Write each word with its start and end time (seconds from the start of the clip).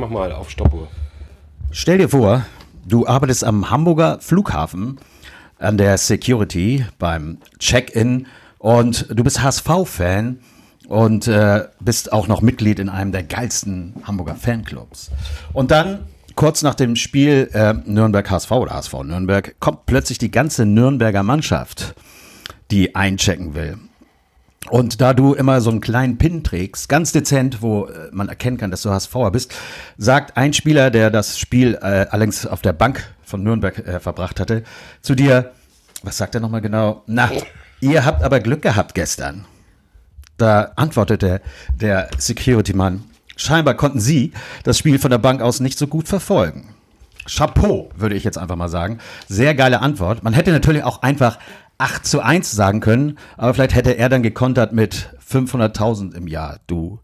mach 0.00 0.10
mal 0.10 0.32
auf 0.32 0.50
Stoppuhr. 0.50 0.88
Stell 1.70 1.98
dir 1.98 2.08
vor, 2.08 2.44
du 2.88 3.06
arbeitest 3.06 3.44
am 3.44 3.70
Hamburger 3.70 4.18
Flughafen 4.20 4.98
an 5.58 5.76
der 5.76 5.98
Security 5.98 6.86
beim 6.98 7.38
Check-in 7.58 8.26
und 8.58 9.06
du 9.10 9.22
bist 9.22 9.42
HSV-Fan 9.42 10.40
und 10.88 11.28
äh, 11.28 11.68
bist 11.80 12.12
auch 12.12 12.26
noch 12.26 12.40
Mitglied 12.40 12.78
in 12.78 12.88
einem 12.88 13.12
der 13.12 13.22
geilsten 13.22 13.94
Hamburger 14.04 14.34
Fanclubs. 14.34 15.10
Und 15.52 15.70
dann 15.70 16.06
kurz 16.34 16.62
nach 16.62 16.74
dem 16.74 16.96
Spiel 16.96 17.50
äh, 17.52 17.74
Nürnberg 17.84 18.28
HSV 18.28 18.50
oder 18.52 18.72
HSV 18.72 18.94
Nürnberg 19.04 19.54
kommt 19.60 19.84
plötzlich 19.86 20.18
die 20.18 20.30
ganze 20.30 20.64
Nürnberger 20.64 21.22
Mannschaft, 21.22 21.94
die 22.70 22.94
einchecken 22.96 23.54
will. 23.54 23.76
Und 24.70 25.00
da 25.00 25.14
du 25.14 25.34
immer 25.34 25.60
so 25.60 25.70
einen 25.70 25.80
kleinen 25.80 26.16
Pin 26.16 26.44
trägst, 26.44 26.88
ganz 26.88 27.10
dezent, 27.10 27.60
wo 27.60 27.86
äh, 27.86 28.08
man 28.12 28.28
erkennen 28.28 28.56
kann, 28.56 28.70
dass 28.70 28.82
du 28.82 28.90
HSVer 28.90 29.32
bist, 29.32 29.52
sagt 29.98 30.36
ein 30.36 30.52
Spieler, 30.52 30.90
der 30.90 31.10
das 31.10 31.38
Spiel 31.38 31.74
äh, 31.82 32.06
allerdings 32.10 32.46
auf 32.46 32.62
der 32.62 32.72
Bank 32.72 33.04
von 33.24 33.42
Nürnberg 33.42 33.78
äh, 33.78 33.98
verbracht 33.98 34.38
hatte, 34.38 34.62
zu 35.02 35.16
dir, 35.16 35.50
was 36.02 36.18
sagt 36.18 36.36
er 36.36 36.40
nochmal 36.40 36.60
genau? 36.60 37.02
Na, 37.06 37.30
ihr 37.80 38.04
habt 38.04 38.22
aber 38.22 38.38
Glück 38.38 38.62
gehabt 38.62 38.94
gestern. 38.94 39.44
Da 40.36 40.70
antwortete 40.76 41.42
der 41.74 42.08
Security-Mann, 42.16 43.02
scheinbar 43.36 43.74
konnten 43.74 44.00
Sie 44.00 44.32
das 44.62 44.78
Spiel 44.78 45.00
von 45.00 45.10
der 45.10 45.18
Bank 45.18 45.42
aus 45.42 45.58
nicht 45.58 45.78
so 45.78 45.88
gut 45.88 46.06
verfolgen. 46.06 46.74
Chapeau, 47.26 47.90
würde 47.96 48.14
ich 48.14 48.24
jetzt 48.24 48.38
einfach 48.38 48.56
mal 48.56 48.68
sagen. 48.68 48.98
Sehr 49.28 49.54
geile 49.54 49.80
Antwort. 49.80 50.22
Man 50.22 50.32
hätte 50.32 50.52
natürlich 50.52 50.84
auch 50.84 51.02
einfach 51.02 51.38
8 51.80 52.06
zu 52.06 52.20
1 52.20 52.50
sagen 52.50 52.80
können, 52.80 53.18
aber 53.36 53.54
vielleicht 53.54 53.74
hätte 53.74 53.96
er 53.96 54.08
dann 54.08 54.22
gekontert 54.22 54.72
mit 54.72 55.10
500.000 55.26 56.14
im 56.14 56.26
Jahr, 56.26 56.58
du 56.66 57.00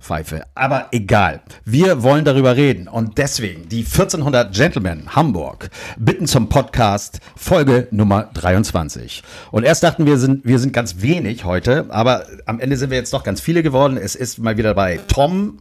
Pfeife. 0.00 0.44
Aber 0.54 0.88
egal. 0.92 1.40
Wir 1.64 2.02
wollen 2.02 2.24
darüber 2.24 2.56
reden 2.56 2.88
und 2.88 3.18
deswegen 3.18 3.68
die 3.68 3.84
1400 3.84 4.54
Gentlemen 4.54 5.14
Hamburg 5.14 5.70
bitten 5.98 6.26
zum 6.26 6.48
Podcast 6.48 7.20
Folge 7.36 7.88
Nummer 7.90 8.30
23. 8.34 9.22
Und 9.50 9.64
erst 9.64 9.82
dachten 9.82 10.06
wir, 10.06 10.18
sind, 10.18 10.44
wir 10.44 10.58
sind 10.58 10.72
ganz 10.72 11.02
wenig 11.02 11.44
heute, 11.44 11.86
aber 11.88 12.26
am 12.46 12.60
Ende 12.60 12.76
sind 12.76 12.90
wir 12.90 12.98
jetzt 12.98 13.12
doch 13.12 13.24
ganz 13.24 13.40
viele 13.40 13.62
geworden. 13.62 13.96
Es 13.96 14.14
ist 14.14 14.38
mal 14.38 14.56
wieder 14.56 14.74
bei 14.74 15.00
Tom. 15.08 15.58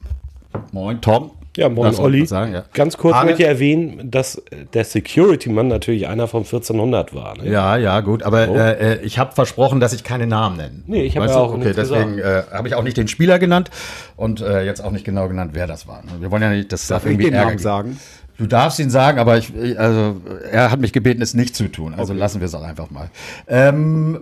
Moin, 0.71 1.01
Tom. 1.01 1.36
Ja, 1.57 1.69
moin 1.69 1.89
uns 1.89 1.99
Olli. 1.99 2.25
sagen, 2.25 2.53
ja. 2.53 2.63
Ganz 2.73 2.97
kurz 2.97 3.15
Arne? 3.15 3.31
möchte 3.31 3.43
ich 3.43 3.49
erwähnen, 3.49 4.09
dass 4.11 4.41
der 4.73 4.85
Security-Mann 4.85 5.67
natürlich 5.67 6.07
einer 6.07 6.27
von 6.27 6.43
1400 6.43 7.13
war. 7.13 7.37
Ne? 7.37 7.49
Ja, 7.49 7.75
ja, 7.77 7.99
gut, 8.01 8.23
aber 8.23 8.47
Oh. 8.49 8.55
äh, 8.55 9.01
ich 9.01 9.19
habe 9.19 9.33
versprochen, 9.33 9.79
dass 9.79 9.91
ich 9.93 10.03
keine 10.03 10.27
Namen 10.27 10.57
nenne. 10.57 10.83
Nee, 10.85 11.03
ich 11.03 11.17
hab 11.17 11.23
Weißt 11.23 11.33
ja 11.33 11.39
auch 11.41 11.53
Okay, 11.53 11.73
deswegen 11.75 12.19
äh, 12.19 12.43
habe 12.53 12.67
ich 12.67 12.75
auch 12.75 12.83
nicht 12.83 12.95
den 12.95 13.07
Spieler 13.07 13.39
genannt 13.39 13.69
und 14.15 14.39
äh, 14.41 14.63
jetzt 14.63 14.81
auch 14.83 14.91
nicht 14.91 15.03
genau 15.03 15.27
genannt, 15.27 15.51
wer 15.53 15.67
das 15.67 15.87
war. 15.87 16.03
ne? 16.03 16.11
Wir 16.19 16.31
wollen 16.31 16.41
ja 16.43 16.49
nicht, 16.51 16.71
das 16.71 16.87
darf, 16.87 17.03
ich 17.05 17.11
irgendwie 17.11 17.25
den 17.25 17.33
Ärger 17.33 17.47
Namen 17.47 17.59
sagen? 17.59 17.99
Du 18.37 18.45
darfst 18.45 18.79
ihn 18.79 18.91
sagen, 18.91 19.17
aber 19.17 19.37
ich, 19.39 19.51
ich- 19.55 19.79
also 19.79 20.17
er 20.51 20.69
hat 20.69 20.79
mich 20.79 20.93
gebeten, 20.93 21.23
es 21.23 21.33
nicht 21.33 21.55
zu 21.55 21.69
tun. 21.71 21.95
Also 21.97 22.13
lassen 22.13 22.39
wir 22.39 22.45
es 22.45 22.53
auch 22.53 22.61
einfach 22.63 22.91
mal. 22.91 23.09
Ähm, 23.47 24.21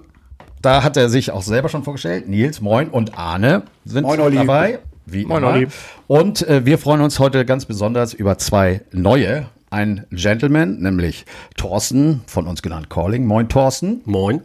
da 0.61 0.83
hat 0.83 0.95
er 0.95 1.09
sich 1.09 1.31
auch 1.31 1.41
selber 1.41 1.67
schon 1.67 1.83
vorgestellt. 1.83 2.29
Nils, 2.29 2.61
moin 2.61 2.87
und 2.87 3.17
Arne 3.19 3.63
sind 3.83 4.03
Moin, 4.03 4.21
Olli. 4.21 4.37
dabei. 4.37 4.79
Wie 5.05 5.25
Moin, 5.25 5.43
immer. 5.43 5.53
Olli. 5.53 5.67
Und 6.07 6.47
äh, 6.47 6.65
wir 6.65 6.77
freuen 6.77 7.01
uns 7.01 7.19
heute 7.19 7.45
ganz 7.45 7.65
besonders 7.65 8.13
über 8.13 8.37
zwei 8.37 8.81
neue. 8.91 9.47
Ein 9.71 10.05
Gentleman, 10.11 10.79
nämlich 10.79 11.25
Thorsten, 11.57 12.21
von 12.27 12.47
uns 12.47 12.61
genannt 12.61 12.89
Calling. 12.89 13.25
Moin, 13.25 13.49
Thorsten. 13.49 14.01
Moin. 14.05 14.41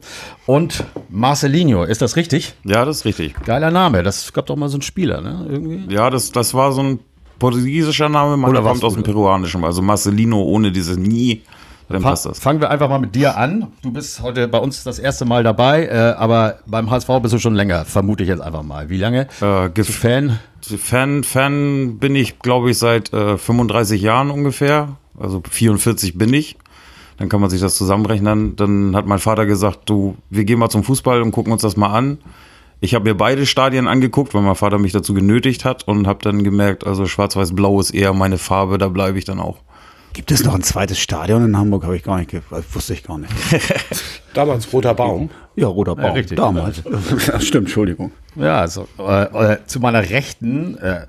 Und 0.46 0.82
Marcelinho, 1.08 1.84
ist 1.84 2.02
das 2.02 2.16
richtig? 2.16 2.54
Ja, 2.64 2.84
das 2.84 2.98
ist 2.98 3.04
richtig. 3.04 3.34
Geiler 3.44 3.70
Name. 3.70 4.02
Das 4.02 4.32
gab 4.32 4.46
doch 4.46 4.56
mal 4.56 4.68
so 4.68 4.76
einen 4.76 4.82
Spieler, 4.82 5.20
ne? 5.20 5.46
Irgendwie. 5.48 5.94
Ja, 5.94 6.10
das, 6.10 6.32
das 6.32 6.52
war 6.54 6.72
so 6.72 6.82
ein 6.82 6.98
portugiesischer 7.38 8.08
Name, 8.08 8.36
man 8.36 8.50
Oder 8.50 8.64
was, 8.64 8.72
kommt 8.72 8.84
aus 8.84 8.94
dem? 8.94 9.02
Peruanischen, 9.02 9.62
also 9.64 9.82
Marcelino 9.82 10.42
ohne 10.42 10.72
dieses 10.72 10.96
Nie, 10.96 11.42
dann 11.90 12.02
passt 12.02 12.24
das. 12.24 12.38
Fangen 12.38 12.60
wir 12.60 12.70
einfach 12.70 12.88
mal 12.88 13.00
mit 13.00 13.14
dir 13.14 13.36
an. 13.36 13.66
Du 13.82 13.90
bist 13.90 14.22
heute 14.22 14.46
bei 14.46 14.58
uns 14.58 14.84
das 14.84 14.98
erste 14.98 15.24
Mal 15.24 15.42
dabei, 15.42 15.86
äh, 15.86 16.14
aber 16.16 16.58
beim 16.66 16.90
HSV 16.90 17.08
bist 17.20 17.34
du 17.34 17.38
schon 17.38 17.54
länger, 17.54 17.84
vermute 17.84 18.22
ich 18.22 18.28
jetzt 18.28 18.40
einfach 18.40 18.62
mal. 18.62 18.88
Wie 18.88 18.96
lange? 18.96 19.26
Äh, 19.40 19.82
Fan? 19.82 20.38
Fan, 20.62 21.24
Fan 21.24 21.98
bin 21.98 22.14
ich, 22.14 22.38
glaube 22.38 22.70
ich, 22.70 22.78
seit 22.78 23.12
äh, 23.12 23.36
35 23.36 24.00
Jahren 24.00 24.30
ungefähr. 24.30 24.96
Also 25.18 25.42
44 25.48 26.16
bin 26.16 26.32
ich. 26.32 26.56
Dann 27.18 27.28
kann 27.28 27.40
man 27.40 27.50
sich 27.50 27.60
das 27.60 27.76
zusammenrechnen. 27.76 28.56
Dann 28.56 28.94
hat 28.94 29.06
mein 29.06 29.18
Vater 29.18 29.44
gesagt, 29.44 29.80
du, 29.86 30.16
wir 30.30 30.44
gehen 30.44 30.58
mal 30.58 30.70
zum 30.70 30.84
Fußball 30.84 31.20
und 31.22 31.32
gucken 31.32 31.52
uns 31.52 31.62
das 31.62 31.76
mal 31.76 31.92
an. 31.92 32.18
Ich 32.80 32.94
habe 32.94 33.04
mir 33.04 33.14
beide 33.14 33.44
Stadien 33.46 33.88
angeguckt, 33.88 34.32
weil 34.32 34.42
mein 34.42 34.54
Vater 34.54 34.78
mich 34.78 34.92
dazu 34.92 35.12
genötigt 35.12 35.64
hat 35.64 35.86
und 35.86 36.06
habe 36.06 36.20
dann 36.22 36.44
gemerkt, 36.44 36.86
also 36.86 37.04
schwarz-weiß-blau 37.04 37.78
ist 37.80 37.90
eher 37.90 38.14
meine 38.14 38.38
Farbe, 38.38 38.78
da 38.78 38.88
bleibe 38.88 39.18
ich 39.18 39.26
dann 39.26 39.38
auch. 39.38 39.58
Gibt 40.12 40.32
es 40.32 40.44
noch 40.44 40.54
ein 40.54 40.62
zweites 40.62 40.98
Stadion 40.98 41.44
in 41.44 41.56
Hamburg? 41.56 41.84
Habe 41.84 41.96
ich 41.96 42.02
gar 42.02 42.18
nicht, 42.18 42.30
ge- 42.30 42.40
wusste 42.72 42.94
ich 42.94 43.04
gar 43.04 43.18
nicht. 43.18 43.32
Damals 44.34 44.72
Roter 44.72 44.92
Baum. 44.94 45.30
Ja, 45.54 45.68
Roter 45.68 45.94
Baum. 45.96 46.12
richtig. 46.12 46.36
Damals. 46.36 46.82
Ja, 47.28 47.40
stimmt, 47.40 47.66
Entschuldigung. 47.66 48.10
Ja, 48.34 48.60
also 48.60 48.88
äh, 48.98 49.22
äh, 49.52 49.58
zu 49.66 49.78
meiner 49.80 50.00
Rechten, 50.10 50.76
äh, 50.78 51.06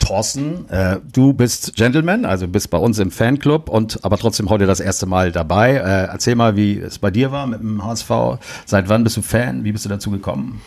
Thorsten, 0.00 0.68
äh, 0.70 0.98
du 1.12 1.32
bist 1.32 1.74
Gentleman, 1.76 2.24
also 2.24 2.46
bist 2.48 2.70
bei 2.70 2.78
uns 2.78 2.98
im 2.98 3.10
Fanclub 3.10 3.68
und 3.68 3.98
aber 4.04 4.18
trotzdem 4.18 4.48
heute 4.50 4.66
das 4.66 4.80
erste 4.80 5.06
Mal 5.06 5.32
dabei. 5.32 5.74
Äh, 5.74 6.06
erzähl 6.12 6.34
mal, 6.36 6.56
wie 6.56 6.78
es 6.78 6.98
bei 6.98 7.10
dir 7.10 7.32
war 7.32 7.46
mit 7.46 7.60
dem 7.60 7.84
HSV. 7.84 8.10
Seit 8.66 8.88
wann 8.88 9.02
bist 9.04 9.16
du 9.16 9.22
Fan? 9.22 9.64
Wie 9.64 9.72
bist 9.72 9.84
du 9.84 9.88
dazu 9.88 10.10
gekommen? 10.10 10.60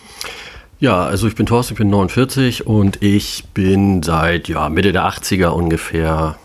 Ja, 0.80 1.06
also 1.06 1.28
ich 1.28 1.36
bin 1.36 1.46
Thorsten, 1.46 1.74
ich 1.74 1.78
bin 1.80 1.90
49 1.90 2.68
und 2.68 3.02
ich 3.02 3.46
bin 3.54 4.04
seit 4.04 4.48
ja, 4.48 4.70
Mitte 4.70 4.92
der 4.92 5.04
80er 5.10 5.48
ungefähr, 5.48 6.36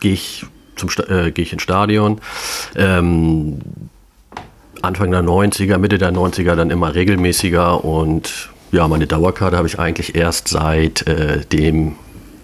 gehe 0.00 0.12
ich, 0.12 0.44
zum 0.88 1.04
äh, 1.08 1.30
gehe 1.30 1.44
ich 1.44 1.52
ins 1.52 1.62
Stadion. 1.62 2.20
Ähm, 2.76 3.58
Anfang 4.82 5.10
der 5.10 5.22
90er, 5.22 5.78
Mitte 5.78 5.98
der 5.98 6.12
90er 6.12 6.54
dann 6.54 6.70
immer 6.70 6.94
regelmäßiger 6.94 7.84
und 7.84 8.50
ja, 8.72 8.86
meine 8.88 9.06
Dauerkarte 9.06 9.56
habe 9.56 9.68
ich 9.68 9.78
eigentlich 9.78 10.14
erst 10.14 10.48
seit 10.48 11.06
äh, 11.06 11.40
dem 11.44 11.96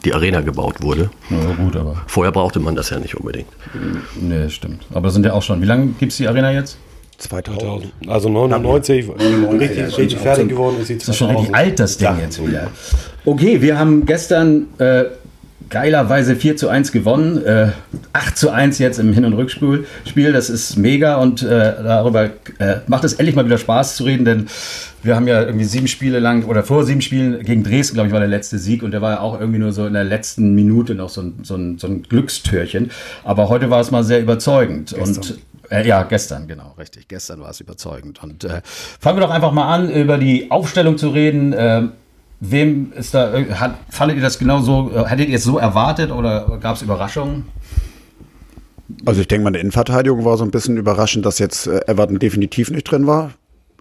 die 0.05 0.15
Arena 0.15 0.41
gebaut 0.41 0.83
wurde. 0.83 1.11
Ja, 1.31 1.53
gut, 1.55 1.75
aber. 1.75 2.03
Vorher 2.07 2.31
brauchte 2.31 2.61
man 2.61 2.77
das 2.77 2.91
ja 2.91 2.99
nicht 2.99 3.17
unbedingt. 3.17 3.49
Nee, 4.15 4.49
stimmt. 4.51 4.87
Aber 4.95 5.11
sind 5.11 5.27
ja 5.27 5.33
auch 5.33 5.43
schon. 5.43 5.61
Wie 5.61 5.67
lange 5.67 5.89
gibt 5.99 6.13
es 6.13 6.19
die 6.19 6.29
Arena 6.29 6.53
jetzt? 6.53 6.79
2000. 7.19 7.93
Also 8.07 8.29
99, 8.29 9.09
richtig, 9.59 9.99
richtig 9.99 10.19
fertig 10.19 10.49
geworden 10.49 10.77
ist 10.81 10.89
sie 10.89 10.99
Das 10.99 11.09
ist 11.09 11.17
schon 11.17 11.31
richtig 11.31 11.49
2000. 11.49 11.55
alt, 11.57 11.81
das 11.81 11.97
Ding 11.99 12.19
jetzt 12.21 12.47
wieder. 12.47 12.71
Okay, 13.25 13.63
wir 13.63 13.79
haben 13.79 14.05
gestern 14.05 14.67
äh, 14.79 15.05
geilerweise 15.71 16.37
4 16.37 16.57
zu 16.57 16.69
1 16.69 16.93
gewonnen. 16.93 17.45
Äh, 17.45 17.69
8 18.13 18.37
zu 18.37 18.51
1 18.51 18.79
jetzt 18.79 18.99
im 18.99 19.13
Hin- 19.13 19.25
und 19.25 19.35
Rückspiel. 19.35 19.87
Spiel, 20.07 20.33
das 20.33 20.51
ist 20.51 20.77
mega 20.77 21.17
und 21.17 21.43
äh, 21.43 21.49
darüber 21.49 22.31
äh, 22.59 22.77
macht 22.87 23.05
es 23.05 23.15
endlich 23.15 23.37
mal 23.37 23.45
wieder 23.45 23.59
Spaß 23.59 23.97
zu 23.97 24.05
reden, 24.05 24.25
denn 24.25 24.47
wir 25.03 25.15
haben 25.15 25.29
ja 25.29 25.43
irgendwie 25.43 25.65
sieben 25.65 25.89
Spiele 25.89 26.19
lang 26.19 26.45
oder 26.45 26.65
vor 26.65 26.85
sieben 26.85 27.01
Spielen 27.01 27.43
gegen 27.45 27.63
Dresden, 27.63 27.95
glaube 27.95 28.09
ich, 28.09 28.13
war 28.13 28.21
der 28.21 28.29
letzte 28.29 28.59
Sieg 28.59 28.83
und 28.83 28.91
der 28.91 29.03
war 29.03 29.13
ja 29.13 29.21
auch 29.21 29.39
irgendwie 29.39 29.59
nur 29.59 29.73
so 29.73 29.87
in 29.87 29.93
der 29.93 30.05
letzten 30.05 30.55
Minute 30.55 30.95
noch 30.95 31.09
so 31.09 31.23
ein, 31.23 31.41
so 31.43 31.55
ein, 31.55 31.79
so 31.79 31.87
ein 31.87 32.03
Glückstürchen. 32.03 32.91
Aber 33.25 33.49
heute 33.49 33.71
war 33.71 33.81
es 33.81 33.91
mal 33.91 34.05
sehr 34.05 34.21
überzeugend 34.21 34.93
und 34.93 35.39
äh, 35.71 35.87
ja, 35.87 36.03
gestern, 36.05 36.47
genau, 36.47 36.75
richtig. 36.79 37.09
Gestern 37.09 37.41
war 37.41 37.51
es 37.51 37.61
überzeugend. 37.61 38.23
Und 38.23 38.45
äh, 38.45 38.63
fangen 38.65 39.19
wir 39.19 39.27
doch 39.27 39.31
einfach 39.31 39.53
mal 39.53 39.73
an, 39.73 39.91
über 39.91 40.19
die 40.19 40.51
Aufstellung 40.51 40.99
zu 40.99 41.09
reden. 41.09 41.53
Wem 42.41 42.93
ist 42.93 43.15
da, 43.15 43.35
äh, 43.35 43.53
hat, 43.55 43.77
fandet 43.89 44.19
ihr 44.19 44.23
das 44.23 44.39
genau 44.39 44.61
so, 44.61 44.91
äh, 44.95 45.05
hättet 45.07 45.29
ihr 45.29 45.37
es 45.37 45.45
so 45.45 45.59
erwartet 45.59 46.11
oder 46.11 46.59
gab 46.61 46.77
es 46.77 46.83
Überraschungen? 46.83 47.47
Also 49.05 49.21
ich 49.21 49.29
denke 49.29 49.45
mal, 49.45 49.49
in 49.49 49.55
der 49.55 49.63
Innenverteidigung 49.63 50.25
war 50.25 50.37
so 50.37 50.45
ein 50.45 50.51
bisschen 50.51 50.77
überraschend, 50.77 51.25
dass 51.25 51.39
jetzt 51.39 51.67
äh, 51.67 51.81
Everton 51.87 52.19
definitiv 52.19 52.71
nicht 52.71 52.85
drin 52.85 53.07
war. 53.07 53.33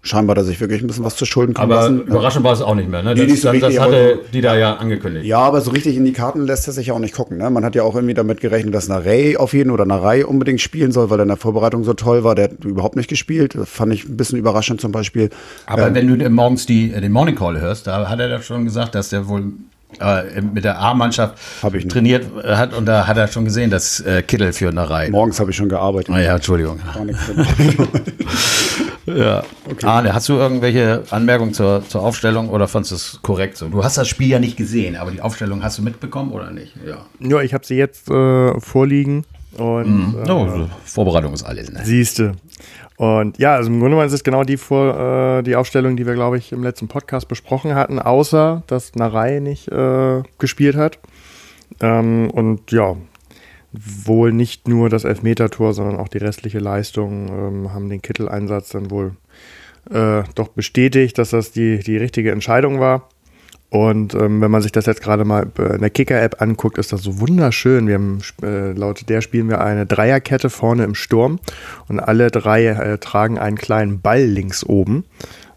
Scheinbar, 0.05 0.35
dass 0.35 0.47
ich 0.49 0.61
wirklich 0.61 0.83
ein 0.83 0.87
bisschen 0.87 1.03
was 1.03 1.15
zu 1.15 1.25
Schulden 1.25 1.55
kommen 1.55 1.71
Aber 1.71 1.81
lassen. 1.81 2.03
überraschend 2.03 2.45
war 2.45 2.53
es 2.53 2.61
auch 2.61 2.75
nicht 2.75 2.87
mehr, 2.87 3.01
ne? 3.01 3.15
Nee, 3.15 3.21
Das, 3.21 3.31
nicht 3.31 3.41
so 3.41 3.51
das, 3.51 3.59
das 3.59 3.79
hatte 3.79 4.19
die 4.31 4.41
da 4.41 4.55
ja 4.55 4.75
angekündigt. 4.75 5.25
Ja, 5.25 5.39
aber 5.39 5.61
so 5.61 5.71
richtig 5.71 5.97
in 5.97 6.05
die 6.05 6.13
Karten 6.13 6.45
lässt 6.45 6.67
er 6.67 6.73
sich 6.73 6.87
ja 6.87 6.93
auch 6.93 6.99
nicht 6.99 7.15
gucken. 7.15 7.39
Ne? 7.39 7.49
Man 7.49 7.65
hat 7.65 7.73
ja 7.73 7.81
auch 7.81 7.95
irgendwie 7.95 8.13
damit 8.13 8.39
gerechnet, 8.39 8.75
dass 8.75 8.87
Narey 8.87 9.35
auf 9.35 9.53
jeden 9.55 9.71
oder 9.71 9.85
Narey 9.85 10.23
unbedingt 10.23 10.61
spielen 10.61 10.91
soll, 10.91 11.09
weil 11.09 11.19
er 11.19 11.23
in 11.23 11.29
der 11.29 11.37
Vorbereitung 11.37 11.83
so 11.83 11.95
toll 11.95 12.23
war. 12.23 12.35
Der 12.35 12.45
hat 12.45 12.63
überhaupt 12.63 12.95
nicht 12.95 13.09
gespielt. 13.09 13.55
Das 13.55 13.67
fand 13.67 13.93
ich 13.93 14.07
ein 14.07 14.15
bisschen 14.15 14.37
überraschend 14.37 14.79
zum 14.79 14.91
Beispiel. 14.91 15.31
Aber 15.65 15.91
wenn 15.91 16.07
du 16.19 16.29
morgens 16.29 16.67
die, 16.67 16.93
äh, 16.93 17.01
den 17.01 17.11
Morning 17.11 17.35
Call 17.35 17.59
hörst, 17.59 17.87
da 17.87 18.07
hat 18.07 18.19
er 18.19 18.29
doch 18.29 18.43
schon 18.43 18.63
gesagt, 18.63 18.93
dass 18.93 19.09
der 19.09 19.27
wohl 19.27 19.53
äh, 19.99 20.39
mit 20.41 20.65
der 20.65 20.79
A-Mannschaft 20.79 21.35
trainiert 21.89 22.25
äh, 22.43 22.55
hat 22.55 22.75
und 22.75 22.85
da 22.85 23.07
hat 23.07 23.17
er 23.17 23.27
schon 23.27 23.45
gesehen, 23.45 23.71
dass 23.71 24.01
äh, 24.01 24.21
Kittel 24.21 24.53
für 24.53 24.69
eine 24.69 24.87
Reihe. 24.87 25.09
Morgens 25.09 25.39
habe 25.39 25.49
ich 25.49 25.57
schon 25.57 25.69
gearbeitet. 25.69 26.09
Naja, 26.09 26.35
Entschuldigung. 26.35 26.79
Ja. 29.05 29.43
Arne, 29.83 30.13
hast 30.13 30.29
du 30.29 30.33
irgendwelche 30.33 31.03
Anmerkungen 31.11 31.53
zur, 31.53 31.83
zur 31.87 32.01
Aufstellung 32.01 32.49
oder 32.49 32.67
fandest 32.67 32.91
du 32.91 32.95
es 32.95 33.19
korrekt 33.21 33.57
so? 33.57 33.67
Du 33.69 33.83
hast 33.83 33.97
das 33.97 34.07
Spiel 34.07 34.29
ja 34.29 34.39
nicht 34.39 34.57
gesehen, 34.57 34.95
aber 34.95 35.11
die 35.11 35.21
Aufstellung 35.21 35.63
hast 35.63 35.77
du 35.77 35.83
mitbekommen 35.83 36.31
oder 36.31 36.51
nicht? 36.51 36.73
Ja. 36.85 37.05
Ja, 37.19 37.41
ich 37.41 37.53
habe 37.53 37.65
sie 37.65 37.75
jetzt 37.75 38.09
äh, 38.09 38.59
vorliegen 38.59 39.23
und 39.57 40.15
äh, 40.25 40.31
Oh, 40.31 40.67
Vorbereitung 40.83 41.33
ist 41.33 41.43
alles, 41.43 41.71
ne? 41.71 41.81
siehste. 41.83 42.33
Und 42.97 43.37
ja, 43.37 43.55
also 43.55 43.67
im 43.69 43.79
Grunde 43.79 43.91
genommen 43.91 44.07
ist 44.07 44.13
es 44.13 44.23
genau 44.23 44.43
die, 44.43 44.57
Vor 44.57 45.39
äh, 45.39 45.43
die 45.43 45.55
Aufstellung, 45.55 45.97
die 45.97 46.05
wir, 46.07 46.13
glaube 46.13 46.37
ich, 46.37 46.51
im 46.51 46.63
letzten 46.63 46.87
Podcast 46.87 47.27
besprochen 47.27 47.75
hatten, 47.75 47.99
außer 47.99 48.63
dass 48.67 48.95
Narei 48.95 49.39
nicht 49.39 49.67
äh, 49.67 50.23
gespielt 50.39 50.77
hat. 50.77 50.99
Ähm, 51.81 52.29
und 52.31 52.71
ja, 52.71 52.95
wohl 53.79 54.31
nicht 54.31 54.67
nur 54.67 54.89
das 54.89 55.03
Elfmetertor, 55.03 55.73
sondern 55.73 55.97
auch 55.97 56.07
die 56.07 56.17
restliche 56.17 56.59
Leistung 56.59 57.27
ähm, 57.27 57.73
haben 57.73 57.89
den 57.89 58.01
Kitteleinsatz 58.01 58.69
dann 58.69 58.91
wohl 58.91 59.15
äh, 59.89 60.23
doch 60.35 60.49
bestätigt, 60.49 61.17
dass 61.17 61.29
das 61.29 61.51
die, 61.51 61.79
die 61.79 61.97
richtige 61.97 62.31
Entscheidung 62.31 62.79
war. 62.79 63.09
Und 63.69 64.13
ähm, 64.13 64.41
wenn 64.41 64.51
man 64.51 64.61
sich 64.61 64.71
das 64.71 64.85
jetzt 64.85 65.01
gerade 65.01 65.25
mal 65.25 65.47
in 65.57 65.81
der 65.81 65.89
Kicker-App 65.89 66.41
anguckt, 66.41 66.77
ist 66.77 66.93
das 66.93 67.01
so 67.01 67.19
wunderschön. 67.19 67.87
Wir 67.87 67.95
haben, 67.95 68.19
äh, 68.41 68.71
laut 68.71 69.09
der 69.09 69.21
spielen 69.21 69.49
wir 69.49 69.59
eine 69.59 69.85
Dreierkette 69.85 70.49
vorne 70.49 70.83
im 70.83 70.95
Sturm 70.95 71.39
und 71.87 71.99
alle 71.99 72.31
drei 72.31 72.67
äh, 72.67 72.97
tragen 72.99 73.37
einen 73.37 73.57
kleinen 73.57 73.99
Ball 74.01 74.23
links 74.23 74.63
oben, 74.63 75.03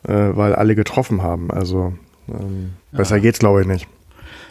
äh, 0.02 0.12
weil 0.12 0.54
alle 0.54 0.74
getroffen 0.74 1.22
haben. 1.22 1.50
Also 1.50 1.92
ähm, 2.28 2.72
besser 2.92 3.20
geht's, 3.20 3.38
glaube 3.38 3.60
ich, 3.60 3.66
nicht. 3.66 3.88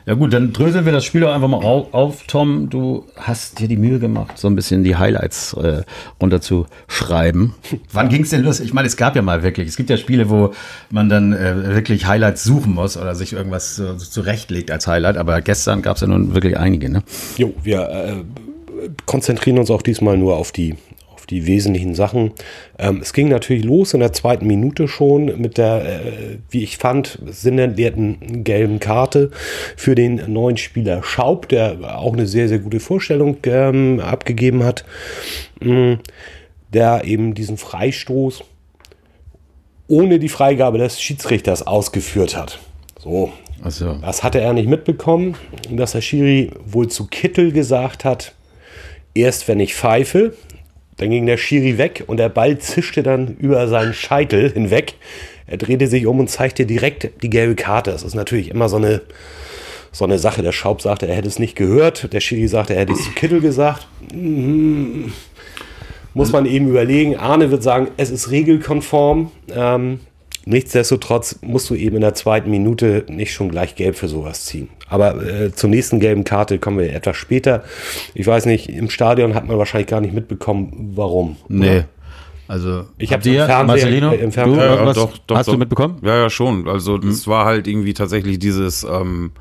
Ja 0.08 0.14
gut, 0.14 0.32
dann 0.32 0.54
dröseln 0.54 0.86
wir 0.86 0.94
das 0.94 1.04
Spiel 1.04 1.20
doch 1.20 1.34
einfach 1.34 1.50
mal 1.50 1.58
au- 1.66 1.90
auf. 1.92 2.24
Tom, 2.28 2.70
du 2.70 3.06
hast 3.18 3.60
dir 3.60 3.68
die 3.68 3.76
Mühe 3.76 4.00
gemacht, 4.00 4.38
so 4.38 4.48
ein 4.48 4.56
bisschen 4.56 4.86
die 4.86 4.96
Highlights 4.96 5.52
äh, 5.54 5.82
runterzuschreiben. 6.22 7.54
Wann 7.92 8.08
ging 8.08 8.24
es 8.24 8.30
denn 8.30 8.42
los? 8.44 8.62
Ich 8.62 8.74
meine, 8.74 8.88
es 8.88 8.96
gab 8.96 9.18
ja 9.18 9.22
mal 9.22 9.44
wirklich, 9.44 9.68
es 9.68 9.76
gibt 9.76 9.90
ja 9.90 9.98
Spiele, 9.98 10.30
wo 10.30 10.54
man 10.90 11.10
dann 11.10 11.34
äh, 11.34 11.76
wirklich 11.76 12.06
Highlights 12.08 12.46
suchen 12.46 12.74
muss 12.74 12.96
oder 12.96 13.16
sich 13.16 13.34
irgendwas 13.34 13.76
so, 13.76 13.98
so 13.98 14.06
zurechtlegt 14.06 14.72
als 14.72 14.88
Highlight, 14.88 15.18
aber 15.18 15.42
gestern 15.42 15.82
gab 15.82 15.96
es 15.98 16.02
ja 16.02 16.08
nun 16.08 16.34
wirklich 16.34 16.58
einige, 16.58 16.90
ne? 16.90 17.04
Jo, 17.38 17.54
wir 17.64 17.82
äh, 17.90 18.14
konzentrieren 19.06 19.60
uns 19.60 19.70
auch 19.70 19.82
diesmal 19.82 20.18
nur 20.18 20.38
auf 20.38 20.54
die, 20.54 20.76
die 21.30 21.46
wesentlichen 21.46 21.96
Sachen. 21.96 22.32
Ähm, 22.80 23.00
es 23.02 23.14
ging 23.14 23.30
natürlich 23.30 23.64
los 23.66 23.94
in 23.94 24.00
der 24.00 24.14
zweiten 24.14 24.48
Minute 24.48 24.88
schon 24.88 25.40
mit 25.40 25.58
der, 25.58 25.86
äh, 25.86 26.38
wie 26.50 26.64
ich 26.64 26.78
fand, 26.78 27.20
sinnentleerten 27.26 28.44
gelben 28.44 28.80
Karte 28.80 29.32
für 29.76 29.96
den 29.96 30.22
neuen 30.32 30.58
Spieler 30.58 31.04
Schaub, 31.04 31.50
der 31.50 31.98
auch 31.98 32.14
eine 32.14 32.28
sehr, 32.28 32.48
sehr 32.48 32.60
gute 32.60 32.80
Vorstellung 32.80 33.38
ähm, 33.44 34.00
abgegeben 34.00 34.64
hat, 34.64 34.86
mh, 35.62 36.00
der 36.74 37.04
eben 37.06 37.34
diesen 37.34 37.58
Freistoß 37.58 38.44
ohne 39.88 40.20
die 40.20 40.30
Freigabe 40.30 40.78
des 40.78 41.02
Schiedsrichters 41.02 41.66
ausgeführt 41.66 42.36
hat. 42.36 42.60
So, 43.00 43.32
Also, 43.62 43.96
das 44.02 44.24
hatte 44.24 44.40
er 44.42 44.54
nicht 44.54 44.68
mitbekommen, 44.68 45.36
dass 45.72 45.94
der 45.94 46.02
Schiri 46.02 46.52
wohl 46.66 46.90
zu 46.90 47.08
Kittel 47.08 47.52
gesagt 47.52 48.04
hat, 48.04 48.34
erst 49.14 49.48
wenn 49.48 49.60
ich 49.60 49.76
pfeife, 49.76 50.34
dann 50.98 51.12
ging 51.12 51.26
der 51.26 51.38
Schiri 51.38 51.78
weg 51.78 52.04
und 52.08 52.18
der 52.18 52.30
Ball 52.30 52.58
zischte 52.58 53.04
dann 53.04 53.36
über 53.40 53.68
seinen 53.68 53.94
Scheitel 53.94 54.52
hinweg. 54.52 54.96
Er 55.46 55.58
drehte 55.58 55.88
sich 55.88 56.06
um 56.06 56.20
und 56.20 56.30
zeigte 56.30 56.66
direkt 56.66 57.24
die 57.24 57.30
gelbe 57.30 57.56
Karte. 57.56 57.92
Das 57.92 58.04
ist 58.04 58.16
natürlich 58.16 58.50
immer 58.50 58.68
so 58.68 58.78
eine, 58.78 59.02
so 59.92 60.04
eine 60.04 60.20
Sache. 60.20 60.42
Der 60.42 60.52
Schaub 60.52 60.82
sagte, 60.82 61.08
er 61.08 61.16
hätte 61.16 61.30
es 61.30 61.40
nicht 61.40 61.56
gehört. 61.56 62.12
Der 62.12 62.20
Schiri 62.20 62.48
sagte, 62.48 62.74
er 62.74 62.82
hätte 62.82 62.94
es 62.94 63.04
zu 63.04 63.12
Kittel 63.12 63.40
gesagt. 63.40 63.88
Mhm. 64.14 65.14
Muss 66.14 66.32
man 66.32 66.46
eben 66.48 66.68
überlegen. 66.68 67.16
Arne 67.16 67.52
wird 67.52 67.64
sagen, 67.64 67.90
es 67.98 68.10
ist 68.10 68.32
regelkonform. 68.32 69.32
Ähm, 69.56 70.00
nichtsdestotrotz 70.48 71.40
musst 71.42 71.70
du 71.70 71.76
eben 71.76 71.96
in 71.98 72.02
der 72.02 72.14
zweiten 72.14 72.50
Minute 72.50 73.06
nicht 73.10 73.34
schon 73.34 73.50
gleich 73.50 73.76
gelb 73.76 73.96
für 73.96 74.08
sowas 74.08 74.46
ziehen. 74.46 74.70
Aber 74.90 75.22
äh, 75.24 75.52
zur 75.54 75.70
nächsten 75.70 76.00
gelben 76.00 76.24
Karte 76.24 76.58
kommen 76.60 76.80
wir 76.80 76.94
etwas 76.94 77.18
später. 77.18 77.64
Ich 78.14 78.26
weiß 78.26 78.46
nicht, 78.46 78.70
im 78.70 78.90
Stadion 78.90 79.36
hat 79.36 79.48
man 79.48 79.58
wahrscheinlich 79.58 79.88
gar 79.88 80.02
nicht 80.02 80.14
mitbekommen, 80.14 80.92
warum. 80.96 81.38
nee. 81.48 81.84
Also, 82.50 82.86
Ich 82.98 83.12
ihr, 83.30 83.46
Fernseher- 83.46 83.64
Marcelino, 83.66 84.12
im 84.14 84.30
du 84.30 84.32
Fernseher- 84.32 84.56
Ja, 84.58 84.64
ja, 84.68 84.72
irgendwas 84.76 84.96
doch, 84.96 85.18
doch, 85.28 85.36
hast 85.36 85.48
doch. 85.50 85.54
du 85.56 85.60
mitbekommen? 85.60 85.98
Ja, 86.02 86.16
ja, 86.16 86.30
schon. 86.30 86.70
Also 86.70 86.98
das 86.98 87.28
war 87.28 87.44
halt 87.44 87.68
irgendwie 87.68 87.94
tatsächlich 87.94 88.40
dieses, 88.40 88.86
ähm, 88.86 89.32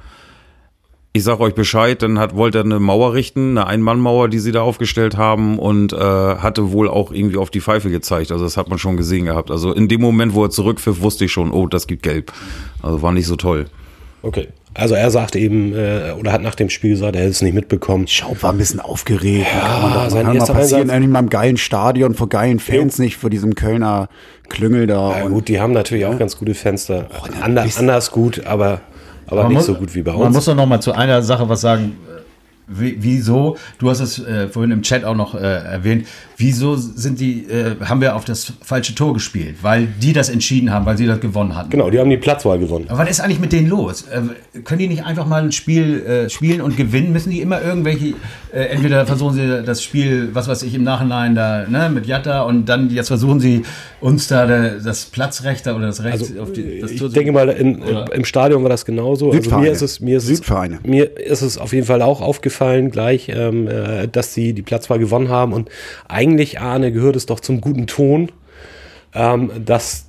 ich 1.16 1.24
sag 1.24 1.40
euch 1.40 1.54
Bescheid, 1.54 2.02
dann 2.02 2.18
hat, 2.18 2.36
wollte 2.36 2.58
er 2.58 2.64
eine 2.64 2.78
Mauer 2.78 3.14
richten, 3.14 3.58
eine 3.58 3.66
Ein-Mann-Mauer, 3.66 4.28
die 4.28 4.38
sie 4.38 4.52
da 4.52 4.62
aufgestellt 4.62 5.16
haben 5.16 5.58
und 5.58 5.92
äh, 5.92 5.96
hatte 5.96 6.72
wohl 6.72 6.88
auch 6.88 7.10
irgendwie 7.10 7.38
auf 7.38 7.50
die 7.50 7.60
Pfeife 7.60 7.90
gezeigt. 7.90 8.30
Also 8.30 8.44
das 8.44 8.56
hat 8.56 8.68
man 8.68 8.78
schon 8.78 8.96
gesehen 8.96 9.26
gehabt. 9.26 9.50
Also 9.50 9.72
in 9.72 9.88
dem 9.88 10.00
Moment, 10.00 10.34
wo 10.34 10.44
er 10.44 10.50
zurückpfiff, 10.50 11.00
wusste 11.00 11.24
ich 11.24 11.32
schon, 11.32 11.50
oh, 11.50 11.66
das 11.66 11.86
gibt 11.86 12.02
gelb. 12.02 12.32
Also 12.82 13.02
war 13.02 13.12
nicht 13.12 13.26
so 13.26 13.36
toll. 13.36 13.66
Okay. 14.22 14.48
Also 14.74 14.94
er 14.94 15.10
sagte 15.10 15.38
eben, 15.38 15.74
äh, 15.74 16.12
oder 16.18 16.32
hat 16.32 16.42
nach 16.42 16.54
dem 16.54 16.68
Spiel 16.68 16.90
gesagt, 16.90 17.16
er 17.16 17.22
hätte 17.22 17.30
es 17.30 17.40
nicht 17.40 17.54
mitbekommen. 17.54 18.06
Schaub 18.08 18.42
war 18.42 18.52
ein 18.52 18.58
bisschen 18.58 18.80
aufgeregt. 18.80 19.46
Ja, 19.50 19.60
kann 19.60 19.82
man 19.82 19.94
doch, 19.94 20.10
sein 20.10 20.26
kann 20.26 20.36
mal 20.36 20.46
passieren, 20.46 20.90
Einsatz. 20.90 21.04
in 21.04 21.10
meinem 21.10 21.30
geilen 21.30 21.56
Stadion, 21.56 22.14
vor 22.14 22.28
geilen 22.28 22.58
Fans, 22.58 22.98
nicht 22.98 23.16
vor 23.16 23.30
diesem 23.30 23.54
Kölner 23.54 24.10
Klüngel 24.50 24.86
da. 24.86 25.18
Ja, 25.18 25.28
gut, 25.28 25.48
die 25.48 25.60
haben 25.60 25.72
natürlich 25.72 26.04
auch 26.04 26.18
ganz 26.18 26.36
gute 26.36 26.52
Fenster. 26.52 27.08
Ander, 27.40 27.66
anders 27.78 28.10
gut, 28.10 28.44
aber, 28.44 28.82
aber 29.26 29.42
Man 29.42 29.48
nicht 29.48 29.56
muss- 29.58 29.66
so 29.66 29.74
gut 29.74 29.94
wie 29.94 30.02
bei 30.02 30.12
Man 30.12 30.22
uns. 30.28 30.34
muss 30.36 30.44
doch 30.46 30.54
noch 30.54 30.66
mal 30.66 30.80
zu 30.80 30.92
einer 30.92 31.22
Sache 31.22 31.48
was 31.48 31.60
sagen. 31.60 31.96
Wie, 32.68 32.96
wieso, 32.98 33.56
du 33.78 33.88
hast 33.90 34.00
es 34.00 34.18
äh, 34.18 34.48
vorhin 34.48 34.72
im 34.72 34.82
Chat 34.82 35.04
auch 35.04 35.14
noch 35.14 35.36
äh, 35.36 35.38
erwähnt, 35.38 36.08
wieso 36.36 36.76
sind 36.76 37.20
die, 37.20 37.44
äh, 37.48 37.76
haben 37.84 38.00
wir 38.00 38.14
auf 38.16 38.24
das 38.24 38.52
falsche 38.62 38.94
Tor 38.94 39.14
gespielt? 39.14 39.56
Weil 39.62 39.88
die 40.02 40.12
das 40.12 40.28
entschieden 40.28 40.70
haben, 40.72 40.84
weil 40.86 40.96
sie 40.98 41.06
das 41.06 41.20
gewonnen 41.20 41.56
hatten. 41.56 41.70
Genau, 41.70 41.90
die 41.90 41.98
haben 41.98 42.10
die 42.10 42.16
Platzwahl 42.16 42.58
gewonnen. 42.58 42.86
Aber 42.88 42.98
was 43.00 43.10
ist 43.10 43.20
eigentlich 43.20 43.40
mit 43.40 43.52
denen 43.52 43.68
los? 43.68 44.02
Äh, 44.02 44.60
können 44.62 44.78
die 44.80 44.88
nicht 44.88 45.04
einfach 45.04 45.26
mal 45.26 45.42
ein 45.42 45.52
Spiel 45.52 46.02
äh, 46.04 46.28
spielen 46.30 46.60
und 46.60 46.76
gewinnen? 46.76 47.12
Müssen 47.12 47.30
die 47.30 47.40
immer 47.40 47.62
irgendwelche, 47.62 48.14
äh, 48.52 48.64
entweder 48.66 49.06
versuchen 49.06 49.34
sie 49.34 49.62
das 49.64 49.82
Spiel, 49.82 50.30
was 50.32 50.48
weiß 50.48 50.62
ich, 50.62 50.74
im 50.74 50.82
Nachhinein 50.84 51.34
da, 51.34 51.66
ne, 51.68 51.88
mit 51.92 52.06
Jatta 52.06 52.42
und 52.42 52.66
dann 52.66 52.90
jetzt 52.90 53.08
versuchen 53.08 53.40
sie 53.40 53.62
uns 54.00 54.28
da 54.28 54.46
der, 54.46 54.78
das 54.80 55.06
Platzrecht 55.06 55.66
oder 55.66 55.86
das 55.86 56.02
Recht 56.04 56.20
Also, 56.20 56.40
auf 56.42 56.52
die, 56.52 56.80
das 56.80 56.90
ich 56.90 56.98
Tor 56.98 57.08
zu- 57.08 57.14
denke 57.14 57.32
mal, 57.32 57.48
in, 57.48 57.82
im 58.12 58.24
Stadion 58.24 58.62
war 58.62 58.70
das 58.70 58.84
genauso. 58.84 59.26
Also 59.30 59.38
Südvereine. 59.42 59.62
mir 59.66 59.72
ist 59.72 59.82
es, 59.82 60.00
mir 60.00 60.18
ist 60.18 60.26
Südvereine. 60.26 60.80
Es, 60.82 60.88
mir 60.90 61.16
ist 61.18 61.42
es 61.42 61.56
auf 61.58 61.72
jeden 61.72 61.86
Fall 61.86 62.02
auch 62.02 62.20
aufgefallen 62.20 62.90
gleich, 62.90 63.30
ähm, 63.30 63.66
äh, 63.68 64.06
dass 64.06 64.34
sie 64.34 64.52
die 64.52 64.62
Platzwahl 64.62 64.98
gewonnen 64.98 65.28
haben. 65.28 65.52
Und 65.52 65.68
eigentlich, 66.08 66.25
Arne, 66.58 66.92
gehört 66.92 67.16
es 67.16 67.26
doch 67.26 67.40
zum 67.40 67.60
guten 67.60 67.86
Ton, 67.86 68.32
ähm, 69.14 69.50
dass 69.64 70.06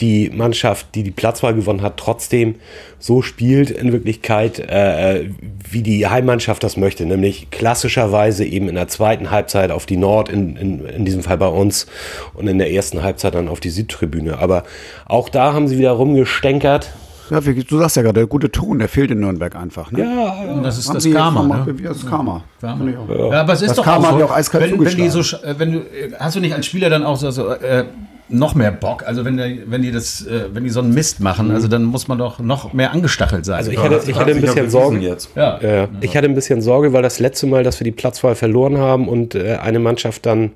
die 0.00 0.30
Mannschaft, 0.30 0.94
die 0.94 1.02
die 1.02 1.10
Platzwahl 1.10 1.54
gewonnen 1.54 1.82
hat, 1.82 1.96
trotzdem 1.96 2.56
so 2.98 3.22
spielt 3.22 3.70
in 3.70 3.92
Wirklichkeit, 3.92 4.58
äh, 4.58 5.30
wie 5.70 5.82
die 5.82 6.06
Heimmannschaft 6.06 6.62
das 6.62 6.76
möchte, 6.76 7.06
nämlich 7.06 7.50
klassischerweise 7.50 8.44
eben 8.44 8.68
in 8.68 8.74
der 8.74 8.88
zweiten 8.88 9.30
Halbzeit 9.30 9.70
auf 9.70 9.86
die 9.86 9.96
Nord, 9.96 10.28
in, 10.28 10.56
in, 10.56 10.84
in 10.84 11.04
diesem 11.04 11.22
Fall 11.22 11.38
bei 11.38 11.48
uns, 11.48 11.86
und 12.34 12.46
in 12.46 12.58
der 12.58 12.72
ersten 12.72 13.02
Halbzeit 13.02 13.34
dann 13.34 13.48
auf 13.48 13.60
die 13.60 13.70
Südtribüne. 13.70 14.38
Aber 14.38 14.64
auch 15.06 15.28
da 15.28 15.52
haben 15.52 15.68
sie 15.68 15.78
wieder 15.78 15.92
rumgestänkert. 15.92 16.92
Ja, 17.30 17.44
wie, 17.46 17.62
du 17.64 17.78
sagst 17.78 17.96
ja 17.96 18.02
gerade, 18.02 18.14
der 18.20 18.26
gute 18.26 18.50
Ton, 18.50 18.78
der 18.78 18.88
fehlt 18.88 19.10
in 19.10 19.20
Nürnberg 19.20 19.54
einfach. 19.56 19.90
Ne? 19.92 20.00
Ja, 20.00 20.52
Und 20.52 20.62
das 20.62 20.78
ist 20.78 20.88
Haben 20.88 20.94
das 20.94 21.10
Karma. 21.10 21.42
mal- 21.42 21.64
Ne? 21.66 21.74
Das 21.82 21.96
ist 21.98 22.08
Karma. 22.08 22.42
Auch. 22.62 23.32
Ja, 23.32 23.40
aber 23.40 23.52
es 23.52 23.62
ist 23.62 23.68
Das 23.70 23.76
doch 23.76 23.84
Karma 23.84 23.98
auch 24.08 24.12
hat 24.12 24.12
so, 24.14 24.18
ja 24.20 24.24
auch 24.26 24.36
eiskalt 24.36 24.72
wenn, 24.72 24.84
wenn 24.84 24.96
die 24.96 25.08
so, 25.08 25.20
äh, 25.20 25.54
wenn 25.58 25.72
du, 25.72 25.78
äh, 25.78 26.12
hast 26.18 26.36
du 26.36 26.40
nicht 26.40 26.54
als 26.54 26.66
Spieler 26.66 26.90
dann 26.90 27.04
auch 27.04 27.16
so, 27.16 27.30
so 27.30 27.48
äh, 27.50 27.84
noch 28.28 28.54
mehr 28.54 28.72
Bock? 28.72 29.04
Also 29.06 29.24
wenn, 29.24 29.36
der, 29.36 29.50
wenn 29.66 29.82
die 29.82 29.92
das, 29.92 30.26
äh, 30.26 30.48
wenn 30.52 30.64
die 30.64 30.70
so 30.70 30.80
einen 30.80 30.92
Mist 30.94 31.20
machen, 31.20 31.50
also 31.52 31.68
dann 31.68 31.84
muss 31.84 32.08
man 32.08 32.18
doch 32.18 32.38
noch 32.40 32.72
mehr 32.72 32.92
angestachelt 32.92 33.44
sein. 33.44 33.56
also 33.58 33.70
ich 33.70 33.78
hatte, 33.78 34.00
ich 34.06 34.16
hatte 34.18 34.32
ein 34.32 34.40
bisschen 34.40 34.70
Sorge. 34.70 34.98
jetzt. 34.98 35.30
ja. 35.36 35.60
Ja, 35.60 35.88
ich 36.00 36.16
hatte 36.16 36.26
ein 36.28 36.34
bisschen 36.34 36.60
Sorge, 36.60 36.92
weil 36.92 37.02
das 37.02 37.20
letzte 37.20 37.46
Mal, 37.46 37.62
dass 37.62 37.78
wir 37.80 37.84
die 37.84 37.92
Platzwahl 37.92 38.34
verloren 38.34 38.78
haben 38.78 39.08
und 39.08 39.34
äh, 39.34 39.56
eine 39.62 39.78
Mannschaft 39.78 40.26
dann 40.26 40.52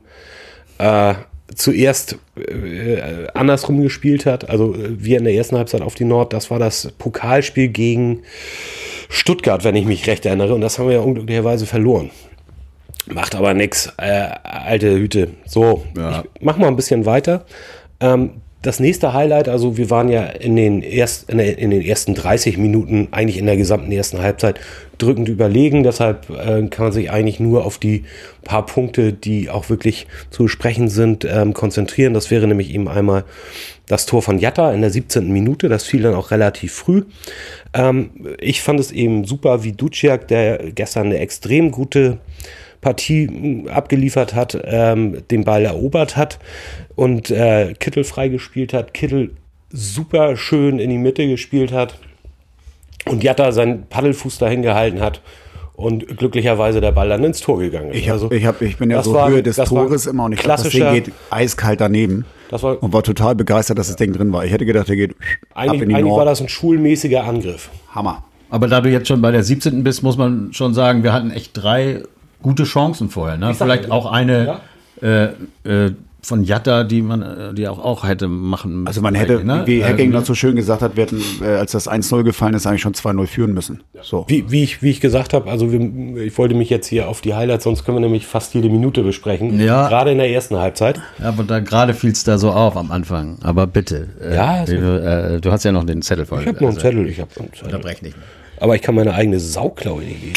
äh, 0.78 1.14
zuerst 1.54 2.16
äh, 2.36 3.26
andersrum 3.34 3.82
gespielt 3.82 4.26
hat, 4.26 4.48
also 4.48 4.74
äh, 4.74 5.02
wir 5.02 5.18
in 5.18 5.24
der 5.24 5.34
ersten 5.34 5.56
Halbzeit 5.56 5.82
auf 5.82 5.94
die 5.94 6.04
Nord, 6.04 6.32
das 6.32 6.50
war 6.50 6.58
das 6.58 6.92
Pokalspiel 6.98 7.68
gegen 7.68 8.22
Stuttgart, 9.08 9.64
wenn 9.64 9.76
ich 9.76 9.84
mich 9.86 10.06
recht 10.06 10.26
erinnere, 10.26 10.54
und 10.54 10.60
das 10.60 10.78
haben 10.78 10.86
wir 10.88 10.94
ja 10.96 11.00
unglücklicherweise 11.00 11.66
verloren. 11.66 12.10
Macht 13.06 13.34
aber 13.34 13.54
nix, 13.54 13.92
äh, 13.96 14.28
alte 14.42 14.94
Hüte. 14.96 15.30
So, 15.46 15.84
Ja. 15.96 16.22
ich 16.34 16.42
mach 16.42 16.58
mal 16.58 16.68
ein 16.68 16.76
bisschen 16.76 17.06
weiter. 17.06 17.44
Ähm, 18.00 18.34
das 18.62 18.78
nächste 18.78 19.14
Highlight, 19.14 19.48
also 19.48 19.78
wir 19.78 19.88
waren 19.88 20.10
ja 20.10 20.24
in 20.24 20.54
den, 20.54 20.82
erst, 20.82 21.30
in, 21.30 21.38
der, 21.38 21.56
in 21.58 21.70
den 21.70 21.80
ersten 21.80 22.14
30 22.14 22.58
Minuten, 22.58 23.08
eigentlich 23.10 23.38
in 23.38 23.46
der 23.46 23.56
gesamten 23.56 23.90
ersten 23.90 24.20
Halbzeit, 24.20 24.60
drückend 24.98 25.30
überlegen. 25.30 25.82
Deshalb 25.82 26.28
äh, 26.28 26.66
kann 26.68 26.86
man 26.86 26.92
sich 26.92 27.10
eigentlich 27.10 27.40
nur 27.40 27.64
auf 27.64 27.78
die 27.78 28.04
paar 28.44 28.66
Punkte, 28.66 29.14
die 29.14 29.48
auch 29.48 29.70
wirklich 29.70 30.06
zu 30.28 30.42
besprechen 30.42 30.88
sind, 30.88 31.24
ähm, 31.24 31.54
konzentrieren. 31.54 32.12
Das 32.12 32.30
wäre 32.30 32.46
nämlich 32.46 32.74
eben 32.74 32.86
einmal 32.86 33.24
das 33.86 34.04
Tor 34.04 34.20
von 34.20 34.38
Jatta 34.38 34.72
in 34.72 34.82
der 34.82 34.90
17. 34.90 35.32
Minute. 35.32 35.70
Das 35.70 35.84
fiel 35.84 36.02
dann 36.02 36.14
auch 36.14 36.30
relativ 36.30 36.74
früh. 36.74 37.04
Ähm, 37.72 38.10
ich 38.38 38.60
fand 38.60 38.78
es 38.78 38.92
eben 38.92 39.24
super, 39.24 39.64
wie 39.64 39.72
Duciak, 39.72 40.28
der 40.28 40.70
gestern 40.72 41.06
eine 41.06 41.18
extrem 41.18 41.70
gute 41.70 42.18
Partie 42.80 43.26
mh, 43.28 43.70
abgeliefert 43.70 44.34
hat, 44.34 44.58
ähm, 44.64 45.18
den 45.30 45.44
Ball 45.44 45.64
erobert 45.64 46.16
hat 46.16 46.38
und 46.96 47.30
äh, 47.30 47.74
Kittel 47.78 48.04
freigespielt 48.04 48.72
hat. 48.72 48.94
Kittel 48.94 49.32
super 49.72 50.36
schön 50.36 50.78
in 50.78 50.90
die 50.90 50.98
Mitte 50.98 51.26
gespielt 51.26 51.72
hat 51.72 51.96
und 53.06 53.22
Jatta 53.22 53.52
seinen 53.52 53.86
Paddelfuß 53.86 54.38
dahin 54.38 54.62
gehalten 54.62 55.00
hat 55.00 55.20
und 55.74 56.18
glücklicherweise 56.18 56.80
der 56.80 56.92
Ball 56.92 57.08
dann 57.08 57.24
ins 57.24 57.40
Tor 57.40 57.58
gegangen 57.58 57.90
ist. 57.90 57.96
Ich, 57.98 58.08
hab, 58.08 58.14
Also, 58.14 58.30
ich, 58.32 58.44
hab, 58.44 58.60
ich 58.62 58.76
bin 58.76 58.90
ja 58.90 59.02
so 59.02 59.14
war- 59.14 59.30
Höhe 59.30 59.42
des 59.42 59.56
Tores 59.56 60.06
immer 60.06 60.24
und 60.24 60.32
ich 60.32 60.40
glaube, 60.40 60.62
das 60.62 60.70
klassischer- 60.72 60.92
Ding 60.92 61.04
geht 61.04 61.14
eiskalt 61.30 61.80
daneben. 61.80 62.24
Das 62.50 62.62
war- 62.62 62.82
und 62.82 62.92
war 62.92 63.02
total 63.02 63.34
begeistert, 63.34 63.78
dass 63.78 63.86
das 63.86 63.96
Ding 63.96 64.12
drin 64.12 64.32
war. 64.32 64.44
Ich 64.44 64.52
hätte 64.52 64.66
gedacht, 64.66 64.88
der 64.88 64.96
geht 64.96 65.10
ab 65.12 65.16
eigentlich 65.54 65.82
in 65.82 65.88
die 65.90 65.94
eigentlich 65.94 66.12
war 66.12 66.24
das 66.24 66.40
ein 66.40 66.48
schulmäßiger 66.48 67.24
Angriff. 67.24 67.70
Hammer. 67.94 68.24
Aber 68.50 68.66
da 68.66 68.80
du 68.80 68.90
jetzt 68.90 69.06
schon 69.08 69.22
bei 69.22 69.30
der 69.30 69.44
17. 69.44 69.84
bist, 69.84 70.02
muss 70.02 70.16
man 70.18 70.52
schon 70.52 70.74
sagen, 70.74 71.02
wir 71.04 71.12
hatten 71.12 71.30
echt 71.30 71.52
drei 71.54 72.02
gute 72.42 72.64
Chancen 72.64 73.08
vorher. 73.10 73.36
Ne? 73.36 73.54
Vielleicht 73.54 73.86
ja. 73.86 73.90
auch 73.90 74.10
eine 74.10 74.60
äh, 75.02 75.28
äh, 75.64 75.92
von 76.22 76.44
Jatta, 76.44 76.84
die 76.84 77.02
man 77.02 77.22
äh, 77.22 77.54
die 77.54 77.66
auch, 77.68 77.78
auch 77.78 78.06
hätte 78.06 78.28
machen 78.28 78.72
müssen. 78.72 78.86
Also 78.86 79.00
man 79.00 79.14
hätte, 79.14 79.44
ne? 79.44 79.62
wie 79.66 79.84
Hacking 79.84 80.10
Äh, 80.10 80.14
noch 80.14 80.24
so 80.24 80.34
schön 80.34 80.56
gesagt 80.56 80.82
hat, 80.82 80.96
wir 80.96 81.04
hätten, 81.04 81.22
äh, 81.42 81.46
als 81.46 81.72
das 81.72 81.88
1-0 81.88 82.22
gefallen 82.24 82.54
ist, 82.54 82.66
eigentlich 82.66 82.82
schon 82.82 82.94
2-0 82.94 83.26
führen 83.26 83.54
müssen. 83.54 83.82
So. 84.02 84.24
Wie, 84.28 84.50
wie, 84.50 84.62
ich, 84.62 84.82
wie 84.82 84.90
ich 84.90 85.00
gesagt 85.00 85.32
habe, 85.32 85.50
also 85.50 85.72
wir, 85.72 85.80
ich 86.22 86.36
wollte 86.36 86.54
mich 86.54 86.70
jetzt 86.70 86.86
hier 86.86 87.08
auf 87.08 87.20
die 87.20 87.34
Highlights, 87.34 87.64
sonst 87.64 87.84
können 87.84 87.96
wir 87.96 88.02
nämlich 88.02 88.26
fast 88.26 88.54
jede 88.54 88.68
Minute 88.68 89.02
besprechen. 89.02 89.58
Ja. 89.60 89.88
Gerade 89.88 90.12
in 90.12 90.18
der 90.18 90.30
ersten 90.30 90.56
Halbzeit. 90.56 91.00
Ja, 91.18 91.28
aber 91.28 91.44
da 91.44 91.60
gerade 91.60 91.94
fiel 91.94 92.12
es 92.12 92.24
da 92.24 92.38
so 92.38 92.50
auf 92.50 92.76
am 92.76 92.90
Anfang. 92.90 93.38
Aber 93.42 93.66
bitte. 93.66 94.08
Äh, 94.22 94.34
Ja, 94.34 94.62
ist 94.62 94.72
wir, 94.72 95.02
äh, 95.02 95.40
du 95.40 95.50
hast 95.50 95.64
ja 95.64 95.72
noch 95.72 95.84
den 95.84 96.02
Zettel 96.02 96.26
voll. 96.26 96.42
Ich 96.42 96.48
habe 96.48 96.62
noch 96.62 96.70
einen 96.70 96.78
Zettel. 96.78 97.06
Ich 97.08 97.20
hab 97.20 97.28
einen 97.38 97.52
Zettel. 97.52 97.64
Unterbrech 97.66 98.02
nicht 98.02 98.16
mehr. 98.16 98.26
Aber 98.60 98.76
ich 98.76 98.82
kann 98.82 98.94
meine 98.94 99.14
eigene 99.14 99.40
Sauklaue 99.40 100.02
nicht 100.02 100.20
geben. 100.20 100.34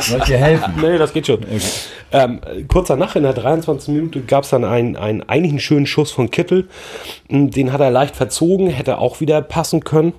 Soll 0.00 0.18
ich 0.18 0.24
dir 0.24 0.38
helfen? 0.38 0.74
nee, 0.80 0.98
das 0.98 1.12
geht 1.12 1.26
schon. 1.26 1.40
Ähm, 2.10 2.40
kurz 2.68 2.88
danach, 2.88 3.14
in 3.14 3.22
der 3.22 3.34
23. 3.34 3.94
Minute, 3.94 4.22
gab 4.22 4.44
es 4.44 4.50
dann 4.50 4.64
einen, 4.64 4.96
einen 4.96 5.22
eigentlich 5.22 5.52
einen 5.52 5.60
schönen 5.60 5.86
Schuss 5.86 6.10
von 6.10 6.30
Kittel. 6.30 6.68
Mm, 7.28 7.48
Den 7.48 7.72
hat 7.72 7.80
er 7.80 7.90
leicht 7.90 8.16
verzogen, 8.16 8.68
hätte 8.68 8.98
auch 8.98 9.20
wieder 9.20 9.40
passen 9.42 9.84
können. 9.84 10.14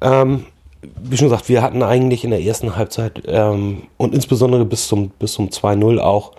Ähm, 0.00 0.44
wie 0.82 1.16
schon 1.16 1.28
gesagt, 1.28 1.48
wir 1.48 1.62
hatten 1.62 1.82
eigentlich 1.82 2.24
in 2.24 2.30
der 2.30 2.42
ersten 2.42 2.76
Halbzeit 2.76 3.22
ähm, 3.26 3.82
und 3.96 4.14
insbesondere 4.14 4.64
bis 4.64 4.88
zum, 4.88 5.10
bis 5.10 5.32
zum 5.32 5.48
2-0 5.48 5.98
auch 5.98 6.32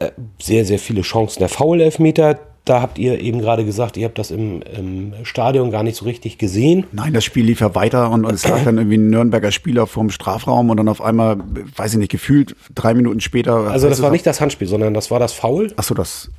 äh, 0.00 0.10
sehr, 0.40 0.64
sehr 0.64 0.78
viele 0.78 1.02
Chancen. 1.02 1.40
Der 1.40 1.48
Foul-Elfmeter, 1.48 2.38
da 2.70 2.80
habt 2.80 2.98
ihr 2.98 3.20
eben 3.20 3.40
gerade 3.40 3.64
gesagt, 3.64 3.96
ihr 3.96 4.04
habt 4.06 4.16
das 4.16 4.30
im, 4.30 4.62
im 4.62 5.12
Stadion 5.24 5.72
gar 5.72 5.82
nicht 5.82 5.96
so 5.96 6.04
richtig 6.04 6.38
gesehen. 6.38 6.86
Nein, 6.92 7.12
das 7.12 7.24
Spiel 7.24 7.44
lief 7.44 7.60
ja 7.60 7.74
weiter 7.74 8.10
und, 8.10 8.24
und 8.24 8.32
es 8.32 8.46
lag 8.46 8.62
dann 8.64 8.78
irgendwie 8.78 8.96
ein 8.96 9.10
Nürnberger 9.10 9.50
Spieler 9.50 9.88
vorm 9.88 10.08
Strafraum 10.10 10.70
und 10.70 10.76
dann 10.76 10.88
auf 10.88 11.02
einmal, 11.02 11.38
weiß 11.76 11.94
ich 11.94 11.98
nicht, 11.98 12.12
gefühlt 12.12 12.54
drei 12.72 12.94
Minuten 12.94 13.20
später. 13.20 13.54
Also 13.70 13.88
das 13.88 14.00
war 14.00 14.12
nicht 14.12 14.24
das 14.24 14.40
Handspiel, 14.40 14.68
sondern 14.68 14.94
das 14.94 15.10
war 15.10 15.18
das 15.18 15.32
Foul. 15.32 15.72
Achso, 15.74 15.94
das. 15.94 16.30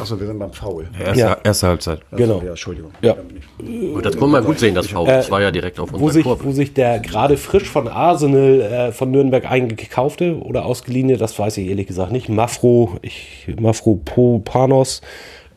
Achso, 0.00 0.20
wir 0.20 0.28
sind 0.28 0.38
beim 0.38 0.52
Foul. 0.52 0.88
Erste, 0.98 1.18
Ja. 1.20 1.36
erste 1.42 1.66
Halbzeit. 1.66 2.00
Genau. 2.12 2.40
Ja, 2.44 2.50
Entschuldigung. 2.50 2.92
Ja. 3.02 3.16
Gut, 3.58 4.04
das 4.06 4.16
konnte 4.16 4.32
man 4.32 4.44
gut 4.44 4.60
sehen, 4.60 4.76
das 4.76 4.86
Foul. 4.86 5.08
Das 5.08 5.28
war 5.30 5.42
ja 5.42 5.50
direkt 5.50 5.80
auf 5.80 5.90
wo 5.92 5.96
unserer 5.96 6.12
sich, 6.12 6.22
Kurve. 6.22 6.44
wo 6.44 6.52
sich 6.52 6.72
der 6.72 7.00
gerade 7.00 7.36
frisch 7.36 7.68
von 7.68 7.88
Arsenal 7.88 8.60
äh, 8.60 8.92
von 8.92 9.10
Nürnberg 9.10 9.50
eingekaufte 9.50 10.36
oder 10.40 10.64
ausgeliehene, 10.66 11.16
das 11.16 11.36
weiß 11.36 11.56
ich 11.58 11.66
ehrlich 11.66 11.88
gesagt 11.88 12.12
nicht, 12.12 12.28
Mafro, 12.28 12.98
ich, 13.02 13.48
Mafro 13.60 13.96
Panos, 14.44 15.00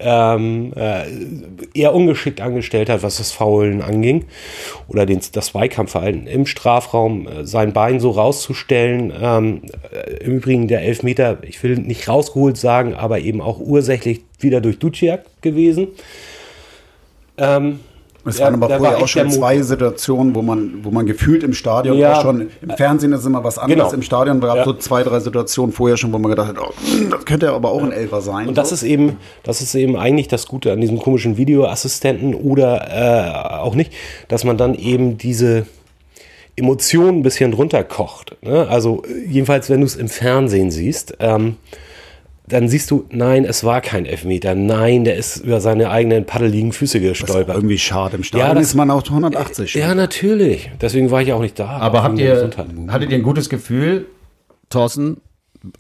ähm, 0.04 0.74
äh, 0.76 1.04
eher 1.74 1.94
ungeschickt 1.94 2.42
angestellt 2.42 2.90
hat, 2.90 3.04
was 3.04 3.18
das 3.18 3.32
Faulen 3.32 3.82
anging 3.82 4.26
oder 4.88 5.06
den, 5.06 5.20
das 5.32 5.48
Zweikampfverhalten 5.48 6.28
im 6.28 6.46
Strafraum, 6.46 7.28
äh, 7.28 7.46
sein 7.46 7.74
Bein 7.74 8.00
so 8.00 8.12
rauszustellen. 8.12 9.14
Ähm, 9.20 9.62
äh, 9.92 10.24
Im 10.24 10.38
Übrigen 10.38 10.68
der 10.68 10.82
Elfmeter, 10.82 11.38
ich 11.44 11.62
will 11.64 11.78
nicht 11.78 12.08
rausgeholt 12.08 12.58
sagen, 12.58 12.94
aber 12.94 13.20
eben 13.20 13.42
auch 13.42 13.60
ursächlich 13.60 14.22
wieder 14.40 14.62
durch 14.62 14.80
Duciak 14.80 15.26
gewesen. 15.42 15.88
Ähm, 17.38 17.80
Es 18.26 18.38
Ja, 18.38 18.46
waren 18.46 18.56
aber 18.56 18.68
vorher 18.78 18.96
war 18.98 19.04
auch 19.04 19.08
schon 19.08 19.30
zwei 19.30 19.62
Situationen, 19.62 20.34
wo 20.34 20.42
man, 20.42 20.76
wo 20.84 20.92
man 20.92 21.06
gefühlt 21.06 21.44
im 21.44 21.54
Stadion 21.54 21.98
Ja. 21.98 22.14
war 22.14 22.22
schon, 22.22 22.50
im 22.62 22.70
Fernsehen 22.78 23.12
ist 23.12 23.26
immer 23.26 23.44
was 23.44 23.58
anderes, 23.58 23.84
Genau. 23.90 23.94
im 23.94 24.02
Stadion 24.02 24.40
gab 24.40 24.52
es 24.52 24.58
Ja. 24.60 24.64
so 24.66 24.74
zwei, 24.74 25.04
drei 25.04 25.20
Situationen 25.20 25.74
vorher 25.74 25.98
schon, 25.98 26.14
wo 26.14 26.18
man 26.20 26.30
gedacht 26.30 26.48
hat, 26.50 26.58
oh, 26.58 26.72
das 27.12 27.26
könnte 27.26 27.52
aber 27.52 27.72
auch 27.72 27.84
ein 27.84 27.92
Elfer 27.92 28.22
sein. 28.22 28.48
Und 28.48 28.58
das 28.58 28.70
so. 28.70 28.76
ist 28.76 28.84
eben, 28.84 29.18
das 29.44 29.62
ist 29.62 29.76
eben 29.76 29.98
eigentlich 29.98 30.30
das 30.30 30.48
Gute 30.48 30.72
an 30.72 30.80
diesem 30.80 31.00
komischen 31.00 31.36
Videoassistenten 31.36 32.34
oder 32.34 32.88
äh, 32.90 33.58
auch 33.60 33.76
nicht, 33.76 33.92
dass 34.30 34.46
man 34.46 34.58
dann 34.58 34.74
eben 34.76 35.18
diese 35.18 35.66
Emotionen 36.56 37.20
ein 37.20 37.24
bisschen 37.24 37.54
runterkocht. 37.54 38.38
Ne? 38.42 38.68
Also 38.70 39.02
jedenfalls, 39.28 39.70
wenn 39.70 39.82
du 39.82 39.86
es 39.86 39.96
im 39.96 40.08
Fernsehen 40.08 40.72
siehst, 40.72 41.16
ähm, 41.20 41.58
dann 42.48 42.68
siehst 42.68 42.92
du, 42.92 43.06
nein, 43.10 43.46
es 43.46 43.64
war 43.64 43.80
kein 43.82 44.06
Elfmeter, 44.06 44.54
nein, 44.54 45.06
der 45.06 45.16
ist 45.16 45.38
über 45.38 45.62
seine 45.62 45.90
eigenen 45.90 46.26
paddeligen 46.26 46.74
Füße 46.74 47.00
das 47.00 47.12
ist 47.12 47.20
gestolpert. 47.26 47.56
irgendwie 47.56 47.78
schade. 47.78 48.18
Im 48.18 48.24
Stadion 48.24 48.48
Ja, 48.50 48.54
das- 48.54 48.68
ist 48.68 48.76
man 48.76 48.92
auf 48.92 49.04
180 49.10 49.72
schon. 49.72 49.82
Ja, 49.82 49.96
natürlich. 49.96 50.70
Deswegen 50.82 51.10
war 51.10 51.22
ich 51.22 51.32
auch 51.32 51.40
nicht 51.42 51.58
da. 51.58 51.68
Aber 51.70 52.00
Auch 52.00 52.04
habt 52.04 52.20
ihr, 52.20 52.34
Gesundheit. 52.34 52.68
hattet 52.90 53.12
ihr 53.12 53.18
ein 53.18 53.24
gutes 53.24 53.50
Gefühl, 53.50 54.08
Thorsten, 54.70 55.18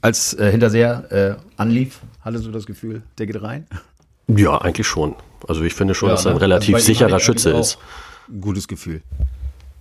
als 0.01 0.33
äh, 0.35 0.49
Hinterseher 0.51 1.37
äh, 1.57 1.61
anlief? 1.61 1.99
Hattest 2.21 2.45
du 2.45 2.51
das 2.51 2.65
Gefühl, 2.65 3.01
der 3.17 3.25
geht 3.27 3.41
rein? 3.41 3.67
Ja, 4.27 4.57
eigentlich 4.59 4.87
schon. 4.87 5.15
Also 5.47 5.63
ich 5.63 5.73
finde 5.73 5.93
schon, 5.93 6.07
dass 6.09 6.23
er 6.25 6.31
ein 6.31 6.35
ne? 6.37 6.41
relativ 6.41 6.75
Also 6.75 6.85
ihm 6.85 6.95
sicherer 6.95 7.19
Schütze 7.19 7.49
ist. 7.49 7.75
auch 7.75 8.29
ein 8.33 8.39
Gutes 8.39 8.69
Gefühl. 8.69 9.01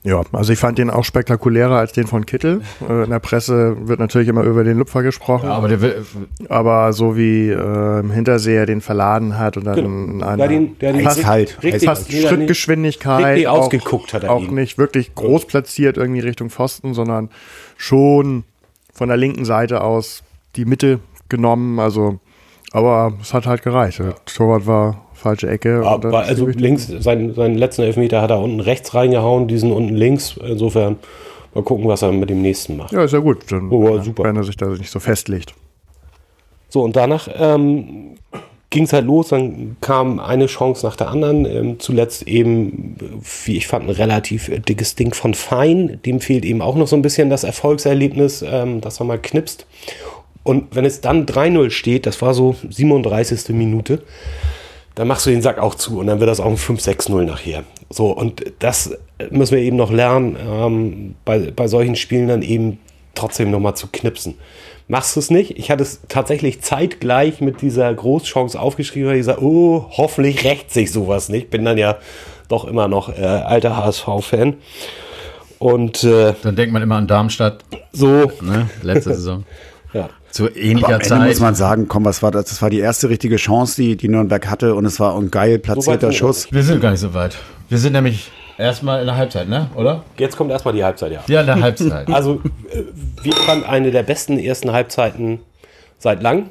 Ja, 0.04 0.20
also 0.32 0.52
ich 0.52 0.58
fand 0.58 0.78
den 0.78 0.90
auch 0.90 1.04
spektakulärer 1.04 1.76
als 1.76 1.92
den 1.92 2.08
von 2.08 2.26
Kittel. 2.26 2.62
Äh, 2.88 3.04
in 3.04 3.10
der 3.10 3.20
Presse 3.20 3.76
wird 3.86 4.00
natürlich 4.00 4.26
immer 4.26 4.42
über 4.42 4.64
den 4.64 4.76
Lupfer 4.78 5.04
gesprochen. 5.04 5.46
Ja, 5.48 5.54
aber 5.54 5.68
der 5.68 5.80
will, 5.80 6.04
Aber 6.48 6.92
so 6.92 7.16
wie 7.16 7.50
äh, 7.50 8.00
im 8.00 8.10
Hinterseher 8.10 8.66
den 8.66 8.80
verladen 8.80 9.38
hat 9.38 9.56
und 9.56 9.64
dann 9.64 9.76
Genau. 9.76 9.88
in 9.88 10.18
Der 10.18 10.28
einer 10.28 10.44
hat 10.44 10.50
ihn- 10.50 10.76
der 10.80 10.92
hat 10.92 11.00
ihn 11.00 11.06
Eiskalt. 11.06 11.48
richtig- 11.50 11.64
richtig- 11.74 11.88
fast 11.88 12.12
der 12.12 12.20
ihn 12.20 12.26
Schrittgeschwindigkeit 12.28 13.24
richtig 13.26 13.46
auch, 13.48 13.58
ausgeguckt 13.60 14.12
hat 14.14 14.24
er 14.24 14.32
auch 14.32 14.42
ihn. 14.42 14.54
nicht 14.54 14.76
wirklich 14.78 15.14
groß 15.14 15.46
platziert 15.46 15.96
irgendwie 15.96 16.20
Richtung 16.20 16.50
Pfosten, 16.50 16.94
sondern 16.94 17.30
schon 17.76 18.42
von 18.92 19.08
der 19.08 19.16
linken 19.16 19.44
Seite 19.44 19.82
aus 19.82 20.24
die 20.56 20.64
Mitte 20.64 20.98
genommen. 21.28 21.78
Also, 21.78 22.18
aber 22.72 23.12
es 23.22 23.32
hat 23.34 23.46
halt 23.46 23.62
gereicht. 23.62 24.00
Der 24.00 24.14
Torwart 24.24 24.66
war 24.66 25.01
falsche 25.22 25.48
Ecke. 25.48 25.82
Aber 25.86 26.18
also 26.20 26.46
ist 26.46 26.58
die- 26.58 26.62
links, 26.62 26.86
seinen, 26.86 27.34
seinen 27.34 27.56
letzten 27.56 27.82
Elfmeter 27.82 28.20
hat 28.20 28.30
er 28.30 28.40
unten 28.40 28.60
rechts 28.60 28.94
reingehauen, 28.94 29.48
diesen 29.48 29.72
unten 29.72 29.94
links. 29.94 30.36
Insofern 30.44 30.96
mal 31.54 31.62
gucken, 31.64 31.86
was 31.88 32.02
er 32.02 32.12
mit 32.12 32.28
dem 32.30 32.42
nächsten 32.42 32.76
macht. 32.76 32.92
ja, 32.92 33.04
ist 33.04 33.12
ja 33.12 33.18
gut. 33.20 33.50
Dann, 33.50 33.70
Oh, 33.70 33.96
ja, 33.96 34.02
super. 34.02 34.24
Wenn 34.24 34.36
er 34.36 34.44
sich 34.44 34.56
da 34.56 34.66
nicht 34.66 34.90
so 34.90 35.00
festlegt. 35.00 35.54
So, 36.68 36.82
und 36.82 36.96
danach 36.96 37.28
ähm, 37.38 38.16
ging 38.70 38.84
es 38.84 38.92
halt 38.94 39.04
los. 39.04 39.28
Dann 39.28 39.76
kam 39.82 40.18
eine 40.20 40.46
Chance 40.46 40.86
nach 40.86 40.96
der 40.96 41.08
anderen. 41.10 41.44
Ähm, 41.44 41.78
zuletzt 41.78 42.26
eben, 42.26 42.96
wie 43.44 43.56
ich 43.58 43.66
fand, 43.66 43.84
ein 43.86 43.90
relativ 43.90 44.48
äh, 44.48 44.58
dickes 44.58 44.94
Ding 44.94 45.12
von 45.12 45.34
Fein. 45.34 46.00
Dem 46.06 46.20
fehlt 46.20 46.44
eben 46.46 46.62
auch 46.62 46.76
noch 46.76 46.86
so 46.86 46.96
ein 46.96 47.02
bisschen 47.02 47.28
das 47.28 47.44
Erfolgserlebnis, 47.44 48.42
ähm, 48.46 48.80
dass 48.80 49.00
er 49.00 49.04
mal 49.04 49.18
knipst. 49.18 49.66
Und 50.44 50.74
wenn 50.74 50.84
es 50.86 51.00
dann 51.02 51.26
3-0 51.26 51.70
steht, 51.70 52.06
das 52.06 52.20
war 52.22 52.32
so 52.34 52.56
37. 52.68 53.50
Minute, 53.50 54.02
dann 54.94 55.08
machst 55.08 55.26
du 55.26 55.30
den 55.30 55.42
Sack 55.42 55.58
auch 55.58 55.74
zu 55.74 55.98
und 55.98 56.06
dann 56.06 56.20
wird 56.20 56.28
das 56.28 56.40
auch 56.40 56.46
ein 56.46 56.56
5-6-0 56.56 57.24
nachher. 57.24 57.64
So, 57.90 58.10
und 58.10 58.44
das 58.58 58.96
müssen 59.30 59.56
wir 59.56 59.62
eben 59.62 59.76
noch 59.76 59.90
lernen, 59.90 60.36
ähm, 60.46 61.14
bei, 61.24 61.50
bei 61.50 61.68
solchen 61.68 61.96
Spielen 61.96 62.28
dann 62.28 62.42
eben 62.42 62.78
trotzdem 63.14 63.50
nochmal 63.50 63.76
zu 63.76 63.88
knipsen. 63.90 64.34
Machst 64.88 65.16
du 65.16 65.20
es 65.20 65.30
nicht? 65.30 65.58
Ich 65.58 65.70
hatte 65.70 65.82
es 65.82 66.00
tatsächlich 66.08 66.60
zeitgleich 66.60 67.40
mit 67.40 67.62
dieser 67.62 67.92
Großchance 67.92 68.58
aufgeschrieben, 68.58 69.08
weil 69.08 69.16
ich 69.16 69.20
gesagt, 69.20 69.40
oh, 69.40 69.86
hoffentlich 69.90 70.44
rächt 70.44 70.72
sich 70.72 70.92
sowas 70.92 71.28
nicht. 71.28 71.50
Bin 71.50 71.64
dann 71.64 71.78
ja 71.78 71.98
doch 72.48 72.64
immer 72.64 72.88
noch 72.88 73.08
äh, 73.16 73.22
alter 73.22 73.76
HSV-Fan. 73.76 74.56
Und 75.58 76.02
äh, 76.02 76.34
dann 76.42 76.56
denkt 76.56 76.72
man 76.72 76.82
immer 76.82 76.96
an 76.96 77.06
Darmstadt, 77.06 77.64
so, 77.92 78.32
ne? 78.42 78.68
letzte 78.82 79.14
Saison. 79.14 79.44
ja. 79.92 80.10
Zu 80.32 80.46
Aber 80.46 80.56
ähnlicher 80.56 80.86
am 80.88 80.94
Ende 80.94 81.06
Zeit. 81.06 81.28
muss 81.28 81.40
man 81.40 81.54
sagen, 81.54 81.88
komm, 81.88 82.04
was 82.04 82.22
war 82.22 82.30
das? 82.30 82.46
Das 82.46 82.62
war 82.62 82.70
die 82.70 82.80
erste 82.80 83.08
richtige 83.08 83.36
Chance, 83.36 83.80
die, 83.80 83.96
die 83.96 84.08
Nürnberg 84.08 84.48
hatte 84.50 84.74
und 84.74 84.84
es 84.86 84.98
war 84.98 85.16
ein 85.16 85.30
geil 85.30 85.58
platzierter 85.58 86.08
wir 86.08 86.12
Schuss. 86.12 86.50
wir 86.50 86.62
sind 86.62 86.80
gar 86.80 86.90
nicht 86.90 87.00
so 87.00 87.12
weit. 87.14 87.36
Wir 87.68 87.78
sind 87.78 87.92
nämlich 87.92 88.30
erstmal 88.58 89.00
in 89.00 89.06
der 89.06 89.16
Halbzeit, 89.16 89.48
ne? 89.48 89.68
Oder? 89.74 90.04
Jetzt 90.18 90.36
kommt 90.36 90.50
erstmal 90.50 90.74
die 90.74 90.82
Halbzeit, 90.82 91.12
ja. 91.12 91.22
Ja, 91.26 91.40
in 91.40 91.46
der 91.46 91.60
Halbzeit. 91.60 92.08
Also, 92.10 92.40
äh, 92.70 92.82
wir 93.22 93.32
fanden 93.34 93.64
eine 93.64 93.90
der 93.90 94.02
besten 94.02 94.38
ersten 94.38 94.72
Halbzeiten 94.72 95.40
seit 95.98 96.22
lang. 96.22 96.48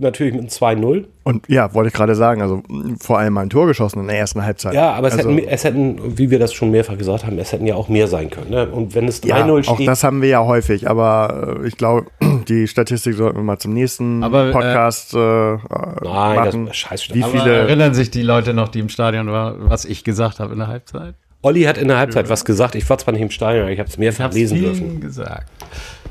Natürlich 0.00 0.32
mit 0.32 0.40
einem 0.42 0.48
2-0. 0.80 1.04
Und 1.24 1.46
ja, 1.48 1.72
wollte 1.74 1.88
ich 1.88 1.94
gerade 1.94 2.14
sagen, 2.14 2.40
also 2.42 2.62
mh, 2.68 2.96
vor 3.00 3.18
allem 3.18 3.34
mal 3.34 3.42
ein 3.42 3.50
Tor 3.50 3.66
geschossen 3.66 4.00
in 4.00 4.06
der 4.08 4.18
ersten 4.18 4.42
Halbzeit. 4.44 4.74
Ja, 4.74 4.92
aber 4.92 5.08
es, 5.08 5.16
also, 5.18 5.30
hätten, 5.30 5.46
es 5.48 5.64
hätten, 5.64 6.18
wie 6.18 6.30
wir 6.30 6.38
das 6.38 6.52
schon 6.54 6.70
mehrfach 6.70 6.96
gesagt 6.98 7.26
haben, 7.26 7.38
es 7.38 7.52
hätten 7.52 7.66
ja 7.66 7.74
auch 7.74 7.88
mehr 7.88 8.08
sein 8.08 8.30
können. 8.30 8.50
Ne? 8.50 8.66
Und 8.68 8.94
wenn 8.94 9.06
es 9.06 9.22
3-0 9.22 9.28
ja, 9.28 9.46
auch 9.70 9.74
steht, 9.76 9.86
das 9.88 10.02
haben 10.02 10.22
wir 10.22 10.28
ja 10.30 10.44
häufig, 10.44 10.88
aber 10.88 11.58
äh, 11.62 11.68
ich 11.68 11.76
glaube, 11.76 12.06
die 12.48 12.66
Statistik 12.66 13.14
sollten 13.14 13.36
wir 13.38 13.42
mal 13.44 13.58
zum 13.58 13.74
nächsten 13.74 14.24
Aber, 14.24 14.48
äh, 14.48 14.52
Podcast 14.52 15.14
äh, 15.14 15.18
nein, 15.18 15.58
machen. 16.02 16.44
das 16.44 16.54
ist 16.72 16.76
scheiße. 16.76 17.14
Wie 17.14 17.22
Aber 17.22 17.32
viele- 17.32 17.54
Erinnern 17.54 17.94
sich 17.94 18.10
die 18.10 18.22
Leute 18.22 18.54
noch, 18.54 18.68
die 18.68 18.80
im 18.80 18.88
Stadion 18.88 19.26
waren, 19.28 19.56
was 19.68 19.84
ich 19.84 20.02
gesagt 20.04 20.40
habe 20.40 20.52
in 20.54 20.58
der 20.60 20.68
Halbzeit? 20.68 21.14
Olli 21.42 21.62
hat 21.62 21.78
in 21.78 21.88
der 21.88 21.96
Halbzeit 21.98 22.28
was 22.28 22.44
gesagt. 22.44 22.74
Ich 22.74 22.88
war 22.90 22.98
zwar 22.98 23.12
nicht 23.12 23.22
im 23.22 23.30
Stadion, 23.30 23.62
aber 23.62 23.72
ich 23.72 23.78
habe 23.78 23.88
es 23.88 23.96
mehrfach 23.96 24.30
lesen 24.32 24.60
dürfen. 24.60 25.00
gesagt. 25.00 25.50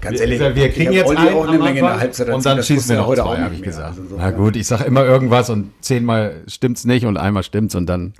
Ganz 0.02 0.20
Wir, 0.20 0.56
wir 0.56 0.70
kriegen 0.70 0.94
jetzt 0.94 1.16
einen 1.16 1.34
auch 1.36 1.48
eine 1.48 1.58
Menge 1.60 1.80
in 1.80 1.86
der 1.86 2.00
Halbzeit 2.00 2.30
und 2.30 2.46
dann 2.46 2.64
schießen 2.64 2.90
wir 2.90 2.98
noch 3.02 3.08
heute 3.08 3.22
zwei, 3.22 3.38
habe 3.38 3.56
ich 3.56 3.62
gesagt. 3.62 3.90
Also 3.90 4.02
Na 4.02 4.08
insofern- 4.30 4.36
gut, 4.38 4.56
ich 4.56 4.68
sage 4.68 4.84
immer 4.86 5.04
irgendwas 5.06 5.50
und 5.50 5.72
zehnmal 5.82 6.36
stimmt's 6.48 6.86
nicht 6.86 7.06
und 7.06 7.18
einmal 7.18 7.44
stimmt's 7.44 7.76
und 7.76 7.86
dann 7.88 8.14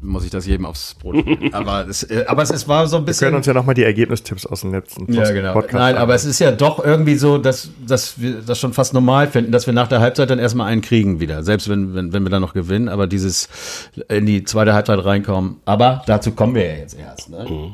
muss 0.00 0.24
ich 0.24 0.30
das 0.30 0.46
jedem 0.46 0.64
aufs 0.64 0.94
Brot 0.94 1.16
aber, 1.52 1.88
es, 1.88 2.04
äh, 2.04 2.24
aber 2.28 2.42
es, 2.42 2.50
es 2.50 2.68
war 2.68 2.86
so 2.86 2.98
ein 2.98 3.02
Wir 3.02 3.06
bisschen. 3.06 3.26
können 3.26 3.36
uns 3.38 3.46
ja 3.46 3.52
nochmal 3.52 3.74
die 3.74 3.82
Ergebnistipps 3.82 4.46
aus 4.46 4.60
dem 4.60 4.70
letzten 4.72 5.12
Ja, 5.12 5.22
Post- 5.22 5.32
genau. 5.32 5.52
Podcast 5.54 5.74
Nein, 5.74 5.96
aber 5.96 6.14
es 6.14 6.24
ist 6.24 6.38
ja 6.38 6.52
doch 6.52 6.84
irgendwie 6.84 7.16
so, 7.16 7.36
dass, 7.38 7.70
dass 7.84 8.20
wir 8.20 8.34
das 8.46 8.60
schon 8.60 8.72
fast 8.72 8.94
normal 8.94 9.26
finden, 9.26 9.50
dass 9.50 9.66
wir 9.66 9.74
nach 9.74 9.88
der 9.88 9.98
Halbzeit 9.98 10.30
dann 10.30 10.38
erstmal 10.38 10.70
einen 10.70 10.82
kriegen 10.82 11.18
wieder. 11.18 11.42
Selbst 11.42 11.68
wenn, 11.68 11.96
wenn, 11.96 12.12
wenn 12.12 12.22
wir 12.22 12.30
dann 12.30 12.42
noch 12.42 12.54
gewinnen, 12.54 12.88
aber 12.88 13.08
dieses 13.08 13.48
in 14.08 14.24
die 14.24 14.44
zweite 14.44 14.72
Halbzeit 14.72 15.04
reinkommen. 15.04 15.56
Aber 15.64 16.02
dazu 16.06 16.30
kommen 16.30 16.54
wir 16.54 16.64
ja 16.64 16.76
jetzt 16.76 16.96
erst. 16.96 17.30
Ne? 17.30 17.72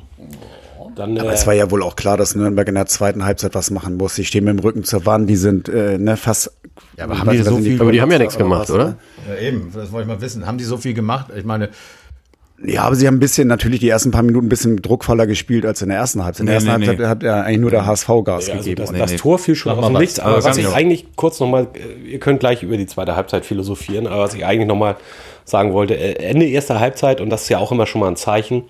Dann, 0.96 1.18
Aber 1.18 1.30
äh, 1.30 1.34
es 1.34 1.46
war 1.46 1.54
ja 1.54 1.70
wohl 1.70 1.82
auch 1.82 1.96
klar, 1.96 2.16
dass 2.16 2.34
Nürnberg 2.34 2.68
in 2.68 2.74
der 2.74 2.86
zweiten 2.86 3.24
Halbzeit 3.24 3.54
was 3.54 3.70
machen 3.70 3.96
muss. 3.96 4.14
Die 4.14 4.24
stehen 4.24 4.44
mit 4.44 4.54
dem 4.56 4.60
Rücken 4.60 4.84
zur 4.84 5.06
Wand, 5.06 5.28
die 5.28 5.36
sind 5.36 5.68
äh, 5.68 5.98
ne, 5.98 6.16
fast. 6.16 6.52
Ja, 6.96 7.04
aber 7.04 7.18
haben 7.18 7.30
die 7.30 7.38
so 7.42 7.56
viel- 7.58 7.80
Aber 7.80 7.92
die 7.92 8.00
haben 8.00 8.10
ja 8.10 8.18
nichts 8.18 8.36
85 8.36 8.74
gemacht, 8.74 8.96
oder? 9.28 9.32
Ja, 9.34 9.40
eben, 9.48 9.70
das 9.74 9.92
wollte 9.92 10.08
ich 10.10 10.14
mal 10.16 10.20
wissen. 10.20 10.46
Haben 10.46 10.58
die 10.58 10.64
so 10.64 10.76
viel 10.76 10.94
gemacht? 10.94 11.26
Ich 11.36 11.44
meine, 11.44 11.68
Ja, 12.64 12.82
aber 12.82 12.94
sie 12.96 13.06
haben 13.06 13.16
ein 13.16 13.20
bisschen, 13.20 13.48
natürlich 13.48 13.80
die 13.80 13.88
ersten 13.88 14.10
paar 14.12 14.22
Minuten 14.22 14.46
ein 14.46 14.48
bisschen 14.48 14.80
druckvoller 14.80 15.26
gespielt 15.26 15.66
als 15.66 15.82
in 15.82 15.88
der 15.88 15.98
ersten 15.98 16.24
Halbzeit. 16.24 16.40
In 16.40 16.46
der 16.46 16.60
Nee, 16.60 16.66
ersten 16.68 16.80
nee, 16.80 16.86
Halbzeit 16.86 16.98
nee. 16.98 17.06
hat 17.06 17.22
ja 17.22 17.40
eigentlich 17.42 17.60
nur 17.60 17.70
der 17.70 17.84
HSV 17.86 18.08
Gas 18.24 18.46
Ja, 18.46 18.54
also 18.54 18.64
gegeben. 18.64 18.80
das, 18.82 18.90
Und 18.90 18.98
das 18.98 19.10
nee. 19.12 19.16
Tor 19.18 19.38
fiel 19.38 19.54
schon 19.54 19.72
aus 19.72 19.80
mal 19.80 19.88
dem 19.88 19.94
was. 19.94 20.00
Nichts. 20.00 20.20
Aber 20.20 20.42
was 20.44 20.56
ich 20.56 20.68
eigentlich 20.68 21.06
kurz 21.16 21.40
nochmal, 21.40 21.68
ihr 22.08 22.18
könnt 22.20 22.40
gleich 22.40 22.62
über 22.62 22.76
die 22.76 22.86
zweite 22.86 23.16
Halbzeit 23.16 23.44
philosophieren, 23.44 24.06
aber 24.06 24.22
was 24.22 24.34
ich 24.34 24.44
eigentlich 24.46 24.68
nochmal 24.68 24.96
sagen 25.44 25.72
wollte, 25.72 25.94
äh, 25.94 26.14
Ende 26.24 26.46
erster 26.46 26.80
Halbzeit, 26.80 27.20
und 27.20 27.28
das 27.30 27.42
ist 27.42 27.48
ja 27.50 27.58
auch 27.58 27.70
immer 27.72 27.86
schon 27.86 28.00
mal 28.00 28.08
ein 28.08 28.16
Zeichen, 28.16 28.62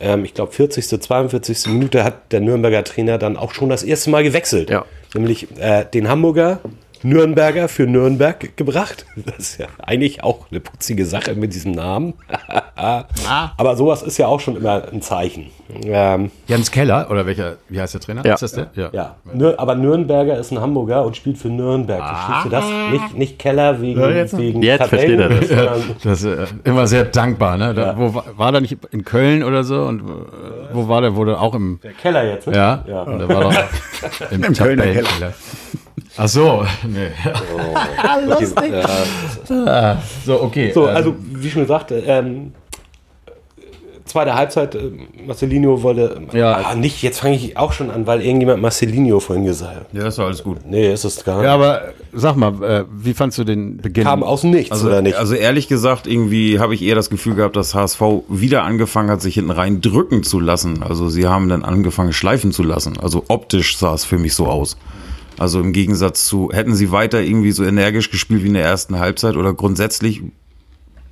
ähm, 0.00 0.24
ich 0.24 0.34
glaube 0.34 0.52
40., 0.52 1.00
42. 1.00 1.66
Minute 1.68 2.04
hat 2.04 2.32
der 2.32 2.40
Nürnberger 2.40 2.84
Trainer 2.84 3.18
dann 3.18 3.36
auch 3.36 3.52
schon 3.54 3.68
das 3.68 3.82
erste 3.82 4.10
Mal 4.10 4.22
gewechselt. 4.22 4.70
Ja. 4.70 4.84
Nämlich 5.14 5.48
äh, 5.58 5.84
den 5.84 6.08
Hamburger 6.08 6.60
Nürnberger 7.02 7.68
für 7.68 7.86
Nürnberg 7.86 8.56
gebracht. 8.56 9.06
Das 9.26 9.38
ist 9.38 9.58
ja 9.58 9.66
eigentlich 9.82 10.22
auch 10.22 10.46
eine 10.50 10.60
putzige 10.60 11.04
Sache 11.06 11.34
mit 11.34 11.54
diesem 11.54 11.72
Namen. 11.72 12.14
Aber 12.76 13.76
sowas 13.76 14.02
ist 14.02 14.18
ja 14.18 14.26
auch 14.26 14.40
schon 14.40 14.56
immer 14.56 14.82
ein 14.92 15.02
Zeichen. 15.02 15.50
Ähm, 15.84 16.30
Jens 16.46 16.70
Keller, 16.70 17.08
oder 17.10 17.24
welcher, 17.26 17.56
wie 17.68 17.80
heißt 17.80 17.94
der 17.94 18.00
Trainer? 18.00 18.24
Ja. 18.26 18.34
Ist 18.34 18.42
das 18.42 18.52
der? 18.52 18.66
Ja. 18.74 18.90
Ja, 18.92 19.16
Nür 19.32 19.54
aber 19.58 19.74
Nürnberger 19.74 20.36
ist 20.38 20.50
ein 20.52 20.60
Hamburger 20.60 21.04
und 21.04 21.16
spielt 21.16 21.38
für 21.38 21.48
Nürnberg. 21.48 22.02
Verstehst 22.02 22.44
du 22.44 22.48
das? 22.50 22.64
Nicht, 22.90 23.16
nicht 23.18 23.38
Keller 23.38 23.80
wegen, 23.80 24.00
Ja, 24.00 24.10
jetzt- 24.10 24.36
wegen 24.36 24.62
Jetzt 24.62 24.86
versteht 24.88 25.18
er 25.18 25.28
das. 25.28 25.48
sondern- 25.48 25.82
Das 26.02 26.22
ist 26.22 26.24
äh, 26.24 26.46
immer 26.64 26.86
sehr 26.86 27.04
dankbar, 27.04 27.56
ne? 27.56 27.72
Da, 27.74 27.96
wo, 27.96 28.12
war- 28.14 28.24
war 28.36 28.52
der 28.52 28.60
nicht 28.60 28.76
in 28.90 29.04
Köln 29.04 29.42
oder 29.44 29.64
so? 29.64 29.82
Und 29.84 30.00
äh, 30.00 30.02
wo 30.72 30.88
war 30.88 31.00
der? 31.00 31.14
Wurde 31.16 31.40
auch 31.40 31.54
im. 31.54 31.78
Keller 32.00 32.24
jetzt, 32.24 32.46
ne? 32.48 32.56
Ja, 32.56 32.84
Ja. 32.86 33.02
und 33.02 33.18
der 33.18 33.28
war 33.28 33.40
doch 33.42 33.52
im, 34.30 34.42
Im 34.44 34.52
Kölner 34.54 34.82
Tabellenkeller. 34.84 35.32
Ach 36.16 36.28
so, 36.28 36.64
nee. 36.88 37.08
Okay, 38.30 38.82
ja. 39.56 40.02
So, 40.24 40.42
okay. 40.42 40.72
So, 40.74 40.88
ähm, 40.88 40.96
also 40.96 41.14
wie 41.34 41.50
schon 41.50 41.62
gesagt, 41.62 41.92
ähm, 41.92 42.52
zweite 44.04 44.34
Halbzeit, 44.34 44.74
äh, 44.74 44.90
Marcelinho 45.26 45.82
wollte, 45.82 46.20
Ja. 46.32 46.52
ah, 46.66 46.74
nicht, 46.74 47.02
jetzt 47.02 47.20
fange 47.20 47.36
ich 47.36 47.56
auch 47.56 47.72
schon 47.72 47.90
an, 47.90 48.06
weil 48.06 48.20
irgendjemand 48.20 48.60
Marcelinho 48.60 49.20
vorhin 49.20 49.46
gesagt 49.46 49.74
hat. 49.74 49.86
Ja, 49.94 50.06
ist 50.08 50.18
doch 50.18 50.26
alles 50.26 50.42
gut. 50.42 50.58
Nee, 50.66 50.92
ist 50.92 51.04
es 51.04 51.24
gar 51.24 51.36
nicht. 51.36 51.44
ja, 51.44 51.54
aber 51.54 51.88
äh, 51.88 51.92
sag 52.12 52.36
mal, 52.36 52.62
äh, 52.62 52.84
wie 52.92 53.14
fandst 53.14 53.38
du 53.38 53.44
den 53.44 53.78
Beginn? 53.78 54.04
Kam 54.04 54.22
aus 54.22 54.42
Nichts, 54.44 54.72
Also, 54.72 54.88
oder 54.88 55.00
nicht? 55.00 55.16
also 55.16 55.34
ehrlich 55.34 55.66
gesagt, 55.68 56.06
irgendwie 56.06 56.58
habe 56.58 56.74
ich 56.74 56.82
eher 56.82 56.94
das 56.96 57.08
Gefühl 57.08 57.36
gehabt, 57.36 57.56
dass 57.56 57.74
HSV 57.74 58.02
wieder 58.28 58.64
angefangen 58.64 59.10
hat, 59.10 59.22
sich 59.22 59.34
hinten 59.36 59.50
rein 59.52 59.80
drücken 59.80 60.24
zu 60.24 60.40
lassen. 60.40 60.82
Also 60.82 61.08
sie 61.08 61.26
haben 61.26 61.48
dann 61.48 61.64
angefangen, 61.64 62.12
schleifen 62.12 62.52
zu 62.52 62.64
lassen. 62.64 62.98
Also 63.00 63.24
optisch 63.28 63.78
sah 63.78 63.94
es 63.94 64.04
für 64.04 64.18
mich 64.18 64.34
so 64.34 64.46
aus. 64.46 64.76
Also 65.42 65.58
im 65.58 65.72
Gegensatz 65.72 66.24
zu, 66.24 66.50
hätten 66.52 66.76
sie 66.76 66.92
weiter 66.92 67.20
irgendwie 67.20 67.50
so 67.50 67.64
energisch 67.64 68.12
gespielt 68.12 68.44
wie 68.44 68.46
in 68.46 68.54
der 68.54 68.62
ersten 68.62 69.00
Halbzeit 69.00 69.34
oder 69.34 69.52
grundsätzlich, 69.52 70.22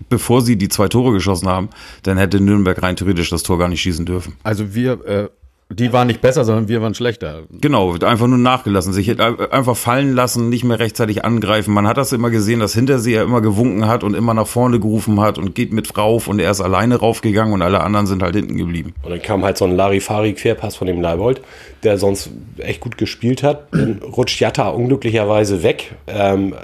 bevor 0.09 0.41
sie 0.41 0.55
die 0.55 0.69
zwei 0.69 0.87
Tore 0.87 1.13
geschossen 1.13 1.49
haben, 1.49 1.69
dann 2.05 2.17
hätte 2.17 2.41
Nürnberg 2.41 2.81
rein 2.81 2.95
theoretisch 2.95 3.31
das 3.31 3.43
Tor 3.43 3.59
gar 3.59 3.67
nicht 3.67 3.81
schießen 3.81 4.07
dürfen. 4.07 4.35
Also 4.45 4.73
wir, 4.73 5.05
äh, 5.05 5.29
die 5.73 5.93
waren 5.93 6.09
nicht 6.09 6.21
besser, 6.21 6.45
sondern 6.45 6.67
wir 6.67 6.83
waren 6.83 6.95
schlechter. 6.95 7.45
Genau, 7.61 7.93
wird 7.93 8.03
einfach 8.03 8.27
nur 8.27 8.39
nachgelassen, 8.39 8.93
sich 8.93 9.21
einfach 9.21 9.77
fallen 9.77 10.15
lassen, 10.15 10.49
nicht 10.49 10.65
mehr 10.65 10.81
rechtzeitig 10.81 11.25
angreifen. 11.25 11.73
Man 11.73 11.87
hat 11.87 11.97
das 11.97 12.13
immer 12.13 12.31
gesehen, 12.31 12.59
dass 12.59 12.75
Hinterseher 12.75 13.23
immer 13.23 13.41
gewunken 13.41 13.87
hat 13.87 14.03
und 14.03 14.15
immer 14.15 14.35
nach 14.35 14.49
vorne 14.49 14.81
gerufen 14.81 15.21
hat 15.21 15.39
und 15.39 15.55
geht 15.55 15.73
mit 15.73 15.97
rauf 15.97 16.27
und 16.27 16.41
er 16.41 16.51
ist 16.51 16.61
alleine 16.61 16.97
raufgegangen 16.97 17.55
und 17.55 17.63
alle 17.63 17.83
anderen 17.83 18.07
sind 18.07 18.21
halt 18.23 18.35
hinten 18.35 18.57
geblieben. 18.57 18.95
Und 19.05 19.11
dann 19.11 19.23
kam 19.23 19.45
halt 19.45 19.59
so 19.59 19.65
ein 19.65 19.77
Larifari-Querpass 19.77 20.75
von 20.75 20.89
dem 20.89 21.01
Leibold, 21.01 21.41
der 21.85 21.99
sonst 21.99 22.31
echt 22.59 22.81
gut 22.81 22.99
gespielt 22.99 23.45
hat. 23.45 23.69
Dann 23.73 24.01
rutscht 24.03 24.41
Jatta 24.41 24.69
unglücklicherweise 24.71 25.63
weg, 25.63 25.95
ähm, 26.09 26.55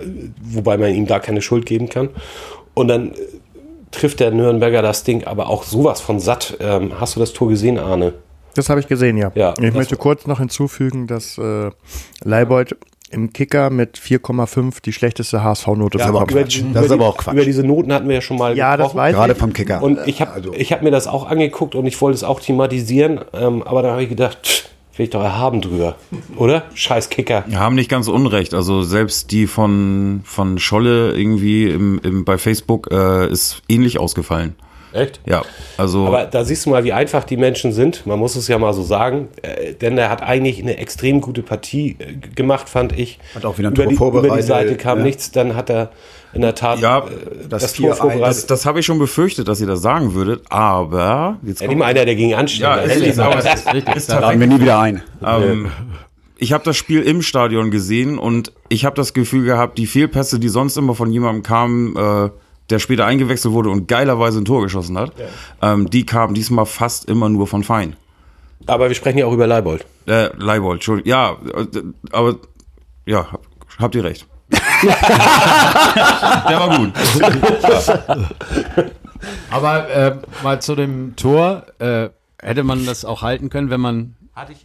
wobei 0.42 0.76
man 0.76 0.92
ihm 0.92 1.06
da 1.06 1.20
keine 1.20 1.42
Schuld 1.42 1.64
geben 1.64 1.88
kann. 1.88 2.10
Und 2.74 2.88
dann 2.88 3.12
äh, 3.12 3.14
trifft 3.90 4.20
der 4.20 4.32
Nürnberger 4.32 4.82
das 4.82 5.04
Ding 5.04 5.24
aber 5.24 5.48
auch 5.48 5.62
sowas 5.62 6.00
von 6.00 6.20
satt. 6.20 6.58
Ähm, 6.60 6.92
hast 7.00 7.16
du 7.16 7.20
das 7.20 7.32
Tor 7.32 7.48
gesehen, 7.48 7.78
Arne? 7.78 8.12
Das 8.56 8.68
habe 8.70 8.80
ich 8.80 8.88
gesehen, 8.88 9.16
ja. 9.16 9.30
Ja, 9.34 9.54
ich 9.58 9.64
das- 9.66 9.74
möchte 9.74 9.96
kurz 9.96 10.26
noch 10.26 10.38
hinzufügen, 10.38 11.06
dass 11.06 11.38
äh, 11.38 11.70
Leibold 12.24 12.76
im 13.10 13.32
Kicker 13.32 13.70
mit 13.70 13.98
4,5 13.98 14.80
die 14.82 14.92
schlechteste 14.92 15.42
HSV-Note 15.44 16.02
aber 16.02 16.20
bekommen 16.26 16.40
hat. 16.40 16.46
das 16.48 16.54
ist 16.56 16.64
die- 16.90 16.94
aber 16.94 17.06
auch 17.06 17.16
Quatsch. 17.16 17.34
Über 17.34 17.44
diese 17.44 17.62
Noten 17.62 17.92
hatten 17.92 18.08
wir 18.08 18.16
ja 18.16 18.20
schon 18.20 18.36
mal 18.36 18.56
Ja, 18.56 18.76
das 18.76 18.86
gesprochen. 18.86 18.98
weiß 18.98 19.14
Gerade 19.14 19.32
ich. 19.34 19.38
vom 19.38 19.52
Kicker. 19.52 19.82
Und 19.82 19.98
ich 20.06 20.20
habe 20.20 20.56
ich 20.56 20.72
hab 20.72 20.82
mir 20.82 20.90
das 20.90 21.06
auch 21.06 21.28
angeguckt 21.28 21.74
und 21.76 21.86
ich 21.86 22.00
wollte 22.00 22.16
es 22.16 22.24
auch 22.24 22.40
thematisieren, 22.40 23.20
ähm, 23.32 23.62
aber 23.62 23.82
da 23.82 23.92
habe 23.92 24.02
ich 24.02 24.08
gedacht, 24.08 24.38
pff, 24.44 24.68
will 24.96 25.04
ich 25.04 25.10
doch 25.10 25.22
erhaben 25.22 25.60
drüber, 25.60 25.96
oder? 26.36 26.64
Scheiß 26.74 27.10
Kicker. 27.10 27.44
Wir 27.46 27.60
haben 27.60 27.74
nicht 27.76 27.90
ganz 27.90 28.08
unrecht. 28.08 28.54
Also 28.54 28.82
selbst 28.82 29.30
die 29.30 29.46
von, 29.46 30.22
von 30.24 30.58
Scholle 30.58 31.12
irgendwie 31.16 31.68
im, 31.70 32.00
im, 32.02 32.24
bei 32.24 32.38
Facebook 32.38 32.88
äh, 32.90 33.30
ist 33.30 33.62
ähnlich 33.68 34.00
ausgefallen. 34.00 34.56
Echt? 34.96 35.20
Ja, 35.26 35.42
also 35.76 36.06
Aber 36.06 36.24
da 36.24 36.44
siehst 36.44 36.66
du 36.66 36.70
mal, 36.70 36.84
wie 36.84 36.92
einfach 36.92 37.24
die 37.24 37.36
Menschen 37.36 37.72
sind. 37.72 38.06
Man 38.06 38.18
muss 38.18 38.36
es 38.36 38.48
ja 38.48 38.58
mal 38.58 38.72
so 38.72 38.82
sagen. 38.82 39.28
Äh, 39.42 39.74
denn 39.74 39.98
er 39.98 40.10
hat 40.10 40.22
eigentlich 40.22 40.60
eine 40.60 40.78
extrem 40.78 41.20
gute 41.20 41.42
Partie 41.42 41.96
äh, 41.98 42.14
gemacht, 42.34 42.68
fand 42.68 42.98
ich. 42.98 43.18
Hat 43.34 43.44
auch 43.44 43.58
wieder 43.58 43.68
ein 43.68 43.74
über 43.74 43.84
Tor 43.84 43.90
die, 43.90 43.94
Über 43.94 44.10
die 44.10 44.20
vorbereitet, 44.20 44.46
Seite 44.46 44.76
kam 44.76 44.98
ja. 44.98 45.04
nichts. 45.04 45.30
Dann 45.30 45.54
hat 45.54 45.70
er 45.70 45.90
in 46.32 46.42
der 46.42 46.54
Tat 46.54 46.80
Ja, 46.80 46.98
äh, 46.98 47.02
das 47.48 47.62
das, 47.62 47.74
Tor 47.74 47.92
4-1, 47.92 47.96
vorbereitet. 47.96 48.26
das, 48.26 48.46
das 48.46 48.66
habe 48.66 48.80
ich 48.80 48.86
schon 48.86 48.98
befürchtet, 48.98 49.48
dass 49.48 49.60
ihr 49.60 49.66
das 49.66 49.82
sagen 49.82 50.14
würdet. 50.14 50.42
Aber 50.50 51.38
jetzt 51.42 51.60
ja, 51.60 51.68
nicht 51.68 51.78
mal 51.78 51.86
einer, 51.86 52.04
der 52.04 52.14
gegen 52.14 52.34
ansteht. 52.34 52.62
Ja, 52.62 52.76
ist 52.76 52.96
ist 52.96 53.18
aber 53.18 53.38
es 53.38 53.44
ist, 53.44 53.96
ist 53.96 54.08
Laden 54.10 54.40
wir 54.40 54.46
nie 54.46 54.60
wieder 54.60 54.78
ein. 54.80 55.02
Ähm, 55.26 55.70
ich 56.38 56.52
habe 56.52 56.62
das 56.64 56.76
Spiel 56.76 57.02
im 57.02 57.22
Stadion 57.22 57.70
gesehen 57.70 58.18
und 58.18 58.52
ich 58.68 58.84
habe 58.84 58.94
das 58.94 59.14
Gefühl 59.14 59.44
gehabt, 59.44 59.78
die 59.78 59.86
Fehlpässe, 59.86 60.38
die 60.38 60.48
sonst 60.48 60.76
immer 60.76 60.94
von 60.94 61.10
jemandem 61.10 61.42
kamen, 61.42 61.96
äh, 61.96 62.30
der 62.70 62.78
später 62.78 63.06
eingewechselt 63.06 63.52
wurde 63.54 63.70
und 63.70 63.86
geilerweise 63.88 64.38
ein 64.40 64.44
Tor 64.44 64.62
geschossen 64.62 64.98
hat, 64.98 65.12
ähm, 65.62 65.88
die 65.90 66.04
kamen 66.06 66.34
diesmal 66.34 66.66
fast 66.66 67.04
immer 67.08 67.28
nur 67.28 67.46
von 67.46 67.62
Fein. 67.64 67.96
Aber 68.66 68.88
wir 68.88 68.94
sprechen 68.96 69.18
ja 69.18 69.26
auch 69.26 69.32
über 69.32 69.46
Leibold. 69.46 69.86
Äh, 70.08 70.30
Leibold, 70.36 70.76
Entschuldigung. 70.78 71.08
Ja, 71.10 71.36
äh, 71.54 71.66
aber 72.12 72.36
ja, 73.04 73.30
hab- 73.30 73.42
habt 73.78 73.94
ihr 73.94 74.02
recht. 74.04 74.26
der 74.82 76.58
war 76.58 76.76
gut. 76.78 76.92
Aber 79.50 79.88
äh, 79.90 80.16
mal 80.42 80.60
zu 80.60 80.74
dem 80.74 81.16
Tor, 81.16 81.64
äh, 81.78 82.08
hätte 82.40 82.62
man 82.62 82.84
das 82.86 83.04
auch 83.04 83.22
halten 83.22 83.48
können, 83.50 83.70
wenn 83.70 83.80
man 83.80 84.14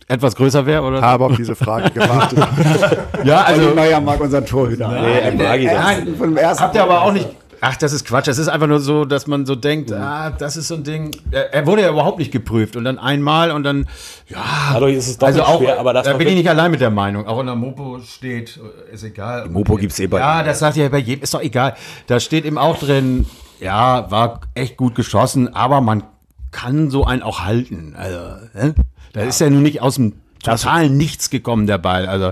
etwas 0.07 0.35
größer 0.35 0.65
wäre? 0.65 0.83
Oder? 0.83 1.01
Habe 1.01 1.25
auf 1.25 1.35
diese 1.37 1.55
Frage 1.55 1.89
gewartet. 1.91 2.39
Ja, 3.23 3.43
Also 3.43 3.73
Meier 3.75 4.01
mag 4.01 4.19
unseren 4.19 4.45
Torhüter. 4.45 4.87
Nee, 4.89 5.19
er 5.19 5.31
mag 5.33 5.59
ihn 5.59 5.69
das. 5.69 6.17
Von 6.17 6.29
dem 6.29 6.37
ersten 6.37 6.63
habt 6.63 6.75
ihr 6.75 6.83
aber 6.83 7.01
auch 7.03 7.11
nicht. 7.13 7.27
Ach, 7.63 7.77
das 7.77 7.93
ist 7.93 8.05
Quatsch. 8.05 8.27
Das 8.27 8.39
ist 8.39 8.47
einfach 8.47 8.65
nur 8.65 8.79
so, 8.79 9.05
dass 9.05 9.27
man 9.27 9.45
so 9.45 9.55
denkt, 9.55 9.91
ah, 9.91 10.31
das 10.31 10.57
ist 10.57 10.67
so 10.67 10.73
ein 10.73 10.83
Ding. 10.83 11.11
Er, 11.29 11.67
wurde 11.67 11.83
ja 11.83 11.89
überhaupt 11.89 12.17
nicht 12.17 12.31
geprüft 12.31 12.75
und 12.75 12.85
dann 12.85 12.97
einmal 12.97 13.51
und 13.51 13.61
dann, 13.61 13.87
ja. 14.27 14.43
Dadurch 14.73 14.95
ist 14.95 15.07
es 15.07 15.19
doppelt 15.19 15.39
Also 15.41 15.53
auch, 15.53 15.59
schwer, 15.61 15.79
aber 15.79 15.93
das 15.93 16.07
da 16.07 16.13
bin 16.13 16.27
ich 16.27 16.33
nicht 16.33 16.49
allein 16.49 16.71
mit 16.71 16.81
der 16.81 16.89
Meinung. 16.89 17.27
Auch 17.27 17.39
in 17.39 17.45
der 17.45 17.55
Mopo 17.55 17.99
steht, 17.99 18.59
äh, 18.89 18.95
ist 18.95 19.03
egal. 19.03 19.47
Mopo 19.47 19.75
gibt's 19.75 19.99
eh 19.99 20.07
bei 20.07 20.17
Ja, 20.17 20.41
das 20.41 20.57
sagt 20.57 20.75
ja 20.75 20.89
bei 20.89 20.97
jedem, 20.97 21.21
ist 21.21 21.35
doch 21.35 21.41
egal. 21.41 21.75
Da 22.07 22.19
steht 22.19 22.45
eben 22.45 22.57
auch 22.57 22.79
drin, 22.79 23.27
ja, 23.59 24.09
war 24.09 24.41
echt 24.55 24.75
gut 24.75 24.95
geschossen, 24.95 25.53
aber 25.53 25.81
man 25.81 26.03
kann 26.49 26.89
so 26.89 27.05
einen 27.05 27.21
auch 27.21 27.41
halten. 27.41 27.95
Also, 27.95 28.17
ne? 28.55 28.73
da 29.13 29.21
ist 29.21 29.39
ja 29.39 29.47
nun 29.51 29.61
nicht 29.61 29.83
aus 29.83 29.95
dem 29.95 30.13
totalen 30.43 30.97
Nichts 30.97 31.29
gekommen, 31.29 31.67
der 31.67 31.77
Ball. 31.77 32.07
Also, 32.07 32.31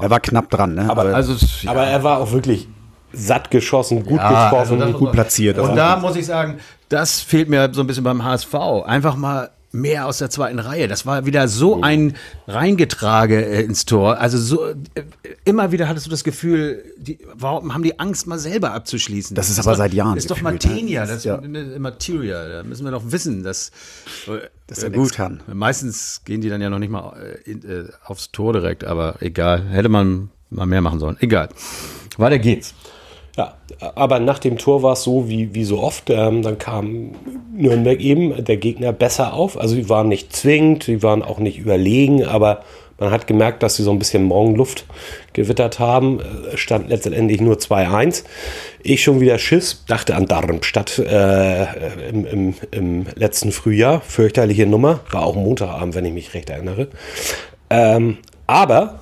Er 0.00 0.10
war 0.10 0.20
knapp 0.20 0.48
dran, 0.48 0.74
ne? 0.74 0.88
Aber, 0.88 1.06
also 1.06 1.34
ja. 1.62 1.72
aber 1.72 1.86
er 1.86 2.04
war 2.04 2.18
auch 2.18 2.30
wirklich 2.30 2.68
satt 3.12 3.50
geschossen, 3.50 4.04
gut 4.04 4.18
Ja, 4.18 4.50
geschossen. 4.50 4.74
also 4.80 4.92
das 4.92 4.98
gut 4.98 5.12
platziert. 5.12 5.58
Und 5.58 5.76
da 5.76 5.96
muss 5.98 6.16
ich 6.16 6.26
sagen, 6.26 6.58
das 6.88 7.20
fehlt 7.20 7.48
mir 7.48 7.70
so 7.72 7.80
ein 7.82 7.86
bisschen 7.86 8.04
beim 8.04 8.24
HSV. 8.24 8.54
Einfach 8.84 9.16
mal 9.16 9.50
mehr 9.72 10.06
aus 10.06 10.18
der 10.18 10.30
zweiten 10.30 10.58
Reihe. 10.58 10.88
Das 10.88 11.06
war 11.06 11.26
wieder 11.26 11.46
so 11.46 11.80
ein 11.80 12.16
Reingetrage 12.48 13.44
äh, 13.44 13.62
ins 13.62 13.84
Tor. 13.84 14.18
Also 14.18 14.36
so 14.36 14.66
äh, 14.66 14.74
immer 15.44 15.70
wieder 15.70 15.86
hattest 15.86 16.06
du 16.06 16.10
das 16.10 16.24
Gefühl, 16.24 16.82
die, 16.98 17.18
warum 17.34 17.72
haben 17.72 17.84
die 17.84 18.00
Angst, 18.00 18.26
mal 18.26 18.38
selber 18.40 18.72
abzuschließen? 18.72 19.36
Das 19.36 19.48
ist 19.48 19.60
aber 19.60 19.76
seit 19.76 19.94
Jahren 19.94 20.16
Das 20.16 20.24
ist 20.24 20.30
doch 20.30 20.38
gefühlt, 20.38 20.64
ne? 20.64 20.70
Matenia, 20.70 21.00
Das 21.02 21.08
das 21.10 21.18
ist 21.18 21.24
ja- 21.26 21.78
Materia. 21.78 22.48
Da 22.48 22.62
müssen 22.64 22.84
wir 22.84 22.90
doch 22.90 23.04
wissen, 23.06 23.44
dass, 23.44 23.70
Dass 24.66 24.82
äh, 24.82 24.86
er 24.86 24.90
nichts 24.90 25.14
kann. 25.14 25.40
Meistens 25.52 26.22
gehen 26.24 26.40
die 26.40 26.48
dann 26.48 26.60
ja 26.60 26.68
noch 26.68 26.80
nicht 26.80 26.90
mal 26.90 27.12
aufs 28.04 28.32
Tor 28.32 28.52
direkt, 28.52 28.82
aber 28.82 29.16
egal. 29.22 29.62
Hätte 29.70 29.88
man 29.88 30.30
mal 30.50 30.66
mehr 30.66 30.80
machen 30.80 30.98
sollen. 30.98 31.16
Egal. 31.20 31.48
Weiter 32.16 32.40
geht's. 32.40 32.74
Ja, 33.40 33.54
aber 33.94 34.18
nach 34.18 34.38
dem 34.38 34.58
Tor 34.58 34.82
war 34.82 34.92
es 34.92 35.02
so 35.02 35.30
wie, 35.30 35.54
wie 35.54 35.64
so 35.64 35.80
oft. 35.80 36.10
Ähm, 36.10 36.42
dann 36.42 36.58
kam 36.58 37.12
Nürnberg 37.56 37.98
eben, 37.98 38.44
der 38.44 38.58
Gegner, 38.58 38.92
besser 38.92 39.32
auf. 39.32 39.58
Also 39.58 39.76
die 39.76 39.88
waren 39.88 40.08
nicht 40.08 40.36
zwingend, 40.36 40.86
die 40.86 41.02
waren 41.02 41.22
auch 41.22 41.38
nicht 41.38 41.58
überlegen, 41.58 42.22
aber 42.26 42.60
man 42.98 43.10
hat 43.10 43.26
gemerkt, 43.26 43.62
dass 43.62 43.76
sie 43.76 43.82
so 43.82 43.92
ein 43.92 43.98
bisschen 43.98 44.24
Morgenluft 44.24 44.84
gewittert 45.32 45.78
haben. 45.78 46.20
Es 46.52 46.60
stand 46.60 46.90
letztendlich 46.90 47.40
nur 47.40 47.56
2-1. 47.56 48.24
Ich 48.82 49.02
schon 49.02 49.20
wieder 49.20 49.38
Schiss, 49.38 49.84
dachte 49.88 50.16
an 50.16 50.26
Darmstadt 50.26 50.98
äh, 50.98 51.62
im, 52.10 52.26
im, 52.26 52.54
im 52.72 53.06
letzten 53.14 53.52
Frühjahr. 53.52 54.02
Fürchterliche 54.02 54.66
Nummer. 54.66 55.00
War 55.12 55.24
auch 55.24 55.34
Montagabend, 55.34 55.94
wenn 55.94 56.04
ich 56.04 56.12
mich 56.12 56.34
recht 56.34 56.50
erinnere. 56.50 56.88
Ähm, 57.70 58.18
aber 58.46 59.00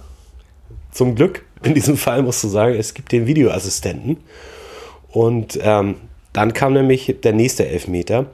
zum 0.93 1.17
Glück 1.17 1.45
in 1.63 1.75
diesem 1.75 1.97
Fall 1.97 2.23
musst 2.23 2.43
du 2.45 2.49
sagen, 2.49 2.75
es 2.75 2.95
gibt 2.95 3.13
den 3.13 3.27
Videoassistenten. 3.27 4.19
Und 5.11 5.59
ähm, 5.63 5.97
dann 6.33 6.53
kam 6.53 6.75
nämlich 6.75 7.17
der 7.23 7.33
nächste 7.33 7.67
Elfmeter. 7.67 8.27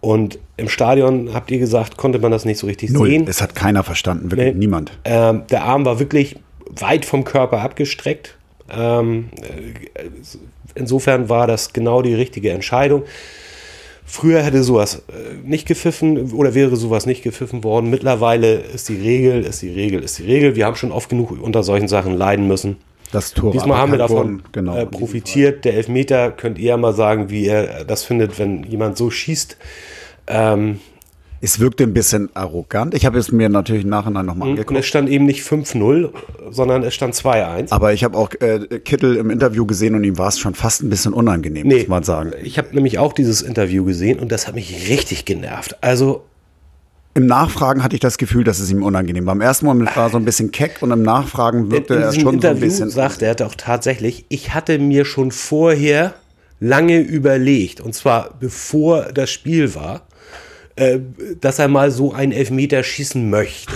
Und 0.00 0.38
im 0.56 0.68
Stadion, 0.68 1.34
habt 1.34 1.50
ihr 1.50 1.58
gesagt, 1.58 1.96
konnte 1.98 2.18
man 2.18 2.30
das 2.30 2.44
nicht 2.44 2.58
so 2.58 2.66
richtig 2.66 2.90
Null. 2.90 3.08
sehen. 3.08 3.26
Es 3.28 3.42
hat 3.42 3.54
keiner 3.54 3.82
verstanden, 3.84 4.30
wirklich 4.30 4.52
Nee. 4.54 4.58
niemand. 4.58 4.92
Ähm, 5.04 5.42
der 5.50 5.64
Arm 5.64 5.84
war 5.84 5.98
wirklich 5.98 6.36
weit 6.70 7.04
vom 7.04 7.24
Körper 7.24 7.60
abgestreckt. 7.60 8.36
Ähm, 8.72 9.28
äh, 9.42 10.04
insofern 10.74 11.28
war 11.28 11.46
das 11.46 11.72
genau 11.72 12.00
die 12.00 12.14
richtige 12.14 12.50
Entscheidung. 12.52 13.02
Früher 14.12 14.42
hätte 14.42 14.64
sowas 14.64 15.04
äh, 15.08 15.36
nicht 15.44 15.68
gepfiffen 15.68 16.32
oder 16.32 16.52
wäre 16.52 16.74
sowas 16.74 17.06
nicht 17.06 17.22
gepfiffen 17.22 17.62
worden. 17.62 17.90
Mittlerweile 17.90 18.54
ist 18.56 18.88
die 18.88 18.96
Regel, 18.96 19.44
ist 19.44 19.62
die 19.62 19.70
Regel, 19.70 20.02
ist 20.02 20.18
die 20.18 20.24
Regel. 20.24 20.56
Wir 20.56 20.66
haben 20.66 20.74
schon 20.74 20.90
oft 20.90 21.08
genug 21.08 21.40
unter 21.40 21.62
solchen 21.62 21.86
Sachen 21.86 22.16
leiden 22.16 22.48
müssen. 22.48 22.78
Das 23.12 23.34
Tor 23.34 23.52
Diesmal 23.52 23.78
haben 23.78 23.92
wir 23.92 23.98
davon 23.98 24.42
genau, 24.50 24.76
äh, 24.76 24.86
profitiert. 24.86 25.64
Der 25.64 25.74
Elfmeter, 25.74 26.32
könnt 26.32 26.58
ihr 26.58 26.70
ja 26.70 26.76
mal 26.76 26.92
sagen, 26.92 27.30
wie 27.30 27.46
ihr 27.46 27.84
das 27.86 28.02
findet, 28.02 28.36
wenn 28.40 28.64
jemand 28.64 28.96
so 28.96 29.10
schießt. 29.10 29.56
Ähm, 30.26 30.80
Es 31.42 31.58
wirkte 31.58 31.84
ein 31.84 31.94
bisschen 31.94 32.28
arrogant. 32.34 32.92
Ich 32.94 33.06
habe 33.06 33.18
es 33.18 33.32
mir 33.32 33.48
natürlich 33.48 33.84
im 33.84 33.90
Nachhinein 33.90 34.26
nochmal 34.26 34.48
und 34.48 34.54
es 34.54 34.60
angeguckt. 34.60 34.84
stand 34.84 35.08
eben 35.08 35.24
nicht 35.24 35.42
5-0, 35.42 36.10
sondern 36.50 36.82
es 36.82 36.94
stand 36.94 37.14
2-1. 37.14 37.68
Aber 37.70 37.94
ich 37.94 38.04
habe 38.04 38.16
auch 38.18 38.30
äh, 38.40 38.80
Kittel 38.80 39.16
im 39.16 39.30
Interview 39.30 39.64
gesehen 39.64 39.94
und 39.94 40.04
ihm 40.04 40.18
war 40.18 40.28
es 40.28 40.38
schon 40.38 40.54
fast 40.54 40.82
ein 40.82 40.90
bisschen 40.90 41.14
unangenehm, 41.14 41.66
muss 41.66 41.88
man 41.88 42.02
sagen. 42.02 42.32
Ich 42.42 42.58
habe 42.58 42.74
nämlich 42.74 42.98
auch 42.98 43.14
dieses 43.14 43.40
Interview 43.40 43.84
gesehen 43.84 44.18
und 44.18 44.30
das 44.30 44.46
hat 44.46 44.54
mich 44.54 44.90
richtig 44.90 45.24
genervt. 45.24 45.76
Also, 45.80 46.26
Im 47.14 47.24
Nachfragen 47.24 47.82
hatte 47.82 47.96
ich 47.96 48.00
das 48.00 48.18
Gefühl, 48.18 48.44
dass 48.44 48.60
es 48.60 48.70
ihm 48.70 48.82
unangenehm 48.82 49.24
war. 49.24 49.34
Im 49.34 49.40
ersten 49.40 49.64
Moment 49.64 49.96
war 49.96 50.08
er 50.08 50.10
so 50.10 50.18
ein 50.18 50.26
bisschen 50.26 50.52
keck 50.52 50.82
und 50.82 50.90
im 50.90 51.02
Nachfragen 51.02 51.70
wirkte 51.70 51.94
er 51.94 52.12
schon 52.12 52.22
so 52.22 52.28
ein 52.28 52.34
Interview 52.34 52.60
bisschen. 52.60 52.90
sagt 52.90 53.22
er 53.22 53.34
doch 53.34 53.54
tatsächlich, 53.54 54.26
ich 54.28 54.52
hatte 54.52 54.78
mir 54.78 55.06
schon 55.06 55.30
vorher 55.30 56.14
lange 56.60 56.98
überlegt, 56.98 57.80
und 57.80 57.94
zwar 57.94 58.34
bevor 58.38 59.04
das 59.14 59.30
Spiel 59.30 59.74
war, 59.74 60.02
dass 61.40 61.58
er 61.58 61.68
mal 61.68 61.90
so 61.90 62.12
einen 62.12 62.32
Elfmeter 62.32 62.82
schießen 62.82 63.28
möchte. 63.28 63.72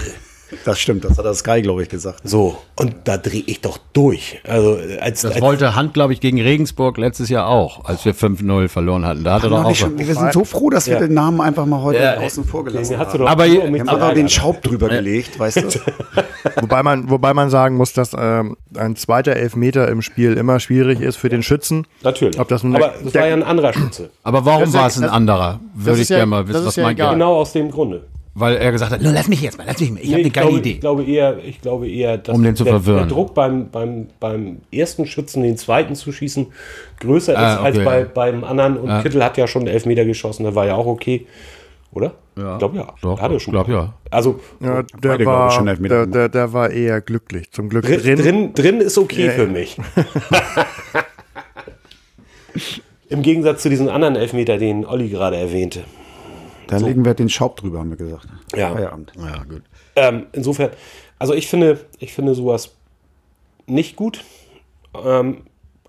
Das 0.65 0.79
stimmt, 0.79 1.05
das 1.05 1.17
hat 1.19 1.25
der 1.25 1.35
Sky, 1.35 1.63
glaube 1.63 1.83
ich, 1.83 1.89
gesagt. 1.89 2.21
So, 2.25 2.57
und 2.77 2.95
da 3.05 3.17
drehe 3.17 3.43
ich 3.47 3.61
doch 3.61 3.79
durch. 3.93 4.41
Also, 4.47 4.79
als, 5.01 5.23
Das 5.23 5.33
als 5.33 5.41
wollte 5.43 5.75
Hand, 5.75 5.95
glaube 5.95 6.13
ich, 6.13 6.21
gegen 6.21 6.41
Regensburg 6.41 6.99
letztes 6.99 7.29
Jahr 7.29 7.47
auch, 7.49 7.85
als 7.85 8.05
wir 8.05 8.15
5-0 8.15 8.69
verloren 8.69 9.05
hatten. 9.05 9.25
Da 9.25 9.35
hat 9.35 9.45
er 9.45 9.51
doch 9.51 9.65
auch. 9.65 9.71
ich 9.71 9.79
schon, 9.79 9.99
wir 9.99 10.15
sind 10.15 10.33
so 10.33 10.45
froh, 10.45 10.71
dass 10.71 10.87
wir 10.87 10.95
Ja. 10.95 11.01
den 11.01 11.15
Namen 11.15 11.41
einfach 11.41 11.67
mal 11.67 11.83
heute 11.83 11.99
Ja, 12.03 12.17
außen 12.19 12.45
vor 12.45 12.65
gelassen 12.65 12.91
den 12.93 12.99
hast 12.99 13.09
du 13.15 13.19
haben. 13.19 13.25
doch 13.25 13.31
Aber 13.31 13.47
Wir 13.47 13.63
haben 13.63 13.89
einfach 13.89 14.13
den. 14.15 14.29
Schaub 14.29 14.63
drüber 14.63 14.89
gelegt, 14.91 15.39
weißt 15.39 15.57
du? 15.57 15.63
Wobei 16.61 16.83
man, 16.83 17.09
wobei 17.11 17.35
man 17.35 17.51
sagen 17.51 17.77
muss, 17.77 17.93
dass 17.93 18.13
ähm, 18.19 18.57
ein 18.77 18.97
zweiter 18.97 19.35
Elfmeter 19.37 19.89
im 19.89 20.03
Spiel 20.03 20.35
immer 20.35 20.61
schwierig 20.61 21.01
ist 21.01 21.17
für 21.17 21.29
den 21.29 21.43
Schützen. 21.43 21.87
Natürlich. 22.03 22.39
Ob 22.39 22.49
das 22.49 22.65
Aber 22.65 22.95
das 23.03 23.15
war 23.15 23.27
ja 23.27 23.33
ein 23.35 23.43
anderer 23.43 23.73
Schütze. 23.73 24.11
Aber 24.23 24.45
warum 24.45 24.65
Das 24.65 24.73
war 24.75 24.87
es 24.87 24.97
ein 24.97 25.03
das- 25.03 25.11
anderer? 25.13 25.61
Würde 25.75 26.01
ich 26.01 26.09
ja- 26.09 26.17
gerne 26.19 26.27
mal 26.31 26.41
das 26.45 26.49
wissen, 26.51 26.61
ist 26.61 26.67
was 26.67 26.77
ja 26.77 26.83
meint 26.85 26.99
ihr? 26.99 27.11
Genau 27.11 27.37
aus 27.37 27.53
dem 27.53 27.71
Grunde. 27.71 28.05
Weil 28.37 28.57
er 28.57 28.73
gesagt 28.73 28.91
hat, 28.91 29.01
"Nun, 29.01 29.15
lass 29.15 29.29
mich 29.29 29.43
jetzt 29.43 29.59
mal, 29.59 29.65
lass 29.67 29.79
mich 29.81 29.93
mal, 29.93 30.01
ich 30.01 30.07
habe 30.09 30.17
Nee, 30.17 30.23
eine 30.23 30.31
geile 30.31 30.47
glaube, 30.49 30.59
Idee. 30.59 30.71
Ich 30.73 30.81
glaube 30.81 31.05
eher, 31.05 31.39
ich 31.45 31.61
glaube 31.61 31.89
eher, 31.89 32.19
dass 32.19 32.35
Um 32.35 32.43
den 32.43 32.57
zu 32.57 32.65
der, 32.65 32.73
verwirren. 32.75 32.99
der 32.99 33.07
Druck 33.07 33.33
beim, 33.33 33.71
beim, 33.71 34.09
beim 34.19 34.59
ersten 34.73 35.07
Schützen, 35.07 35.45
den 35.45 35.57
zweiten 35.57 35.95
zu 35.95 36.11
schießen, 36.11 36.47
größer 37.01 37.33
ist 37.35 37.39
Ah, 37.39 37.63
als 37.63 37.77
okay. 37.77 37.85
bei, 37.85 38.05
beim 38.05 38.43
anderen. 38.43 38.77
Und 38.79 39.03
Kittel 39.03 39.23
hat 39.23 39.37
ja 39.39 39.47
schon 39.47 39.63
einen 39.63 39.69
Elfmeter 39.75 40.05
geschossen, 40.05 40.43
der 40.43 40.55
war 40.57 40.67
ja 40.67 40.75
auch 40.75 40.87
okay. 40.87 41.27
Oder? 41.93 42.15
Ja. 42.37 42.55
Ich 42.55 42.59
glaube 42.59 42.77
ja. 42.79 42.89
Doch, 43.03 43.21
Hat 43.21 43.31
er 43.31 43.37
ich 43.37 43.45
glaub, 43.47 43.69
ja. 43.69 43.95
Also 44.11 44.41
Ja, 44.61 44.83
Beide, 44.83 44.87
der, 45.01 45.19
glaub 45.19 45.27
war, 45.33 45.49
ich, 45.51 45.55
schon 45.55 45.69
Elfmeter 45.69 45.95
der, 45.99 46.07
der, 46.07 46.29
der 46.29 46.53
war 46.53 46.71
eher 46.71 47.01
glücklich. 47.01 47.53
Zum 47.53 47.69
Glück 47.69 47.85
drin, 47.85 48.17
drin. 48.19 48.53
drin, 48.53 48.81
ist 48.81 48.99
okay 48.99 49.27
Ja, 49.27 49.31
für 49.33 49.43
ja. 49.45 49.49
mich. 49.49 49.77
Im 53.09 53.23
Gegensatz 53.23 53.63
zu 53.63 53.69
diesem 53.71 53.89
anderen 53.89 54.17
Elfmeter, 54.17 54.59
den 54.59 54.85
Olli 54.85 55.09
gerade 55.09 55.37
erwähnte. 55.37 55.85
Da 56.67 56.79
legen 56.79 57.05
wir 57.05 57.15
den 57.15 57.29
Schaub 57.29 57.57
drüber, 57.57 57.79
haben 57.79 57.91
wir 57.91 57.97
gesagt. 57.97 58.27
Ja. 58.55 58.73
Feierabend. 58.73 59.13
Ja, 59.17 59.45
gut. 59.45 59.63
Ähm, 59.97 60.27
insofern, 60.33 60.71
also 61.19 61.35
ich 61.35 61.49
finde, 61.49 61.81
ich 61.99 62.13
finde 62.13 62.35
sowas 62.35 62.73
nicht 63.67 63.97
gut. 63.97 64.25
Ähm, 65.05 65.43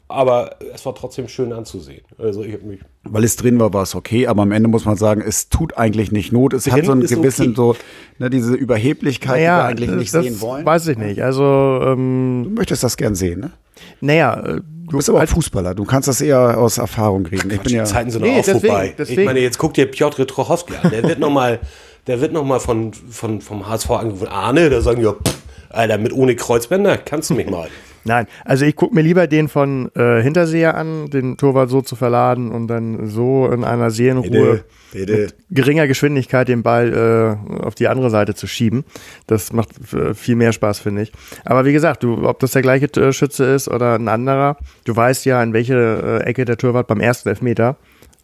aber 0.07 0.57
es 0.73 0.85
war 0.85 0.93
trotzdem 0.93 1.27
schön 1.27 1.51
anzusehen. 1.51 2.03
Also 2.19 2.43
ich 2.43 2.53
habe 2.53 2.63
mich. 2.63 2.79
Weil 3.03 3.23
es 3.23 3.35
drin 3.37 3.59
war, 3.59 3.73
war 3.73 3.83
es 3.83 3.95
okay, 3.95 4.27
aber 4.27 4.43
am 4.43 4.51
Ende 4.51 4.69
muss 4.69 4.85
man 4.85 4.97
sagen, 4.97 5.21
es 5.25 5.49
tut 5.49 5.77
eigentlich 5.77 6.11
nicht 6.11 6.31
Not. 6.31 6.53
Es 6.53 6.69
hat 6.71 6.85
so 6.85 6.91
einen 6.91 7.01
ist 7.01 7.09
gewissen, 7.09 7.47
okay. 7.47 7.55
so, 7.55 7.75
ne, 8.19 8.29
diese 8.29 8.53
Überheblichkeit, 8.53 9.37
die 9.37 9.41
wir 9.41 9.63
eigentlich 9.63 9.89
nicht 9.89 10.13
das 10.13 10.23
sehen 10.25 10.41
wollen. 10.41 10.65
weiß 10.65 10.87
ich 10.89 10.97
nicht. 10.97 11.23
Also, 11.23 11.43
ähm, 11.83 12.43
Du 12.43 12.49
möchtest 12.51 12.83
das 12.83 12.97
gern 12.97 13.15
sehen, 13.15 13.39
ne? 13.39 13.51
naja, 13.99 14.57
äh, 14.57 14.61
Du 14.89 14.97
bist 14.97 15.09
aber 15.09 15.23
auch 15.23 15.27
Fußballer, 15.27 15.73
du 15.75 15.83
kannst 15.83 16.07
das 16.07 16.21
eher 16.21 16.57
aus 16.57 16.77
Erfahrung 16.77 17.25
reden. 17.25 17.49
Ich 17.51 17.59
bin 17.61 17.69
Die 17.69 17.75
ja, 17.75 17.85
Zeiten 17.85 18.11
sind 18.11 18.21
Nee, 18.21 18.39
auch 18.39 18.45
deswegen- 18.45 18.59
vorbei. 18.67 18.87
Ich 18.89 18.95
deswegen- 18.95 19.23
meine, 19.25 19.39
jetzt 19.39 19.57
guckt 19.57 19.77
dir 19.77 19.85
Piotr 19.89 20.27
Trochowski 20.27 20.73
an. 20.81 20.91
Der 20.91 21.03
wird 21.03 21.19
nochmal 21.19 21.59
der 22.07 22.21
wird 22.21 22.33
noch 22.33 22.43
mal 22.43 22.59
von, 22.59 22.93
von, 22.93 23.41
vom 23.41 23.67
HSV 23.67 23.89
angerufen. 23.89 24.27
Arne, 24.27 24.69
da 24.69 24.79
sagen 24.81 25.01
pff, 25.13 25.37
Alter, 25.69 25.97
mit 25.97 26.13
ohne 26.13 26.35
Kreuzbänder 26.35 26.97
kannst 26.97 27.31
du 27.31 27.33
mich 27.33 27.49
mal. 27.49 27.67
Nein, 28.05 28.27
also 28.43 28.65
ich 28.65 28.75
gucke 28.75 28.93
mir 28.93 29.01
lieber 29.01 29.25
den 29.25 29.47
von 29.47 29.89
äh, 29.95 30.21
Hinterseher 30.21 30.77
an, 30.77 31.09
den 31.09 31.37
Torwart 31.37 31.71
so 31.71 31.81
zu 31.81 31.95
verladen 31.95 32.51
und 32.51 32.67
dann 32.67 33.07
so 33.07 33.49
in 33.51 33.63
einer 33.63 33.89
Seelenruhe 33.89 34.63
mit 34.93 35.35
geringer 35.49 35.87
Geschwindigkeit 35.87 36.47
den 36.47 36.61
Ball 36.61 36.93
äh, 36.93 37.63
auf 37.63 37.73
die 37.73 37.87
andere 37.87 38.11
Seite 38.11 38.35
zu 38.35 38.45
schieben. 38.45 38.85
Das 39.25 39.51
macht 39.51 39.69
äh, 39.91 40.13
viel 40.13 40.35
mehr 40.35 40.53
Spaß, 40.53 40.79
finde 40.79 41.01
ich. 41.01 41.11
Aber 41.43 41.65
wie 41.65 41.73
gesagt, 41.73 42.03
du, 42.03 42.27
ob 42.27 42.39
das 42.39 42.51
der 42.51 42.61
gleiche 42.61 42.85
äh, 43.01 43.11
Schütze 43.11 43.45
ist 43.45 43.67
oder 43.67 43.95
ein 43.95 44.07
anderer, 44.07 44.57
du 44.85 44.95
weißt 44.95 45.25
ja, 45.25 45.41
in 45.41 45.53
welche 45.53 46.21
äh, 46.23 46.23
Ecke 46.25 46.45
der 46.45 46.57
Torwart 46.57 46.85
beim 46.85 46.99
ersten 46.99 47.29
Elfmeter. 47.29 47.77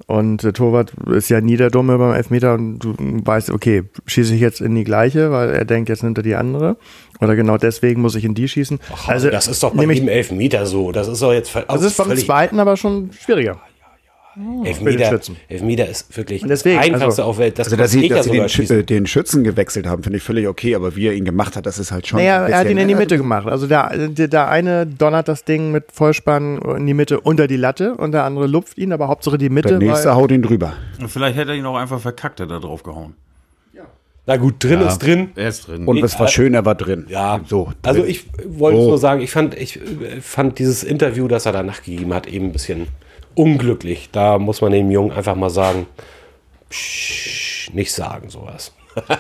Und 0.08 0.44
der 0.44 0.54
Torwart 0.54 0.94
ist 1.12 1.30
ja 1.30 1.42
nie 1.42 1.58
der 1.58 1.70
Dumme 1.70 1.98
beim 1.98 2.14
Elfmeter 2.14 2.54
und 2.56 2.80
du 2.80 2.94
weißt, 2.98 3.50
okay, 3.52 3.84
schieße 4.06 4.34
ich 4.36 4.42
jetzt 4.42 4.60
in 4.62 4.76
die 4.76 4.84
gleiche, 4.84 5.32
weil 5.32 5.50
er 5.52 5.66
denkt, 5.66 5.90
jetzt 5.90 6.04
nimmt 6.04 6.18
er 6.18 6.24
die 6.24 6.36
andere. 6.36 6.78
Oder 7.20 7.36
genau 7.36 7.58
deswegen 7.58 8.02
muss 8.02 8.16
ich 8.16 8.26
in 8.26 8.34
die 8.34 8.48
schießen. 8.48 8.80
Also, 9.08 9.30
das 9.30 9.48
ist 9.48 9.62
doch 9.64 9.72
bei 9.72 9.82
nämlich- 9.82 10.00
jedem 10.00 10.10
Elfmeter 10.10 10.66
so. 10.66 10.92
Das 10.92 11.08
ist 11.08 11.22
doch 11.22 11.32
jetzt 11.34 11.56
das 11.68 11.82
ist 11.84 11.98
beim 11.98 12.16
zweiten 12.18 12.60
aber 12.60 12.78
schon 12.78 13.12
schwieriger. 13.14 13.60
Elfmeter, 14.63 15.06
Schützen. 15.10 15.36
Elfmeter 15.50 15.88
ist 15.88 16.15
wirklich 16.15 16.41
Und 16.44 16.50
deswegen, 16.50 16.78
das 16.78 16.86
einfachste 16.86 17.06
also- 17.08 17.24
auf 17.24 17.38
Welt. 17.38 17.60
Das 17.60 17.67
Also, 17.67 17.76
dass 17.78 17.91
sie, 17.91 18.08
ja 18.08 18.15
dass 18.15 18.26
sie 18.26 18.32
den, 18.32 18.44
Schü- 18.48 18.74
äh, 18.74 18.84
den 18.84 19.06
Schützen 19.06 19.44
gewechselt 19.44 19.86
haben, 19.88 20.04
finde 20.04 20.17
ich 20.17 20.24
völlig 20.24 20.48
okay, 20.48 20.74
aber 20.76 20.96
wie 20.96 21.08
er 21.08 21.13
ihn 21.13 21.26
gemacht 21.26 21.56
hat, 21.56 21.65
das 21.65 21.80
ist 21.80 21.91
halt 21.91 22.08
schon. 22.08 22.20
Naja, 22.20 22.48
er 22.48 22.58
hat 22.60 22.70
ihn 22.70 22.78
in 22.78 22.88
die 22.88 22.96
Mitte 22.96 23.17
gemacht. 23.17 23.48
Also 23.48 23.67
der, 23.67 24.08
der, 24.10 24.28
der 24.28 24.50
eine 24.50 24.86
donnert 24.86 25.28
das 25.28 25.44
Ding 25.44 25.72
mit 25.72 25.91
Vollspann 25.91 26.60
in 26.78 26.86
die 26.88 26.94
Mitte 26.94 27.20
unter 27.20 27.48
die 27.48 27.58
Latte 27.58 27.96
und 27.96 28.13
der 28.13 28.24
andere 28.24 28.48
lupft 28.48 28.78
ihn, 28.78 28.94
aber 28.94 29.08
Hauptsache 29.08 29.38
die 29.38 29.50
Mitte. 29.50 29.70
Der 29.70 29.78
nächste 29.80 30.10
weil, 30.10 30.15
haut 30.15 30.32
ihn 30.32 30.41
drüber. 30.41 30.74
Vielleicht 31.08 31.38
hätte 31.38 31.52
er 31.52 31.58
ihn 31.58 31.65
auch 31.65 31.76
einfach 31.78 32.00
verkackt, 32.00 32.39
hätte 32.39 32.54
er 32.54 32.60
drauf 32.60 32.84
gehauen. 32.84 33.15
Na 34.28 34.38
gut, 34.38 34.63
drin 34.63 34.82
ist 34.82 35.00
drin. 35.00 35.32
Er 35.36 35.50
ist 35.50 35.67
drin. 35.67 35.88
Und 35.88 35.98
es 36.04 36.17
war 36.20 36.28
schön, 36.28 36.54
er 36.54 36.63
war 36.63 36.76
drin. 36.76 37.08
Ja, 37.10 37.41
so. 37.48 37.74
Also 37.82 38.02
drin. 38.02 38.10
ich 38.12 38.28
wollte 38.46 38.78
Oh. 38.78 38.89
nur 38.89 38.98
sagen, 39.00 39.20
ich 39.20 39.32
fand, 39.32 39.58
ich 39.58 39.78
äh, 39.78 40.22
fand 40.22 40.60
dieses 40.60 40.84
Interview, 40.84 41.28
das 41.28 41.48
er 41.48 41.52
danach 41.54 41.82
gegeben 41.82 42.13
hat, 42.13 42.28
eben 42.28 42.46
ein 42.46 42.52
bisschen 42.52 42.88
unglücklich. 43.36 44.10
Da 44.12 44.38
muss 44.39 44.62
man 44.62 44.72
dem 44.72 44.91
Jungen 44.91 45.12
einfach 45.12 45.36
mal 45.36 45.50
sagen, 45.50 45.88
psch, 46.70 47.72
nicht 47.74 47.91
sagen 47.91 48.30
sowas. 48.30 48.74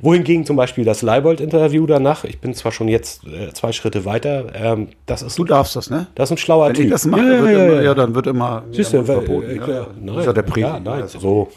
Wohingegen 0.00 0.46
zum 0.46 0.54
Beispiel 0.56 0.84
das 0.84 1.02
Leibold-Interview 1.02 1.84
danach, 1.86 2.22
ich 2.22 2.40
bin 2.40 2.54
zwar 2.54 2.70
schon 2.70 2.86
jetzt 2.86 3.24
äh, 3.26 3.52
zwei 3.52 3.72
Schritte 3.72 4.04
weiter, 4.04 4.46
ähm, 4.54 4.88
das 5.06 5.22
ist 5.22 5.36
Du 5.36 5.44
darfst 5.44 5.74
das, 5.74 5.90
ne? 5.90 6.06
das 6.14 6.28
ist 6.28 6.36
ein 6.36 6.38
schlauer 6.38 6.68
Wenn 6.68 6.74
Typ. 6.74 6.84
ich 6.84 6.90
das 6.92 7.04
mache, 7.04 7.22
ja, 7.22 7.32
ja, 7.32 7.42
wird 7.42 7.52
ja, 7.52 7.64
immer, 7.64 7.74
ja. 7.74 7.82
ja, 7.82 7.94
dann 7.94 8.14
wird 8.14 8.26
immer 8.28 8.62
Siehst 8.70 8.92
du, 8.92 9.04
verboten. 9.04 9.50
äh, 9.50 9.56
ja. 9.56 9.66
Das 9.66 9.86
nein, 10.00 10.18
ist 10.18 10.26
ja 10.26 10.32
der 10.32 10.44
ja, 10.44 10.50
Präsident. 10.50 10.84
nein, 10.84 11.08
so. 11.08 11.48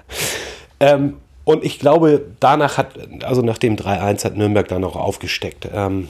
ähm, 0.80 1.14
und 1.48 1.64
ich 1.64 1.78
glaube, 1.78 2.26
danach 2.40 2.76
hat, 2.76 2.88
also 3.22 3.40
nach 3.40 3.56
dem 3.56 3.76
3-1 3.76 4.22
hat 4.26 4.36
Nürnberg 4.36 4.68
dann 4.68 4.82
noch 4.82 4.96
aufgesteckt. 4.96 5.66
Ähm, 5.72 6.06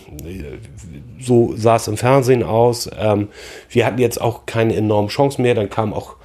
so 1.21 1.55
sah 1.55 1.77
es 1.77 1.87
im 1.87 1.97
Fernsehen 1.97 2.43
aus. 2.43 2.91
Ähm, 2.99 3.29
wir 3.71 3.87
hatten 3.87 4.01
jetzt 4.01 4.21
auch 4.21 4.47
keine 4.47 4.75
enormen 4.75 5.11
Chancen 5.11 5.43
mehr. 5.43 5.55
Dann 5.55 5.71
kam 5.71 5.95
auch 5.95 6.17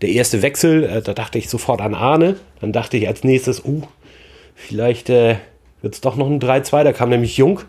der 0.00 0.08
erste 0.08 0.40
Wechsel. 0.40 0.84
Äh, 0.84 1.02
da 1.02 1.12
dachte 1.12 1.36
ich 1.36 1.50
sofort 1.50 1.82
an 1.82 1.94
Arne. 1.94 2.36
Dann 2.62 2.72
dachte 2.72 2.96
ich 2.96 3.06
als 3.06 3.24
nächstes, 3.24 3.62
uh, 3.62 3.82
vielleicht 4.54 5.10
äh, 5.10 5.36
wird 5.82 5.94
es 5.94 6.00
doch 6.00 6.16
noch 6.16 6.26
ein 6.26 6.40
3-2. 6.40 6.84
Da 6.84 6.92
kam 6.92 7.10
nämlich 7.10 7.36
Jung. 7.36 7.60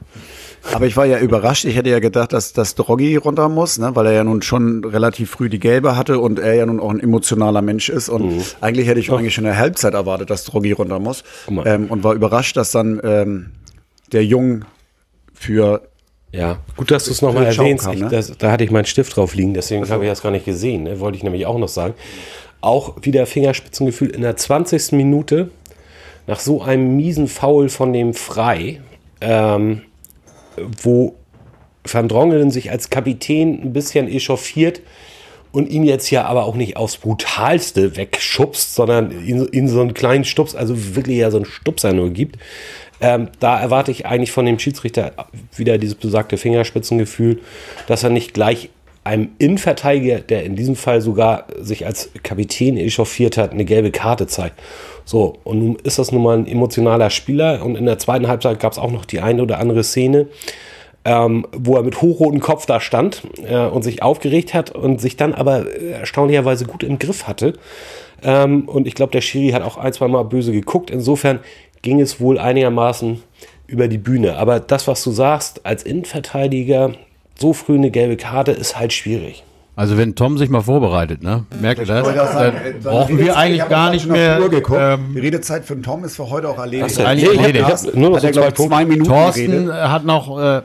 Aber 0.71 0.85
ich 0.85 0.95
war 0.95 1.05
ja 1.05 1.19
überrascht. 1.19 1.65
Ich 1.65 1.75
hätte 1.75 1.89
ja 1.89 1.99
gedacht, 1.99 2.31
dass 2.31 2.53
das 2.53 2.75
Droggi 2.75 3.17
runter 3.17 3.49
muss, 3.49 3.79
ne? 3.79 3.95
weil 3.95 4.05
er 4.05 4.13
ja 4.13 4.23
nun 4.23 4.41
schon 4.41 4.85
relativ 4.85 5.31
früh 5.31 5.49
die 5.49 5.59
Gelbe 5.59 5.97
hatte 5.97 6.19
und 6.19 6.39
er 6.39 6.53
ja 6.53 6.65
nun 6.65 6.79
auch 6.79 6.89
ein 6.89 6.99
emotionaler 6.99 7.61
Mensch 7.61 7.89
ist. 7.89 8.07
Und 8.07 8.55
eigentlich 8.61 8.87
hätte 8.87 8.99
ich 8.99 9.11
eigentlich 9.11 9.33
schon 9.33 9.43
in 9.43 9.51
der 9.51 9.59
Halbzeit 9.59 9.93
erwartet, 9.93 10.29
dass 10.29 10.45
Droggi 10.45 10.71
runter 10.71 10.99
muss. 10.99 11.23
Ähm, 11.65 11.87
und 11.89 12.03
war 12.03 12.13
überrascht, 12.13 12.55
dass 12.55 12.71
dann 12.71 13.01
ähm, 13.03 13.51
der 14.13 14.23
Jung 14.23 14.63
für 15.33 15.81
Ja, 16.31 16.59
gut, 16.77 16.91
dass 16.91 17.05
du 17.05 17.11
es 17.11 17.21
nochmal 17.21 17.45
erwähnst. 17.45 17.87
ich, 17.91 17.99
ne? 17.99 18.07
das, 18.09 18.37
da 18.37 18.51
hatte 18.51 18.63
ich 18.63 18.71
meinen 18.71 18.85
Stift 18.85 19.17
drauf 19.17 19.35
liegen, 19.35 19.53
deswegen 19.53 19.87
habe 19.89 20.05
ich 20.05 20.09
das 20.09 20.21
gar 20.21 20.31
nicht 20.31 20.45
gesehen. 20.45 20.83
Ne? 20.83 20.99
Wollte 20.99 21.17
ich 21.17 21.23
nämlich 21.23 21.45
auch 21.45 21.57
noch 21.57 21.67
sagen. 21.67 21.93
Auch 22.61 22.95
wieder 23.01 23.25
Fingerspitzengefühl 23.25 24.11
in 24.11 24.21
der 24.21 24.37
20. 24.37 24.93
Minute 24.93 25.49
nach 26.27 26.39
so 26.39 26.61
einem 26.61 26.95
miesen 26.95 27.27
Foul 27.27 27.69
von 27.69 27.93
dem 27.93 28.13
Frei, 28.13 28.81
ähm, 29.21 29.81
wo 30.81 31.15
Van 31.85 32.07
Drongelen 32.07 32.51
sich 32.51 32.71
als 32.71 32.89
Kapitän 32.89 33.61
ein 33.61 33.73
bisschen 33.73 34.07
echauffiert 34.07 34.81
und 35.51 35.69
ihn 35.69 35.83
jetzt 35.83 36.09
ja 36.09 36.25
aber 36.25 36.45
auch 36.45 36.55
nicht 36.55 36.77
aufs 36.77 36.97
Brutalste 36.97 37.95
wegschubst, 37.95 38.73
sondern 38.73 39.11
ihn 39.25 39.67
so 39.67 39.81
einen 39.81 39.93
kleinen 39.93 40.23
Stups, 40.23 40.55
also 40.55 40.95
wirklich 40.95 41.17
ja 41.17 41.29
so 41.29 41.37
einen 41.37 41.45
Stupser 41.45 41.93
nur 41.93 42.09
gibt. 42.09 42.37
Ähm, 43.01 43.29
da 43.39 43.59
erwarte 43.59 43.91
ich 43.91 44.05
eigentlich 44.05 44.31
von 44.31 44.45
dem 44.45 44.57
Schiedsrichter 44.59 45.11
wieder 45.55 45.77
dieses 45.77 45.95
besagte 45.95 46.37
Fingerspitzengefühl, 46.37 47.39
dass 47.87 48.03
er 48.03 48.09
nicht 48.09 48.33
gleich 48.33 48.69
einem 49.03 49.29
Innenverteidiger, 49.37 50.19
der 50.19 50.43
in 50.43 50.55
diesem 50.55 50.75
Fall 50.75 51.01
sogar 51.01 51.47
sich 51.59 51.85
als 51.85 52.09
Kapitän 52.23 52.77
echauffiert 52.77 53.37
hat, 53.37 53.51
eine 53.51 53.65
gelbe 53.65 53.91
Karte 53.91 54.27
zeigt. 54.27 54.59
So, 55.05 55.37
und 55.43 55.59
nun 55.59 55.75
ist 55.83 55.99
das 55.99 56.11
nun 56.11 56.23
mal 56.23 56.37
ein 56.37 56.47
emotionaler 56.47 57.09
Spieler 57.09 57.63
und 57.63 57.75
in 57.75 57.85
der 57.85 57.99
zweiten 57.99 58.27
Halbzeit 58.27 58.59
gab 58.59 58.71
es 58.71 58.79
auch 58.79 58.91
noch 58.91 59.05
die 59.05 59.19
eine 59.19 59.41
oder 59.41 59.59
andere 59.59 59.83
Szene, 59.83 60.27
ähm, 61.05 61.45
wo 61.51 61.75
er 61.75 61.83
mit 61.83 62.01
hochrotem 62.01 62.39
Kopf 62.39 62.65
da 62.65 62.79
stand 62.79 63.23
äh, 63.45 63.65
und 63.65 63.83
sich 63.83 64.01
aufgeregt 64.01 64.53
hat 64.53 64.71
und 64.71 65.01
sich 65.01 65.17
dann 65.17 65.33
aber 65.33 65.65
äh, 65.65 65.91
erstaunlicherweise 65.91 66.65
gut 66.65 66.83
im 66.83 66.99
Griff 66.99 67.27
hatte. 67.27 67.53
Ähm, 68.23 68.67
und 68.69 68.87
ich 68.87 68.95
glaube, 68.95 69.11
der 69.11 69.21
Schiri 69.21 69.51
hat 69.51 69.63
auch 69.63 69.77
ein, 69.77 69.91
zwei 69.91 70.07
Mal 70.07 70.23
böse 70.23 70.53
geguckt. 70.53 70.89
Insofern 70.89 71.39
ging 71.81 71.99
es 71.99 72.21
wohl 72.21 72.39
einigermaßen 72.39 73.21
über 73.67 73.89
die 73.89 73.97
Bühne. 73.97 74.37
Aber 74.37 74.61
das, 74.61 74.87
was 74.87 75.03
du 75.03 75.11
sagst, 75.11 75.65
als 75.65 75.83
Innenverteidiger 75.83 76.93
so 77.35 77.51
früh 77.51 77.75
eine 77.75 77.91
gelbe 77.91 78.15
Karte, 78.15 78.51
ist 78.51 78.79
halt 78.79 78.93
schwierig. 78.93 79.43
Also 79.75 79.97
wenn 79.97 80.13
Tom 80.13 80.37
sich 80.37 80.49
mal 80.49 80.61
vorbereitet, 80.61 81.23
ne? 81.23 81.45
Merkt 81.59 81.79
ihr 81.81 81.87
das? 81.87 82.07
auch 82.07 82.13
sagen, 82.13 82.55
Dann 82.63 82.73
äh, 82.73 82.75
brauchen 82.83 83.17
wir 83.17 83.35
eigentlich 83.35 83.67
gar 83.69 83.89
nicht 83.89 84.07
mehr. 84.07 84.39
Ähm, 84.39 85.13
die 85.15 85.19
Redezeit 85.19 85.65
für 85.65 85.81
Tom 85.81 86.03
ist 86.03 86.15
für 86.15 86.29
heute 86.29 86.47
auch 86.49 86.59
erledigt. 86.59 86.99
du? 86.99 87.03
eigentlich 87.07 87.29
Nee, 87.31 87.37
erledigt. 87.37 87.65
ich 87.67 87.87
hab 87.87 87.95
nur 87.95 88.09
noch 88.11 88.15
Hat 88.17 88.21
so 88.21 88.27
er, 88.27 88.33
zwei 88.33 88.41
Punkte. 88.51 88.67
zwei 88.75 88.85
Minuten 88.85 89.09
Thorsten 89.09 89.51
geredet. 89.51 89.69
äh, 89.69 89.73
hat 89.73 90.05
noch 90.05 90.39
äh, 90.39 90.61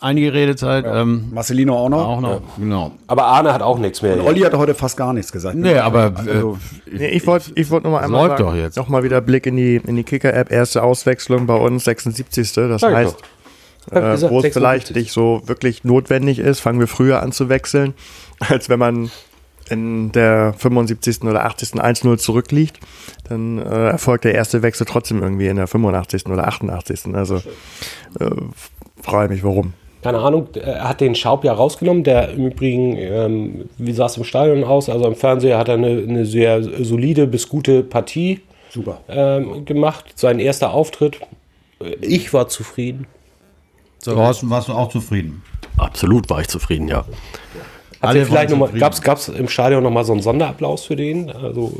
einige 0.00 0.32
Redezeit. 0.32 0.84
Ähm, 0.88 1.28
Marcelino 1.32 1.76
auch 1.78 1.88
noch. 1.90 2.08
auch 2.08 2.20
noch, 2.20 2.40
genau. 2.58 2.90
Aber 3.06 3.24
Arne 3.26 3.52
hat 3.52 3.62
auch 3.62 3.78
nichts 3.78 4.02
mehr. 4.02 4.24
Olli 4.24 4.40
hat 4.40 4.54
heute 4.54 4.74
fast 4.74 4.96
gar 4.96 5.12
nichts 5.12 5.30
gesagt. 5.30 5.54
Nee, 5.54 5.76
aber 5.78 6.06
äh, 6.06 6.30
Also, 6.30 6.58
Nee, 6.90 7.06
ich 7.10 7.24
wollte 7.28 7.52
ich 7.54 7.70
wollt 7.70 7.84
noch 7.84 7.92
mal 7.92 8.00
einmal 8.00 8.26
läuft 8.28 8.38
sagen, 8.38 8.50
doch 8.50 8.56
jetzt. 8.56 8.76
noch 8.76 8.88
mal 8.88 9.04
wieder 9.04 9.20
Blick 9.20 9.46
in 9.46 9.56
die, 9.56 9.76
in 9.76 9.94
die 9.94 10.02
Kicker-App. 10.04 10.50
Erste 10.50 10.82
Auswechslung 10.82 11.46
bei 11.46 11.54
uns, 11.54 11.84
76. 11.84 12.52
Das 12.54 12.80
Sag 12.80 12.90
ich 12.90 12.96
heißt, 12.96 13.12
doch. 13.14 13.22
Äh, 13.90 14.12
gesagt, 14.12 14.32
wo 14.32 14.38
es 14.38 14.42
76. 14.42 14.52
vielleicht 14.54 14.94
nicht 14.94 15.12
so 15.12 15.42
wirklich 15.46 15.84
notwendig 15.84 16.38
ist, 16.38 16.60
fangen 16.60 16.80
wir 16.80 16.86
früher 16.86 17.22
an 17.22 17.32
zu 17.32 17.48
wechseln, 17.48 17.94
als 18.38 18.68
wenn 18.68 18.78
man 18.78 19.10
in 19.68 20.10
der 20.12 20.52
75. 20.58 21.22
oder 21.22 21.44
80. 21.44 21.74
1-0 21.74 22.18
zurückliegt, 22.18 22.80
dann 23.28 23.58
äh, 23.58 23.90
erfolgt 23.90 24.24
der 24.24 24.34
erste 24.34 24.62
Wechsel 24.62 24.84
trotzdem 24.84 25.22
irgendwie 25.22 25.46
in 25.46 25.56
der 25.56 25.68
85. 25.68 26.26
oder 26.26 26.48
88. 26.48 27.14
Also 27.14 27.36
äh, 27.36 28.30
frage 29.00 29.32
mich, 29.32 29.44
warum. 29.44 29.74
Keine 30.02 30.18
Ahnung, 30.18 30.48
er 30.54 30.88
hat 30.88 31.00
den 31.00 31.14
Schaub 31.14 31.44
ja 31.44 31.52
rausgenommen, 31.52 32.04
der 32.04 32.30
im 32.30 32.46
Übrigen, 32.46 32.96
ähm, 32.96 33.68
wie 33.76 33.92
sah 33.92 34.06
es 34.06 34.16
im 34.16 34.24
Stadion 34.24 34.64
aus? 34.64 34.88
Also 34.88 35.06
im 35.06 35.14
Fernseher 35.14 35.58
hat 35.58 35.68
er 35.68 35.74
eine, 35.74 35.88
eine 35.88 36.24
sehr 36.24 36.62
solide 36.62 37.26
bis 37.26 37.48
gute 37.48 37.82
Partie 37.82 38.40
super. 38.70 39.00
ähm, 39.08 39.66
gemacht. 39.66 40.06
Sein 40.16 40.40
erster 40.40 40.72
Auftritt. 40.72 41.20
Äh, 41.80 41.96
Ich 42.00 42.32
war 42.32 42.48
zufrieden. 42.48 43.06
Thorsten, 44.02 44.50
warst 44.50 44.68
du 44.68 44.72
auch 44.72 44.88
zufrieden? 44.90 45.42
Absolut 45.76 46.28
war 46.30 46.40
ich 46.40 46.48
zufrieden, 46.48 46.88
ja. 46.88 47.04
Vielleicht 48.02 48.54
gab's, 48.78 49.02
gab's 49.02 49.28
im 49.28 49.48
Stadion 49.48 49.82
nochmal 49.82 50.04
so 50.04 50.12
einen 50.12 50.22
Sonderapplaus 50.22 50.84
für 50.84 50.96
den? 50.96 51.30
Also 51.30 51.72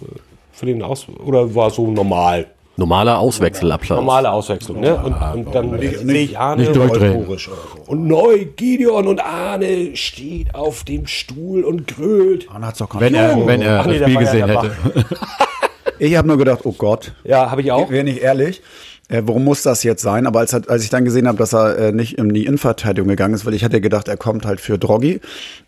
für 0.53 0.67
den 0.67 0.83
Aus 0.83 1.07
oder 1.25 1.55
war 1.55 1.71
so 1.71 1.91
normal? 1.91 2.47
Normaler 2.77 3.19
Auswechselapplaus. 3.19 3.99
Normale 3.99 4.31
Auswechslung, 4.31 4.81
ne? 4.81 4.97
Und, 4.97 5.13
und 5.47 5.55
dann 5.55 5.79
sehe 5.79 6.23
ich 6.23 6.39
Arne 6.39 6.63
nicht. 6.63 6.77
Euphorisch 6.77 7.49
oder 7.49 7.57
so. 7.77 7.91
und 7.91 8.07
neu 8.07 8.47
Gideon 8.57 9.07
und 9.07 9.21
Arne 9.21 9.97
steht 9.97 10.55
auf 10.55 10.85
dem 10.85 11.07
Stuhl 11.07 11.65
und 11.65 11.87
grölt. 11.89 12.51
Man 12.53 12.65
hat's 12.65 12.79
doch 12.79 12.89
gar 12.89 13.01
Wenn 13.01 13.13
nicht. 13.13 13.21
er, 13.23 13.47
wenn 13.47 13.61
er 13.63 13.81
Ach 13.81 13.87
nee, 13.87 13.99
das 13.99 14.09
Spiel 14.11 14.21
gesehen 14.21 14.49
hätte. 14.49 14.73
Ich 16.03 16.17
habe 16.17 16.27
nur 16.27 16.39
gedacht, 16.39 16.61
oh 16.65 16.73
Gott, 16.73 17.13
Ja, 17.25 17.51
habe 17.51 17.61
ich 17.61 17.71
auch. 17.71 17.91
wäre 17.91 18.05
nicht 18.05 18.21
ehrlich. 18.23 18.63
Äh, 19.11 19.23
warum 19.25 19.45
muss 19.45 19.63
das 19.63 19.83
jetzt 19.83 20.03
sein? 20.03 20.27
Aber 20.27 20.39
als, 20.39 20.55
als 20.55 20.85
ich 20.85 20.91
dann 20.91 21.05
gesehen 21.05 21.27
habe, 21.27 21.37
dass 21.37 21.53
er 21.53 21.77
äh, 21.79 21.93
nicht 21.93 22.17
in 22.17 22.33
die 22.33 22.47
Innenverteidigung 22.47 23.09
gegangen 23.09 23.35
ist, 23.35 23.45
weil 23.45 23.55
ich 23.55 23.65
hatte 23.65 23.81
gedacht, 23.81 24.09
er 24.09 24.17
kommt 24.17 24.47
halt 24.47 24.61
für 24.61 24.79
Droggi. 24.79 25.21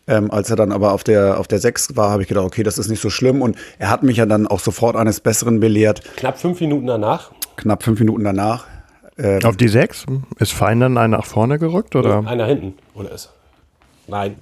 Ähm, 0.06 0.30
als 0.30 0.48
er 0.48 0.56
dann 0.56 0.72
aber 0.72 0.92
auf 0.92 1.04
der, 1.04 1.38
auf 1.38 1.48
der 1.48 1.58
6 1.58 1.96
war, 1.96 2.10
habe 2.10 2.22
ich 2.22 2.28
gedacht, 2.28 2.44
okay, 2.44 2.62
das 2.62 2.78
ist 2.78 2.88
nicht 2.88 3.00
so 3.02 3.10
schlimm. 3.10 3.42
Und 3.42 3.56
er 3.78 3.90
hat 3.90 4.02
mich 4.02 4.16
ja 4.16 4.26
dann 4.26 4.46
auch 4.46 4.60
sofort 4.60 4.96
eines 4.96 5.20
Besseren 5.20 5.60
belehrt. 5.60 6.02
Knapp 6.16 6.38
fünf 6.38 6.60
Minuten 6.60 6.86
danach. 6.86 7.32
Knapp 7.56 7.82
fünf 7.82 7.98
Minuten 7.98 8.24
danach. 8.24 8.66
Ähm, 9.18 9.44
Auf 9.44 9.56
die 9.56 9.68
6 9.68 10.06
ist 10.38 10.52
Fein 10.52 10.80
dann 10.80 10.96
ein 10.96 11.10
nach 11.10 11.26
vorne 11.26 11.58
gerückt? 11.58 11.96
Oder? 11.96 12.24
Einer 12.26 12.46
hinten, 12.46 12.74
oder 12.94 13.10
ist? 13.12 13.30
Nein. 14.06 14.36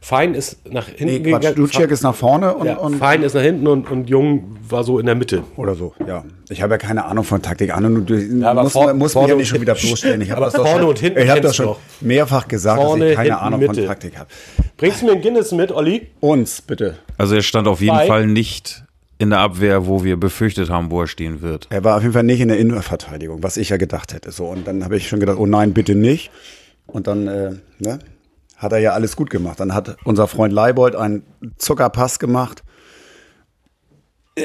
Fein 0.00 0.34
ist 0.34 0.64
nach 0.70 0.86
hinten 0.88 1.22
nee, 1.22 1.30
Quatsch, 1.32 1.56
Duciak 1.56 1.90
ist 1.90 2.02
nach 2.02 2.14
vorne 2.14 2.54
und, 2.54 2.66
ja, 2.66 2.76
und 2.76 2.96
Fein 2.98 3.22
ist 3.22 3.34
nach 3.34 3.42
hinten 3.42 3.66
und, 3.66 3.90
und 3.90 4.08
Jung 4.08 4.56
war 4.68 4.84
so 4.84 4.98
in 4.98 5.06
der 5.06 5.14
Mitte. 5.16 5.42
oder 5.56 5.74
so. 5.74 5.92
Ja, 6.06 6.24
ich 6.48 6.62
habe 6.62 6.74
ja 6.74 6.78
keine 6.78 7.04
Ahnung 7.04 7.24
von 7.24 7.42
Taktik. 7.42 7.74
Arne, 7.74 7.90
du, 7.90 8.00
du 8.02 8.46
aber 8.46 8.62
muss, 8.62 8.72
vor- 8.72 8.94
muss 8.94 9.08
mich 9.08 9.12
vorne 9.12 9.28
ja 9.28 9.34
und 9.34 9.38
nicht 9.40 9.48
schon 9.48 9.60
wieder 9.60 9.74
hinten- 9.74 9.88
bloßstellen. 9.88 10.20
Ich 10.20 10.30
habe 10.30 10.40
das 10.42 10.54
vorne 10.54 10.70
schon, 10.80 10.84
und 10.88 10.98
hinten 11.00 11.18
ich 11.20 11.28
habe 11.28 11.40
das 11.40 11.56
schon 11.56 11.76
mehrfach 12.00 12.46
gesagt, 12.46 12.80
Vorne, 12.80 13.00
dass 13.04 13.10
ich 13.10 13.16
keine 13.16 13.28
hinten, 13.30 13.44
Ahnung 13.44 13.60
Mitte. 13.60 13.74
von 13.74 13.86
Taktik 13.86 14.18
habe. 14.18 14.28
Bringst 14.76 15.02
du 15.02 15.06
mir 15.06 15.12
einen 15.12 15.22
Guinness 15.22 15.52
mit, 15.52 15.72
Olli? 15.72 16.06
Uns, 16.20 16.62
bitte. 16.62 16.98
Also 17.16 17.34
er 17.34 17.42
stand 17.42 17.66
auf 17.66 17.80
jeden 17.80 17.96
Zwei. 17.96 18.06
Fall 18.06 18.26
nicht 18.28 18.84
in 19.18 19.30
der 19.30 19.40
Abwehr, 19.40 19.88
wo 19.88 20.04
wir 20.04 20.16
befürchtet 20.16 20.70
haben, 20.70 20.92
wo 20.92 21.00
er 21.00 21.08
stehen 21.08 21.42
wird. 21.42 21.66
Er 21.70 21.82
war 21.82 21.96
auf 21.96 22.02
jeden 22.02 22.14
Fall 22.14 22.22
nicht 22.22 22.40
in 22.40 22.46
der 22.48 22.58
Innenverteidigung, 22.58 23.42
was 23.42 23.56
ich 23.56 23.70
ja 23.70 23.76
gedacht 23.76 24.14
hätte. 24.14 24.30
So, 24.30 24.46
und 24.46 24.64
dann 24.68 24.84
habe 24.84 24.96
ich 24.96 25.08
schon 25.08 25.18
gedacht, 25.18 25.38
oh 25.40 25.46
nein, 25.46 25.72
bitte 25.74 25.96
nicht. 25.96 26.30
Und 26.86 27.08
dann 27.08 27.26
äh, 27.26 27.50
ne, 27.80 27.98
hat 28.58 28.72
er 28.72 28.78
ja 28.78 28.92
alles 28.92 29.16
gut 29.16 29.30
gemacht. 29.30 29.60
Dann 29.60 29.72
hat 29.72 29.96
unser 30.04 30.26
Freund 30.26 30.52
Leibold 30.52 30.94
einen 30.96 31.22
Zuckerpass 31.56 32.18
gemacht. 32.18 32.62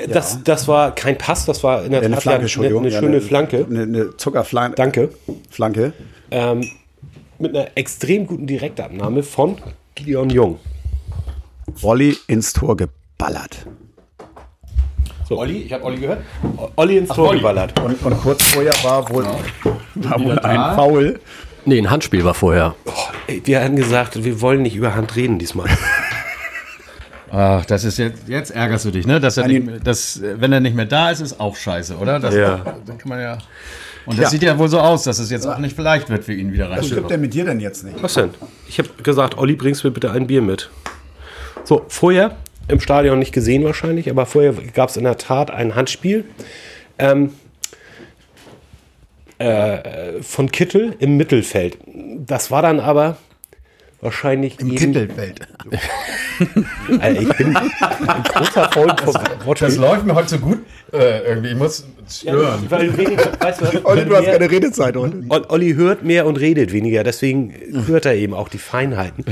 Das, 0.08 0.44
das 0.44 0.68
war 0.68 0.96
kein 0.96 1.18
Pass, 1.18 1.46
das 1.46 1.64
war 1.64 1.84
in 1.84 1.92
der 1.92 2.02
Eine 2.02 2.16
Tat 2.16 2.24
Flanke, 2.24 2.48
ja 2.48 2.60
eine, 2.68 2.78
eine 2.78 2.90
Ja, 2.90 3.00
schöne 3.00 3.22
Flanke. 3.22 3.66
Eine, 3.70 3.84
eine 3.84 4.18
Zuckerflanke. 4.18 4.76
Danke. 4.76 5.10
Flanke. 5.52 5.94
Ähm, 6.32 6.68
mit 7.38 7.56
einer 7.56 7.68
extrem 7.76 8.26
guten 8.26 8.48
Direktabnahme 8.48 9.22
von 9.22 9.58
Gideon 9.96 10.30
Jung. 10.30 10.60
Wolli 11.68 12.18
ins 12.28 12.54
Tor 12.54 12.76
geballert. 12.76 13.68
Olli, 15.30 15.64
ich 15.64 15.74
habe 15.74 15.84
Olli 15.84 16.00
gehört. 16.00 16.22
Olli 16.76 16.98
ins 16.98 17.10
Tor 17.10 17.30
Olli. 17.30 17.40
geballert. 17.40 17.80
Und, 17.80 18.02
und 18.04 18.22
kurz 18.22 18.44
vorher 18.44 18.74
war 18.84 19.10
wohl, 19.10 19.26
war 19.96 20.20
wohl 20.20 20.40
ein 20.40 20.76
Foul. 20.76 21.20
Nee, 21.66 21.78
ein 21.80 21.90
Handspiel 21.90 22.24
war 22.26 22.34
vorher. 22.34 22.76
Oh, 22.86 22.92
ey, 23.28 23.42
wir 23.46 23.64
hatten 23.64 23.76
gesagt, 23.76 24.24
wir 24.24 24.42
wollen 24.42 24.62
nicht 24.62 24.76
über 24.76 24.96
Hand 24.96 25.16
reden 25.16 25.40
diesmal. 25.40 25.70
Ach, 27.32 27.66
das 27.66 27.84
ist 27.84 27.98
jetzt, 27.98 28.28
jetzt 28.28 28.52
ärgerst 28.52 28.86
du 28.86 28.92
dich, 28.92 29.08
ne? 29.08 29.20
Dass 29.20 29.38
er 29.38 29.48
nicht, 29.48 29.66
mehr- 29.66 29.80
dass, 29.80 30.22
wenn 30.22 30.54
er 30.54 30.60
nicht 30.60 30.76
mehr 30.76 30.86
da 30.86 31.10
ist, 31.10 31.20
ist 31.22 31.40
auch 31.40 31.56
scheiße, 31.56 31.98
oder? 31.98 32.20
Das, 32.20 32.36
Ja. 32.36 32.58
Dann 32.86 32.98
kann 32.98 33.10
man 33.10 33.20
ja. 33.22 33.38
Und 34.06 34.20
das 34.20 34.32
sieht 34.32 34.44
ja 34.44 34.58
wohl 34.60 34.68
so 34.68 34.80
aus, 34.80 35.04
dass 35.04 35.18
es 35.18 35.32
jetzt 35.32 35.48
auch 35.48 35.58
nicht 35.60 35.76
vielleicht 35.76 36.10
wird 36.10 36.26
für 36.26 36.34
ihn 36.34 36.52
wieder 36.52 36.70
Was 36.70 36.86
stimmt 36.88 37.04
rein. 37.04 37.08
denn 37.10 37.22
mit 37.22 37.34
dir 37.34 37.46
denn 37.46 37.60
jetzt 37.62 37.86
nicht? 37.86 38.04
Was 38.04 38.16
denn? 38.16 38.32
Ich 38.68 38.78
habe 38.78 38.90
gesagt, 39.02 39.38
Olli, 39.38 39.56
bringst 39.56 39.84
mir 39.86 39.92
bitte 39.92 40.12
ein 40.12 40.28
Bier 40.28 40.42
mit. 40.42 40.70
So, 41.64 41.86
vorher, 41.88 42.36
im 42.68 42.82
Stadion 42.82 43.18
nicht 43.18 43.32
gesehen 43.32 43.64
wahrscheinlich, 43.64 44.10
aber 44.10 44.26
vorher 44.26 44.54
gab 44.74 44.90
es 44.90 44.98
in 44.98 45.06
der 45.06 45.18
Tat 45.18 45.50
ein 45.52 45.74
Handspiel 45.76 46.26
ähm, 47.00 47.32
äh, 49.40 50.22
von 50.22 50.52
Kittel 50.52 50.96
im 51.00 51.18
Mittelfeld. 51.18 51.78
Das 52.26 52.52
war 52.52 52.62
dann 52.62 52.80
aber 52.80 53.18
wahrscheinlich 54.02 54.60
Im 54.60 54.76
Kindelfeld. 54.76 55.40
Alter, 57.00 57.22
ich 57.22 57.30
bin 57.38 57.56
ein 57.56 57.72
großer 58.24 58.70
Freund 58.72 59.00
von 59.02 59.14
Wortspiel. 59.46 59.76
läuft 59.76 60.06
mir 60.06 60.16
heute 60.16 60.30
so 60.30 60.40
gut 60.40 60.60
äh, 60.92 61.20
irgendwie. 61.28 61.50
Ich 61.50 61.56
muss 61.56 61.86
stören. 62.10 62.66
Weil 62.70 62.98
weniger, 62.98 63.32
weißt 63.40 63.62
du? 63.62 63.86
Olli, 63.86 64.06
du 64.06 64.16
hast 64.16 64.26
keine 64.26 64.50
Redezeit 64.52 64.96
heute. 64.98 65.24
Ol- 65.30 65.46
Olli 65.50 65.74
hört 65.74 66.04
mehr 66.04 66.26
und 66.26 66.38
redet 66.38 66.74
weniger, 66.74 67.04
deswegen 67.04 67.54
hört 67.88 68.06
er 68.06 68.16
eben 68.16 68.34
auch 68.34 68.50
die 68.50 68.58
Feinheiten. 68.58 69.24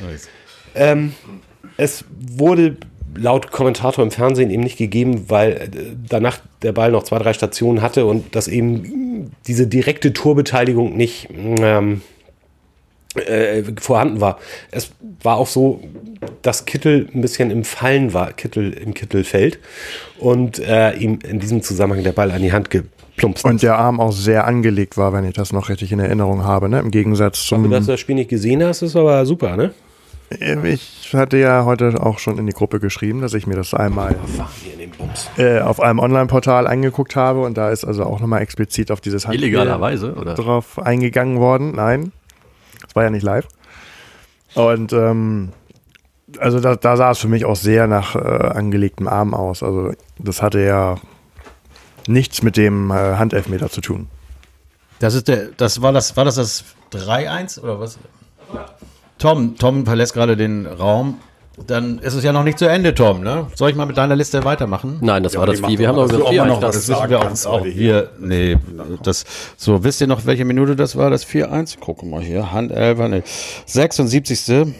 ähm, 0.74 1.14
es 1.76 2.04
wurde 2.18 2.76
laut 3.16 3.50
Kommentator 3.50 4.04
im 4.04 4.10
Fernsehen 4.10 4.50
eben 4.50 4.62
nicht 4.62 4.78
gegeben, 4.78 5.24
weil 5.28 5.52
äh, 5.52 5.68
danach 6.08 6.38
der 6.62 6.72
Ball 6.72 6.90
noch 6.90 7.02
zwei, 7.02 7.18
drei 7.18 7.32
Stationen 7.32 7.82
hatte 7.82 8.06
und 8.06 8.34
dass 8.34 8.48
eben 8.48 9.32
diese 9.46 9.66
direkte 9.66 10.12
Torbeteiligung 10.12 10.96
nicht 10.96 11.28
ähm, 11.30 12.02
äh, 13.14 13.62
vorhanden 13.80 14.20
war. 14.20 14.38
Es 14.70 14.92
war 15.22 15.36
auch 15.36 15.46
so, 15.46 15.80
dass 16.42 16.64
Kittel 16.64 17.08
ein 17.14 17.20
bisschen 17.20 17.50
im 17.50 17.64
Fallen 17.64 18.12
war, 18.12 18.32
Kittel 18.32 18.72
im 18.72 18.94
Kittelfeld 18.94 19.58
und 20.18 20.58
äh, 20.58 20.92
ihm 20.96 21.18
in 21.28 21.40
diesem 21.40 21.62
Zusammenhang 21.62 22.04
der 22.04 22.12
Ball 22.12 22.30
an 22.30 22.42
die 22.42 22.52
Hand 22.52 22.70
geplumpst 22.70 23.44
Und 23.44 23.62
der 23.62 23.78
Arm 23.78 24.00
auch 24.00 24.12
sehr 24.12 24.46
angelegt 24.46 24.96
war, 24.96 25.12
wenn 25.12 25.24
ich 25.24 25.34
das 25.34 25.52
noch 25.52 25.68
richtig 25.68 25.92
in 25.92 25.98
Erinnerung 25.98 26.44
habe, 26.44 26.68
ne? 26.68 26.80
Im 26.80 26.90
Gegensatz 26.90 27.44
zum. 27.44 27.68
du 27.70 27.80
das 27.80 28.00
Spiel 28.00 28.16
nicht 28.16 28.30
gesehen 28.30 28.62
hast, 28.62 28.82
ist 28.82 28.96
aber 28.96 29.24
super, 29.26 29.56
ne? 29.56 29.72
Ich 30.30 31.14
hatte 31.14 31.38
ja 31.38 31.64
heute 31.64 32.02
auch 32.02 32.18
schon 32.18 32.38
in 32.38 32.46
die 32.46 32.52
Gruppe 32.52 32.80
geschrieben, 32.80 33.20
dass 33.20 33.32
ich 33.32 33.46
mir 33.46 33.54
das 33.54 33.74
einmal 33.74 34.16
äh, 35.36 35.60
auf 35.60 35.80
einem 35.80 36.00
Online-Portal 36.00 36.66
angeguckt 36.66 37.14
habe 37.14 37.42
und 37.42 37.56
da 37.56 37.70
ist 37.70 37.84
also 37.84 38.04
auch 38.04 38.18
nochmal 38.18 38.42
explizit 38.42 38.90
auf 38.90 39.00
dieses 39.00 39.26
Handspiel 39.26 39.48
Illegalerweise, 39.48 40.14
oder? 40.14 40.34
drauf 40.34 40.80
eingegangen 40.80 41.38
worden. 41.38 41.76
Nein, 41.76 42.12
das 42.82 42.96
war 42.96 43.04
ja 43.04 43.10
nicht 43.10 43.22
live. 43.22 43.46
Und 44.54 44.92
ähm, 44.92 45.52
also 46.38 46.60
da, 46.60 46.74
da 46.74 46.96
sah 46.96 47.12
es 47.12 47.18
für 47.18 47.28
mich 47.28 47.44
auch 47.44 47.56
sehr 47.56 47.86
nach 47.86 48.16
äh, 48.16 48.18
angelegtem 48.18 49.06
Arm 49.06 49.32
aus. 49.32 49.62
Also 49.62 49.92
das 50.18 50.42
hatte 50.42 50.60
ja 50.60 50.96
nichts 52.08 52.42
mit 52.42 52.56
dem 52.56 52.90
äh, 52.90 52.94
Handelfmeter 52.94 53.70
zu 53.70 53.80
tun. 53.80 54.08
Das 54.98 55.14
ist 55.14 55.28
der, 55.28 55.50
das 55.56 55.82
war 55.82 55.92
das, 55.92 56.16
war 56.16 56.24
das 56.24 56.36
das 56.36 56.64
3-1 56.92 57.60
oder 57.60 57.78
was? 57.78 57.98
Tom, 59.18 59.56
Tom 59.58 59.86
verlässt 59.86 60.14
gerade 60.14 60.36
den 60.36 60.66
Raum. 60.66 61.18
Dann 61.66 61.98
ist 62.00 62.12
es 62.12 62.22
ja 62.22 62.32
noch 62.32 62.44
nicht 62.44 62.58
zu 62.58 62.68
Ende, 62.68 62.94
Tom, 62.94 63.22
ne? 63.22 63.46
Soll 63.54 63.70
ich 63.70 63.76
mal 63.76 63.86
mit 63.86 63.96
deiner 63.96 64.14
Liste 64.14 64.44
weitermachen? 64.44 64.98
Nein, 65.00 65.22
das 65.22 65.36
war 65.36 65.46
das 65.46 65.62
die 65.62 65.66
Vier. 65.66 65.78
Wir 65.78 65.88
haben 65.88 65.96
noch 65.96 66.10
wir. 66.10 66.18
Das 66.18 66.48
noch 66.48 66.60
was. 66.60 66.76
Das 66.76 66.88
wissen 66.88 67.08
wir 67.08 67.20
auch, 67.20 67.46
auch 67.46 67.64
wir, 67.64 68.10
nee, 68.18 68.58
das, 69.02 69.24
so, 69.56 69.82
wisst 69.82 70.02
ihr 70.02 70.06
noch, 70.06 70.26
welche 70.26 70.44
Minute 70.44 70.76
das 70.76 70.96
war, 70.96 71.08
das 71.08 71.26
4-1? 71.26 71.78
Guck 71.80 72.02
mal 72.02 72.20
hier, 72.20 72.52
Handelfer, 72.52 73.08
nee, 73.08 73.22
76. 73.64 74.74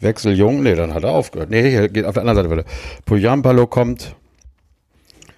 Wechsel 0.00 0.36
Jung, 0.36 0.64
nee, 0.64 0.74
dann 0.74 0.92
hat 0.92 1.04
er 1.04 1.10
aufgehört. 1.10 1.50
Nee, 1.50 1.70
hier 1.70 1.88
geht 1.88 2.04
auf 2.04 2.14
der 2.14 2.22
anderen 2.22 2.38
Seite 2.38 2.50
weiter. 2.50 2.68
Pujampalo 3.04 3.68
kommt, 3.68 4.16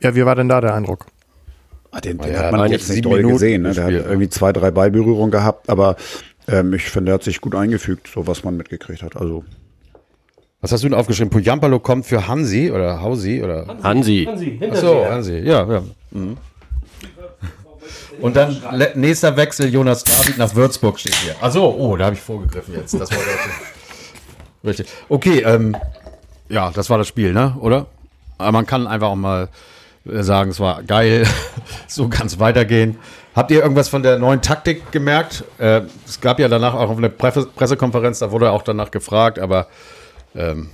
Ja, 0.01 0.15
wie 0.15 0.25
war 0.25 0.35
denn 0.35 0.49
da 0.49 0.63
der 0.63 0.75
Eindruck? 0.75 1.05
Ah, 1.91 2.01
den, 2.01 2.17
den 2.17 2.33
Ja, 2.33 2.45
hat 2.45 2.53
man 2.53 2.73
jetzt 2.73 2.89
nicht 2.89 3.05
doll 3.05 3.23
gesehen. 3.23 3.63
Ne? 3.63 3.73
Der 3.73 3.85
hat 3.85 3.91
gespielt, 3.91 4.09
irgendwie 4.09 4.29
zwei, 4.31 4.53
drei 4.53 4.71
Ballberührungen 4.71 5.31
gehabt, 5.31 5.69
aber 5.69 5.97
ähm, 6.49 6.75
ich 6.75 6.85
finde, 6.85 7.13
er 7.13 7.15
hat 7.15 7.23
sich 7.23 7.41
gut 7.41 7.55
eingefügt, 7.55 8.09
so 8.13 8.27
was 8.27 8.45
man 8.45 8.57
mitgekriegt 8.57 9.03
hat. 9.03 9.17
Also 9.17 9.45
was 10.61 10.73
hast 10.73 10.83
du 10.83 10.89
denn 10.89 10.99
aufgeschrieben? 10.99 11.29
Pujampalo 11.29 11.79
kommt 11.79 12.07
für 12.07 12.27
Hansi 12.27 12.71
oder 12.71 13.03
Hausi 13.03 13.43
oder? 13.43 13.67
Hansi. 13.83 14.27
Ach 14.73 14.77
so, 14.77 15.05
Hansi, 15.05 15.41
ja, 15.41 15.71
ja. 15.71 15.83
Mhm. 16.11 16.39
Und 18.21 18.35
dann 18.35 18.63
nächster 18.95 19.37
Wechsel, 19.37 19.69
Jonas 19.69 20.05
David 20.05 20.39
nach 20.39 20.55
Würzburg 20.55 20.99
steht 20.99 21.17
hier. 21.17 21.35
Ach 21.41 21.53
so, 21.53 21.69
oh, 21.69 21.97
da 21.97 22.07
habe 22.07 22.15
ich 22.15 22.23
vorgegriffen 22.23 22.75
jetzt. 22.75 22.95
Das 22.95 23.11
war 23.11 23.19
richtig. 24.65 24.87
Okay, 25.11 25.41
ähm, 25.41 25.77
ja, 26.49 26.71
das 26.71 26.89
war 26.89 26.97
das 26.97 27.09
Spiel, 27.09 27.35
ne? 27.35 27.57
Oder? 27.61 27.87
Aber 28.39 28.53
man 28.53 28.65
kann 28.65 28.87
einfach 28.87 29.09
auch 29.09 29.17
mal 29.17 29.49
sagen, 30.05 30.51
es 30.51 30.61
war 30.61 30.83
geil, 30.83 31.27
so 31.87 32.09
kann 32.09 32.27
es 32.27 32.39
weitergehen. 32.39 32.97
Habt 33.35 33.51
ihr 33.51 33.63
irgendwas 33.63 33.89
von 33.89 34.03
der 34.03 34.19
neuen 34.19 34.43
Taktik 34.43 34.93
gemerkt? 34.93 35.45
Äh, 35.59 35.83
es 36.07 36.21
gab 36.21 36.39
ja 36.39 36.49
danach 36.49 36.75
auch 36.75 36.97
eine 36.97 37.11
Presse 37.11 37.47
Pressekonferenz, 37.47 38.21
da 38.21 38.31
wurde 38.31 38.51
auch 38.53 38.63
danach 38.63 38.91
gefragt, 38.91 39.39
aber 39.39 39.67
ähm, 40.37 40.69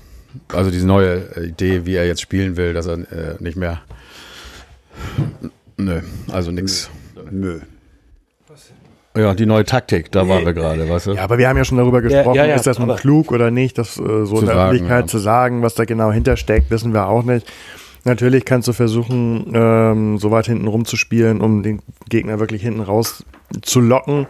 also 0.49 0.71
diese 0.71 0.87
neue 0.87 1.37
äh, 1.37 1.47
Idee, 1.47 1.87
wie 1.87 1.95
er 1.95 2.07
jetzt 2.07 2.21
spielen 2.21 2.57
will, 2.57 2.75
dass 2.75 2.87
er 2.87 2.95
äh, 2.95 3.37
nicht 3.40 3.57
mehr. 3.57 3.81
Nö, 5.77 6.01
also 6.31 6.51
nix. 6.51 6.90
nö. 7.31 7.61
Ja, 9.16 9.35
die 9.35 9.47
neue 9.47 9.64
Taktik, 9.64 10.12
da 10.12 10.29
waren 10.29 10.45
wir 10.45 10.53
gerade, 10.53 10.88
weißt 10.88 11.09
du? 11.09 11.12
Ja, 11.14 11.25
aber 11.25 11.37
wir 11.37 11.49
haben 11.49 11.57
ja 11.57 11.64
schon 11.64 11.79
darüber 11.79 12.01
gesprochen, 12.01 12.37
ja, 12.37 12.47
ja, 12.47 12.55
ist 12.55 12.69
das 12.69 12.79
nun 12.79 12.95
klug 12.95 13.33
oder 13.33 13.51
nicht, 13.51 13.77
das 13.77 13.99
äh, 13.99 14.25
so 14.25 14.38
in 14.38 14.47
der 14.47 14.55
sagen, 14.55 14.61
Öffentlichkeit 14.61 15.05
ja. 15.05 15.07
zu 15.09 15.19
sagen, 15.19 15.62
was 15.62 15.75
da 15.75 15.85
genau 15.85 16.12
hintersteckt, 16.12 16.71
wissen 16.71 16.95
wir 16.95 17.09
auch 17.09 17.25
nicht. 17.25 17.45
Natürlich 18.05 18.45
kannst 18.45 18.67
du 18.69 18.73
versuchen, 18.73 19.53
ähm, 19.55 20.19
so 20.19 20.31
weit 20.31 20.47
hinten 20.47 20.67
rumzuspielen, 20.67 21.41
um 21.41 21.63
den 21.63 21.83
Gegner 22.09 22.41
wirklich 22.41 22.63
hinten 22.63 22.81
raus 22.81 23.25
zu 23.63 23.81
locken. 23.81 24.27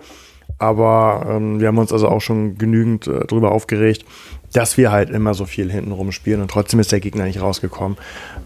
Aber 0.59 1.27
ähm, 1.29 1.61
wir 1.61 1.69
haben 1.69 1.79
uns 1.79 1.93
also 1.93 2.09
auch 2.09 2.21
schon 2.21 2.59
genügend 2.59 3.07
äh, 3.07 3.27
darüber 3.27 3.53
aufgeregt, 3.53 4.05
dass 4.53 4.77
wir 4.77 4.91
halt 4.91 5.11
immer 5.11 5.35
so 5.35 5.45
viel 5.45 5.71
hinten 5.71 5.93
rumspielen 5.93 6.41
und 6.41 6.51
trotzdem 6.51 6.81
ist 6.81 6.93
der 6.93 7.01
Gegner 7.01 7.25
nicht 7.25 7.41
rausgekommen. 7.41 7.97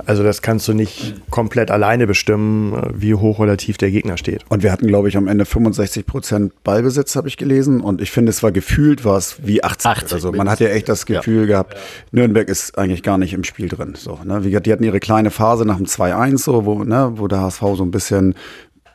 Also 0.07 0.23
das 0.23 0.43
kannst 0.43 0.69
du 0.69 0.75
nicht 0.75 1.15
komplett 1.31 1.71
alleine 1.71 2.07
bestimmen, 2.07 2.75
äh, 2.75 2.91
wie 2.95 3.15
hoch 3.15 3.39
oder 3.39 3.57
tief 3.57 3.79
der 3.79 3.91
Gegner 3.91 4.17
steht. 4.17 4.45
Und 4.49 4.63
wir 4.63 4.73
hatten, 4.73 4.87
glaube 4.87 5.09
ich, 5.09 5.17
am 5.17 5.29
Ende 5.29 5.45
65 5.45 6.07
Prozent 6.07 6.53
Ballbesitz, 6.65 7.17
habe 7.17 7.29
ich 7.29 7.37
gelesen. 7.37 7.81
Und 7.81 8.01
ich 8.01 8.11
finde, 8.11 8.31
es 8.31 8.43
war 8.43 8.53
gefühlt 8.53 9.05
war 9.05 9.17
es 9.17 9.37
wie 9.45 9.65
80. 9.65 9.91
80 9.91 10.13
also 10.13 10.33
man 10.33 10.51
hat 10.51 10.61
ja 10.61 10.69
echt 10.69 10.89
das 10.89 11.07
Gefühl 11.07 11.47
gehabt, 11.47 11.77
Nürnberg 12.13 12.49
ist 12.49 12.77
eigentlich 12.79 13.03
gar 13.03 13.19
nicht 13.19 13.33
im 13.33 13.45
Spiel 13.45 13.69
drin. 13.69 13.95
So, 13.97 14.19
ne? 14.25 14.45
Wie 14.45 14.51
gesagt, 14.51 14.67
die 14.67 14.73
hatten 14.73 14.85
ihre 14.85 15.01
kleine 15.01 15.31
Phase 15.31 15.65
nach 15.65 15.77
dem 15.77 15.87
2-1, 15.87 16.39
so, 16.39 16.65
wo, 16.65 16.85
ne, 16.85 17.13
wo 17.17 17.29
der 17.29 17.41
HSV 17.41 17.61
so 17.77 17.83
ein 17.83 17.91
bisschen 17.91 18.35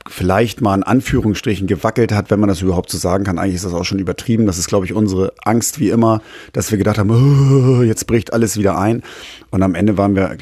vielleicht 0.09 0.59
mal 0.59 0.75
in 0.75 0.83
Anführungsstrichen 0.83 1.67
gewackelt 1.67 2.11
hat, 2.11 2.31
wenn 2.31 2.39
man 2.39 2.49
das 2.49 2.61
überhaupt 2.61 2.89
so 2.89 2.97
sagen 2.97 3.23
kann. 3.23 3.37
Eigentlich 3.37 3.55
ist 3.55 3.65
das 3.65 3.73
auch 3.73 3.85
schon 3.85 3.99
übertrieben. 3.99 4.47
Das 4.47 4.57
ist, 4.57 4.67
glaube 4.67 4.85
ich, 4.85 4.93
unsere 4.93 5.33
Angst 5.43 5.79
wie 5.79 5.89
immer, 5.89 6.21
dass 6.51 6.71
wir 6.71 6.77
gedacht 6.77 6.97
haben, 6.97 7.11
oh, 7.11 7.83
jetzt 7.83 8.07
bricht 8.07 8.33
alles 8.33 8.57
wieder 8.57 8.77
ein. 8.77 9.03
Und 9.51 9.61
am 9.61 9.75
Ende 9.75 9.97
waren 9.97 10.15
wir, 10.15 10.35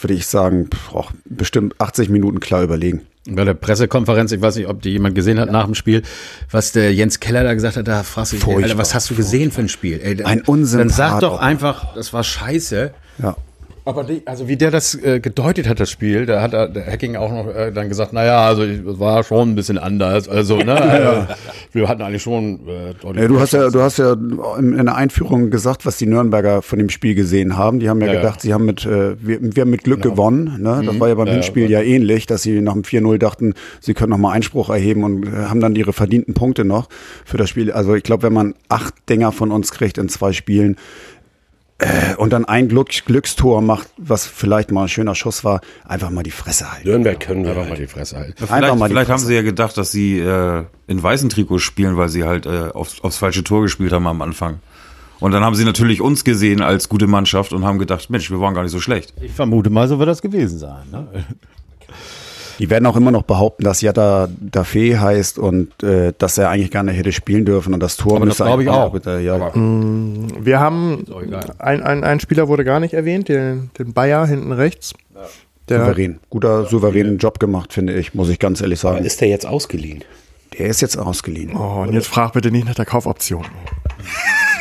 würde 0.00 0.14
ich 0.14 0.26
sagen, 0.26 0.70
auch 0.92 1.10
bestimmt 1.24 1.74
80 1.80 2.08
Minuten 2.10 2.38
klar 2.38 2.62
überlegen. 2.62 3.02
Bei 3.28 3.44
der 3.44 3.54
Pressekonferenz, 3.54 4.32
ich 4.32 4.40
weiß 4.40 4.56
nicht, 4.56 4.68
ob 4.68 4.80
die 4.80 4.90
jemand 4.90 5.14
gesehen 5.14 5.38
hat 5.38 5.50
nach 5.50 5.66
dem 5.66 5.74
Spiel, 5.74 6.02
was 6.50 6.72
der 6.72 6.94
Jens 6.94 7.20
Keller 7.20 7.42
da 7.42 7.52
gesagt 7.52 7.76
hat, 7.76 7.86
da 7.86 8.04
fragst 8.04 8.32
du 8.32 8.36
dich. 8.36 8.46
Alter, 8.46 8.78
was 8.78 8.94
hast 8.94 9.10
du 9.10 9.14
gesehen 9.14 9.50
für 9.50 9.60
ein 9.60 9.68
Spiel? 9.68 10.00
Ey, 10.02 10.22
Ein 10.22 10.42
Unsinn. 10.42 10.78
Dann 10.78 10.88
sag 10.88 11.20
doch 11.20 11.38
einfach, 11.38 11.94
das 11.94 12.12
war 12.12 12.22
scheiße. 12.24 12.92
Ja. 13.20 13.36
Aber 13.88 14.04
die, 14.04 14.20
also 14.26 14.48
wie 14.48 14.56
der 14.56 14.70
das 14.70 14.94
äh, 14.94 15.18
gedeutet 15.18 15.66
hat, 15.66 15.80
das 15.80 15.90
Spiel, 15.90 16.26
da 16.26 16.42
hat 16.42 16.52
er, 16.52 16.68
der 16.68 16.84
Hacking 16.86 17.16
auch 17.16 17.32
noch 17.32 17.48
äh, 17.54 17.72
dann 17.72 17.88
gesagt, 17.88 18.12
naja, 18.12 18.46
also 18.46 18.62
ich- 18.62 18.84
es 18.86 18.98
war 19.00 19.24
schon 19.24 19.50
ein 19.52 19.54
bisschen 19.54 19.78
anders. 19.78 20.28
Also, 20.28 20.58
ne, 20.58 20.74
also, 20.80 21.26
wir 21.72 21.88
hatten 21.88 22.02
eigentlich 22.02 22.22
schon 22.22 22.60
äh, 22.68 22.92
Ja, 23.18 23.28
du 23.28 23.40
hast 23.40 23.52
ja, 23.54 23.70
du 23.70 23.80
hast 23.80 23.96
ja 23.98 24.12
in 24.12 24.74
in 24.78 24.84
der 24.84 24.94
Einführung 24.94 25.48
gesagt, 25.50 25.86
was 25.86 25.96
die 25.96 26.04
Nürnberger 26.04 26.60
von 26.60 26.78
dem 26.78 26.90
Spiel 26.90 27.14
gesehen 27.14 27.56
haben. 27.56 27.80
Die 27.80 27.88
haben 27.88 28.00
ja, 28.02 28.08
Ja, 28.08 28.12
ja. 28.12 28.20
gedacht, 28.20 28.42
sie 28.42 28.52
haben 28.52 28.66
mit, 28.66 28.84
äh, 28.84 29.16
wir, 29.26 29.38
wir 29.40 29.62
haben 29.62 29.70
mit 29.70 29.84
Glück 29.84 30.02
gewonnen. 30.02 30.60
Ne? 30.60 30.82
Das 30.84 31.00
war 31.00 31.08
ja 31.08 31.14
beim 31.14 31.26
Ja, 31.26 31.32
ja, 31.32 31.40
Hinspiel 31.40 31.70
ja, 31.70 31.80
ähnlich, 31.80 32.26
dass 32.26 32.42
sie 32.42 32.60
nach 32.60 32.74
dem 32.74 32.82
4-0 32.82 33.16
dachten, 33.16 33.54
sie 33.80 33.94
können 33.94 34.10
nochmal 34.10 34.36
Einspruch 34.36 34.68
erheben 34.68 35.02
und 35.02 35.26
äh, 35.26 35.30
haben 35.48 35.60
dann 35.60 35.74
ihre 35.74 35.94
verdienten 35.94 36.34
Punkte 36.34 36.66
noch 36.66 36.90
für 37.24 37.38
das 37.38 37.48
Spiel. 37.48 37.72
Also 37.72 37.94
ich 37.94 38.02
glaube, 38.02 38.22
wenn 38.24 38.34
man 38.34 38.54
acht 38.68 38.92
Dinger 39.08 39.32
von 39.32 39.50
uns 39.50 39.70
kriegt 39.70 39.96
in 39.96 40.10
zwei 40.10 40.32
Spielen, 40.34 40.76
äh, 41.78 42.16
und 42.16 42.32
dann 42.32 42.44
ein 42.44 42.68
Glück, 42.68 42.90
Glückstor 43.06 43.62
macht, 43.62 43.88
was 43.96 44.26
vielleicht 44.26 44.72
mal 44.72 44.82
ein 44.82 44.88
schöner 44.88 45.14
Schuss 45.14 45.44
war, 45.44 45.60
einfach 45.86 46.10
mal 46.10 46.24
die 46.24 46.32
Fresse 46.32 46.72
halten. 46.72 46.88
Nürnberg 46.88 47.20
können 47.20 47.44
wir 47.44 47.50
einfach 47.50 47.62
mal 47.62 47.70
halt. 47.70 47.80
die 47.80 47.86
Fresse 47.86 48.16
halten. 48.16 48.34
Mal 48.40 48.46
Vielleicht, 48.46 48.74
vielleicht 48.74 49.10
haben 49.10 49.18
Fresse. 49.18 49.26
sie 49.26 49.34
ja 49.34 49.42
gedacht, 49.42 49.76
dass 49.78 49.92
sie 49.92 50.18
äh, 50.18 50.64
in 50.88 51.02
weißen 51.02 51.28
Trikots 51.28 51.62
spielen, 51.62 51.96
weil 51.96 52.08
sie 52.08 52.24
halt 52.24 52.46
äh, 52.46 52.70
aufs, 52.74 53.00
aufs 53.00 53.18
falsche 53.18 53.44
Tor 53.44 53.62
gespielt 53.62 53.92
haben 53.92 54.06
am 54.08 54.20
Anfang. 54.22 54.58
Und 55.20 55.32
dann 55.32 55.42
haben 55.44 55.54
sie 55.54 55.64
natürlich 55.64 56.00
uns 56.00 56.24
gesehen 56.24 56.62
als 56.62 56.88
gute 56.88 57.06
Mannschaft 57.06 57.52
und 57.52 57.64
haben 57.64 57.78
gedacht, 57.78 58.08
Mensch, 58.10 58.30
wir 58.30 58.40
waren 58.40 58.54
gar 58.54 58.62
nicht 58.62 58.72
so 58.72 58.80
schlecht. 58.80 59.14
Ich 59.20 59.32
vermute 59.32 59.70
mal, 59.70 59.88
so 59.88 59.98
wird 59.98 60.08
das 60.08 60.22
gewesen 60.22 60.58
sein. 60.58 60.84
Ne? 60.92 61.08
Die 62.58 62.70
werden 62.70 62.86
auch 62.86 62.96
immer 62.96 63.10
noch 63.12 63.22
behaupten, 63.22 63.62
dass 63.64 63.80
Jatta 63.80 64.28
Dafé 64.52 64.98
heißt 64.98 65.38
und 65.38 65.82
äh, 65.82 66.12
dass 66.18 66.38
er 66.38 66.50
eigentlich 66.50 66.70
gar 66.72 66.82
nicht 66.82 66.96
hätte 66.96 67.12
spielen 67.12 67.44
dürfen 67.44 67.72
und 67.74 67.80
das 67.80 67.96
Tor 67.96 68.16
Aber 68.16 68.26
das 68.26 68.30
müsste 68.38 68.44
glaube 68.44 68.62
ich 68.64 68.68
auch. 68.68 68.92
Bitte, 68.92 69.20
ja. 69.20 69.36
Aber- 69.36 69.54
Wir 69.54 70.58
haben, 70.58 71.04
ein, 71.58 71.82
ein, 71.82 72.02
ein 72.04 72.20
Spieler 72.20 72.48
wurde 72.48 72.64
gar 72.64 72.80
nicht 72.80 72.94
erwähnt, 72.94 73.28
den, 73.28 73.70
den 73.78 73.92
Bayer 73.92 74.26
hinten 74.26 74.52
rechts. 74.52 74.94
Der, 75.68 75.80
Souverän. 75.80 76.18
Guter, 76.30 76.64
souveränen 76.66 77.18
Job 77.18 77.38
gemacht, 77.38 77.72
finde 77.74 77.92
ich, 77.94 78.14
muss 78.14 78.28
ich 78.30 78.38
ganz 78.38 78.60
ehrlich 78.62 78.80
sagen. 78.80 79.04
Ist 79.04 79.20
der 79.20 79.28
jetzt 79.28 79.46
ausgeliehen? 79.46 80.02
Der 80.58 80.66
ist 80.68 80.80
jetzt 80.80 80.96
ausgeliehen. 80.96 81.54
Oh, 81.54 81.82
und 81.82 81.92
jetzt 81.92 82.08
frag 82.08 82.32
bitte 82.32 82.50
nicht 82.50 82.66
nach 82.66 82.74
der 82.74 82.86
Kaufoption. 82.86 83.44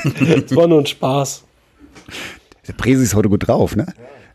Das 0.03 0.55
war 0.55 0.67
nur 0.67 0.79
ein 0.79 0.85
Spaß. 0.85 1.43
Der 2.67 2.73
Presi 2.73 3.03
ist 3.03 3.15
heute 3.15 3.29
gut 3.29 3.47
drauf, 3.47 3.75
ne? 3.75 3.85
Ja, 3.87 3.93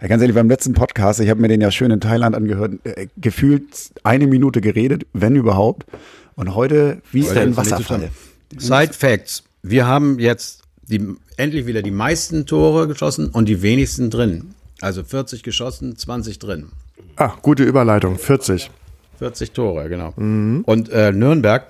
ganz 0.08 0.20
ehrlich, 0.20 0.34
beim 0.34 0.48
letzten 0.48 0.72
Podcast, 0.72 1.20
ich 1.20 1.28
habe 1.30 1.40
mir 1.40 1.48
den 1.48 1.60
ja 1.60 1.70
schön 1.70 1.90
in 1.90 2.00
Thailand 2.00 2.34
angehört, 2.34 2.74
äh, 2.84 3.06
gefühlt 3.16 3.92
eine 4.02 4.26
Minute 4.26 4.60
geredet, 4.60 5.06
wenn 5.12 5.36
überhaupt. 5.36 5.86
Und 6.34 6.54
heute, 6.54 7.02
wie 7.12 7.20
ist 7.20 7.34
der 7.34 7.44
in 7.44 7.56
Wasserfalle? 7.56 8.10
Side 8.56 8.92
Facts. 8.92 9.44
Wir 9.62 9.86
haben 9.86 10.18
jetzt 10.18 10.62
die, 10.88 11.06
endlich 11.36 11.66
wieder 11.66 11.82
die 11.82 11.90
meisten 11.90 12.46
Tore 12.46 12.88
geschossen 12.88 13.28
und 13.28 13.48
die 13.48 13.62
wenigsten 13.62 14.10
drin. 14.10 14.54
Also 14.80 15.04
40 15.04 15.42
geschossen, 15.42 15.96
20 15.96 16.38
drin. 16.38 16.70
Ah, 17.16 17.34
gute 17.40 17.62
Überleitung, 17.62 18.18
40. 18.18 18.70
40 19.18 19.52
Tore, 19.52 19.88
genau. 19.88 20.12
Und 20.16 20.88
äh, 20.88 21.12
Nürnberg 21.12 21.68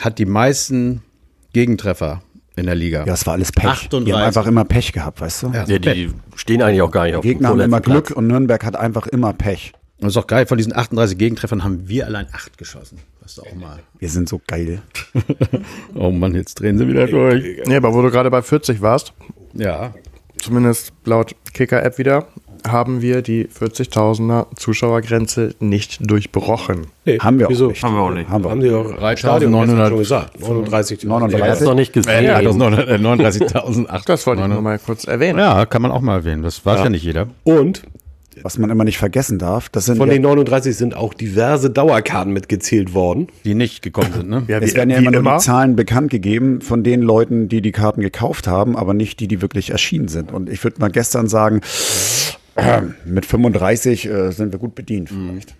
hat 0.00 0.18
die 0.18 0.26
meisten 0.26 1.02
Gegentreffer 1.52 2.22
in 2.58 2.66
der 2.66 2.74
Liga. 2.74 3.04
Ja, 3.06 3.14
es 3.14 3.26
war 3.26 3.34
alles 3.34 3.52
Pech. 3.52 3.64
38. 3.66 4.04
Die 4.06 4.12
haben 4.12 4.22
einfach 4.22 4.46
immer 4.46 4.64
Pech 4.64 4.92
gehabt, 4.92 5.20
weißt 5.20 5.44
du? 5.44 5.46
Ja, 5.52 5.64
Ja, 5.64 5.78
die 5.78 6.10
stehen 6.36 6.62
eigentlich 6.62 6.82
auch 6.82 6.90
gar 6.90 7.04
nicht 7.04 7.14
auf 7.16 7.22
dem 7.22 7.28
Gegner 7.28 7.48
haben 7.48 7.60
immer 7.60 7.76
vorletzten 7.78 7.92
Glück 7.92 8.04
Platz. 8.06 8.16
und 8.18 8.26
Nürnberg 8.26 8.64
hat 8.64 8.76
einfach 8.76 9.06
immer 9.06 9.32
Pech. 9.32 9.72
Und 9.98 10.04
das 10.04 10.12
ist 10.12 10.16
auch 10.16 10.26
geil, 10.28 10.46
von 10.46 10.58
diesen 10.58 10.76
38 10.76 11.18
Gegentreffern 11.18 11.64
haben 11.64 11.88
wir 11.88 12.06
allein 12.06 12.26
8 12.32 12.56
geschossen. 12.58 12.98
Das 13.20 13.32
ist 13.32 13.40
auch 13.40 13.54
mal. 13.54 13.78
Wir 13.98 14.08
sind 14.08 14.28
so 14.28 14.40
geil. 14.46 14.80
Oh 15.94 16.10
Mann, 16.10 16.34
jetzt 16.34 16.60
drehen 16.60 16.78
sie 16.78 16.86
wieder 16.86 17.06
durch. 17.06 17.44
Nee, 17.66 17.76
aber 17.76 17.92
wo 17.92 18.02
du 18.02 18.10
gerade 18.10 18.30
bei 18.30 18.42
40 18.42 18.80
warst, 18.80 19.12
Ja. 19.54 19.92
zumindest 20.40 20.92
laut 21.04 21.34
Kicker-App 21.52 21.98
wieder, 21.98 22.26
haben 22.66 23.02
wir 23.02 23.22
die 23.22 23.46
40.000er 23.46 24.46
Zuschauergrenze 24.56 25.54
nicht 25.60 25.98
durchbrochen. 26.10 26.86
Nee, 27.04 27.18
Haben 27.18 27.38
wir 27.38 27.46
auch 27.46 27.50
wieso? 27.50 27.68
nicht. 27.68 27.82
Haben 27.82 27.94
wir 27.94 28.00
auch 28.02 28.10
nicht. 28.10 28.28
Haben 28.28 28.44
wir 28.44 28.48
auch 28.48 28.50
Haben 28.52 28.60
die 28.60 28.70
auch 28.70 28.86
3.900 29.02 29.88
schon 29.88 29.98
gesagt. 29.98 30.40
39. 30.40 31.04
39. 31.04 31.38
Ich 31.44 31.50
hab's 31.50 31.60
noch 31.60 31.74
nicht 31.74 31.92
gesehen. 31.92 32.24
Ja, 32.24 32.40
das 32.42 32.54
ist 32.54 32.60
39.800. 32.62 34.04
Das 34.06 34.26
wollte 34.26 34.42
ich 34.42 34.48
nur 34.48 34.62
mal 34.62 34.78
kurz 34.78 35.04
erwähnen. 35.04 35.38
Ja, 35.38 35.66
kann 35.66 35.82
man 35.82 35.90
auch 35.90 36.00
mal 36.00 36.16
erwähnen. 36.16 36.42
Das 36.42 36.64
weiß 36.64 36.80
ja, 36.80 36.90
nicht 36.90 37.02
jeder. 37.02 37.28
Und 37.44 37.82
Was 38.42 38.56
man 38.56 38.70
immer 38.70 38.84
nicht 38.84 38.98
vergessen 38.98 39.38
darf, 39.38 39.68
das 39.68 39.86
sind 39.86 39.96
von 39.96 40.06
ja, 40.08 40.14
den 40.14 40.22
39 40.22 40.76
sind 40.76 40.96
auch 40.96 41.12
diverse 41.12 41.70
Dauerkarten 41.70 42.32
mitgezählt 42.32 42.94
worden. 42.94 43.26
Die 43.44 43.54
nicht 43.54 43.82
gekommen 43.82 44.12
sind, 44.14 44.28
ne? 44.28 44.44
Ja, 44.46 44.58
es 44.58 44.74
werden 44.74 44.90
ja 44.90 44.98
immer 44.98 45.10
nur 45.10 45.22
die 45.22 45.38
Zahlen 45.38 45.74
bekannt 45.74 46.10
gegeben 46.10 46.60
von 46.60 46.84
den 46.84 47.02
Leuten, 47.02 47.48
die 47.48 47.60
die 47.62 47.72
Karten 47.72 48.00
gekauft 48.00 48.46
haben, 48.46 48.76
aber 48.76 48.94
nicht 48.94 49.18
die, 49.18 49.26
die 49.26 49.42
wirklich 49.42 49.70
erschienen 49.70 50.06
sind. 50.06 50.30
Und 50.32 50.48
ich 50.50 50.62
würde 50.62 50.78
mal 50.80 50.90
gestern 50.90 51.26
sagen, 51.26 51.58
äh, 51.58 51.60
mit 53.04 53.26
35 53.26 54.06
äh, 54.06 54.30
sind 54.32 54.52
wir 54.52 54.58
gut 54.58 54.74
bedient 54.74 55.08
vielleicht. 55.08 55.54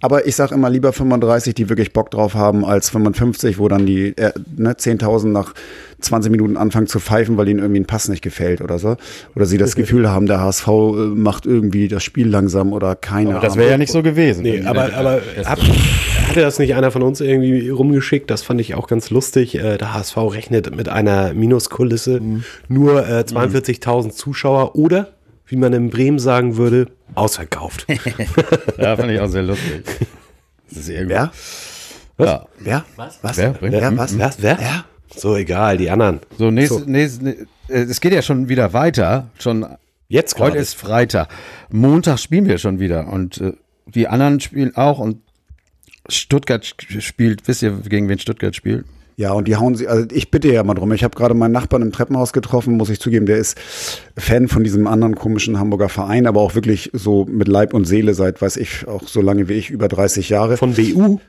Aber 0.00 0.26
ich 0.26 0.36
sage 0.36 0.54
immer 0.54 0.68
lieber 0.68 0.92
35, 0.92 1.54
die 1.54 1.70
wirklich 1.70 1.94
Bock 1.94 2.10
drauf 2.10 2.34
haben, 2.34 2.62
als 2.62 2.90
55, 2.90 3.58
wo 3.58 3.68
dann 3.68 3.86
die 3.86 4.08
äh, 4.18 4.32
ne, 4.54 4.72
10.000 4.74 5.28
nach 5.28 5.54
20 6.00 6.30
Minuten 6.30 6.58
anfangen 6.58 6.86
zu 6.88 7.00
pfeifen, 7.00 7.38
weil 7.38 7.48
ihnen 7.48 7.60
irgendwie 7.60 7.80
ein 7.80 7.86
Pass 7.86 8.08
nicht 8.08 8.20
gefällt 8.20 8.60
oder 8.60 8.78
so. 8.78 8.98
Oder 9.34 9.46
sie 9.46 9.56
das 9.56 9.76
Gefühl 9.76 10.10
haben, 10.10 10.26
der 10.26 10.40
HSV 10.40 10.66
äh, 10.68 10.70
macht 11.14 11.46
irgendwie 11.46 11.88
das 11.88 12.02
Spiel 12.02 12.28
langsam 12.28 12.74
oder 12.74 12.96
keine 12.96 13.40
Das 13.40 13.56
wäre 13.56 13.70
ja 13.70 13.78
nicht 13.78 13.92
so 13.92 14.02
gewesen. 14.02 14.42
Nee, 14.42 14.62
aber, 14.66 14.92
aber 14.92 15.22
hab, 15.44 15.58
hatte 16.28 16.40
das 16.40 16.58
nicht 16.58 16.74
einer 16.74 16.90
von 16.90 17.02
uns 17.02 17.22
irgendwie 17.22 17.70
rumgeschickt? 17.70 18.30
Das 18.30 18.42
fand 18.42 18.60
ich 18.60 18.74
auch 18.74 18.88
ganz 18.88 19.08
lustig. 19.08 19.54
Äh, 19.54 19.78
Der 19.78 19.94
HSV 19.94 20.18
rechnet 20.18 20.76
mit 20.76 20.90
einer 20.90 21.32
Minuskulisse 21.32 22.20
nur 22.68 23.08
äh, 23.08 23.20
42.000 23.20 24.10
Zuschauer 24.10 24.76
oder, 24.76 25.14
wie 25.46 25.56
man 25.56 25.72
in 25.72 25.90
Bremen 25.90 26.18
sagen 26.18 26.56
würde, 26.56 26.86
ausverkauft. 27.14 27.86
ja, 28.78 28.96
fand 28.96 29.10
ich 29.12 29.20
auch 29.20 29.28
sehr 29.28 29.42
lustig. 29.42 29.84
Sehr 30.68 31.02
gut. 31.02 31.10
Wer? 31.10 31.32
Ja. 32.18 32.46
Wer? 32.58 32.84
Was? 32.96 33.18
Was? 33.22 33.36
Wer? 33.36 33.54
Wer? 33.60 33.96
Was? 33.96 34.16
Wer? 34.18 34.32
Wer? 34.38 34.58
Ja. 34.60 34.84
So, 35.16 35.36
egal, 35.36 35.76
die 35.76 35.90
anderen. 35.90 36.20
So, 36.38 36.50
nächstes, 36.50 36.86
nächstes, 36.86 37.22
äh, 37.68 37.82
es 37.82 38.00
geht 38.00 38.12
ja 38.12 38.22
schon 38.22 38.48
wieder 38.48 38.72
weiter. 38.72 39.30
Schon 39.38 39.66
Jetzt 40.08 40.38
heute 40.38 40.58
ist 40.58 40.74
Freitag. 40.74 41.28
Montag 41.70 42.18
spielen 42.18 42.46
wir 42.46 42.58
schon 42.58 42.78
wieder 42.78 43.08
und 43.08 43.40
äh, 43.40 43.52
die 43.86 44.06
anderen 44.08 44.40
spielen 44.40 44.76
auch 44.76 44.98
und 44.98 45.20
Stuttgart 46.08 46.62
sp- 46.66 47.00
spielt, 47.00 47.46
wisst 47.48 47.62
ihr, 47.62 47.70
gegen 47.88 48.08
wen 48.08 48.18
Stuttgart 48.18 48.54
spielt? 48.54 48.84
Ja, 49.16 49.32
und 49.32 49.46
die 49.46 49.56
hauen 49.56 49.76
sie, 49.76 49.86
also 49.86 50.06
ich 50.12 50.30
bitte 50.30 50.52
ja 50.52 50.64
mal 50.64 50.74
drum. 50.74 50.92
Ich 50.92 51.04
habe 51.04 51.16
gerade 51.16 51.34
meinen 51.34 51.52
Nachbarn 51.52 51.82
im 51.82 51.92
Treppenhaus 51.92 52.32
getroffen, 52.32 52.76
muss 52.76 52.90
ich 52.90 53.00
zugeben, 53.00 53.26
der 53.26 53.36
ist 53.36 53.58
Fan 54.16 54.48
von 54.48 54.64
diesem 54.64 54.86
anderen 54.86 55.14
komischen 55.14 55.58
Hamburger 55.58 55.88
Verein, 55.88 56.26
aber 56.26 56.40
auch 56.40 56.54
wirklich 56.54 56.90
so 56.92 57.24
mit 57.24 57.46
Leib 57.46 57.74
und 57.74 57.84
Seele 57.84 58.14
seit, 58.14 58.42
weiß 58.42 58.56
ich, 58.56 58.88
auch 58.88 59.06
so 59.06 59.20
lange 59.20 59.48
wie 59.48 59.54
ich, 59.54 59.70
über 59.70 59.88
30 59.88 60.28
Jahre. 60.28 60.56
Von 60.56 60.74
BU. 60.74 61.20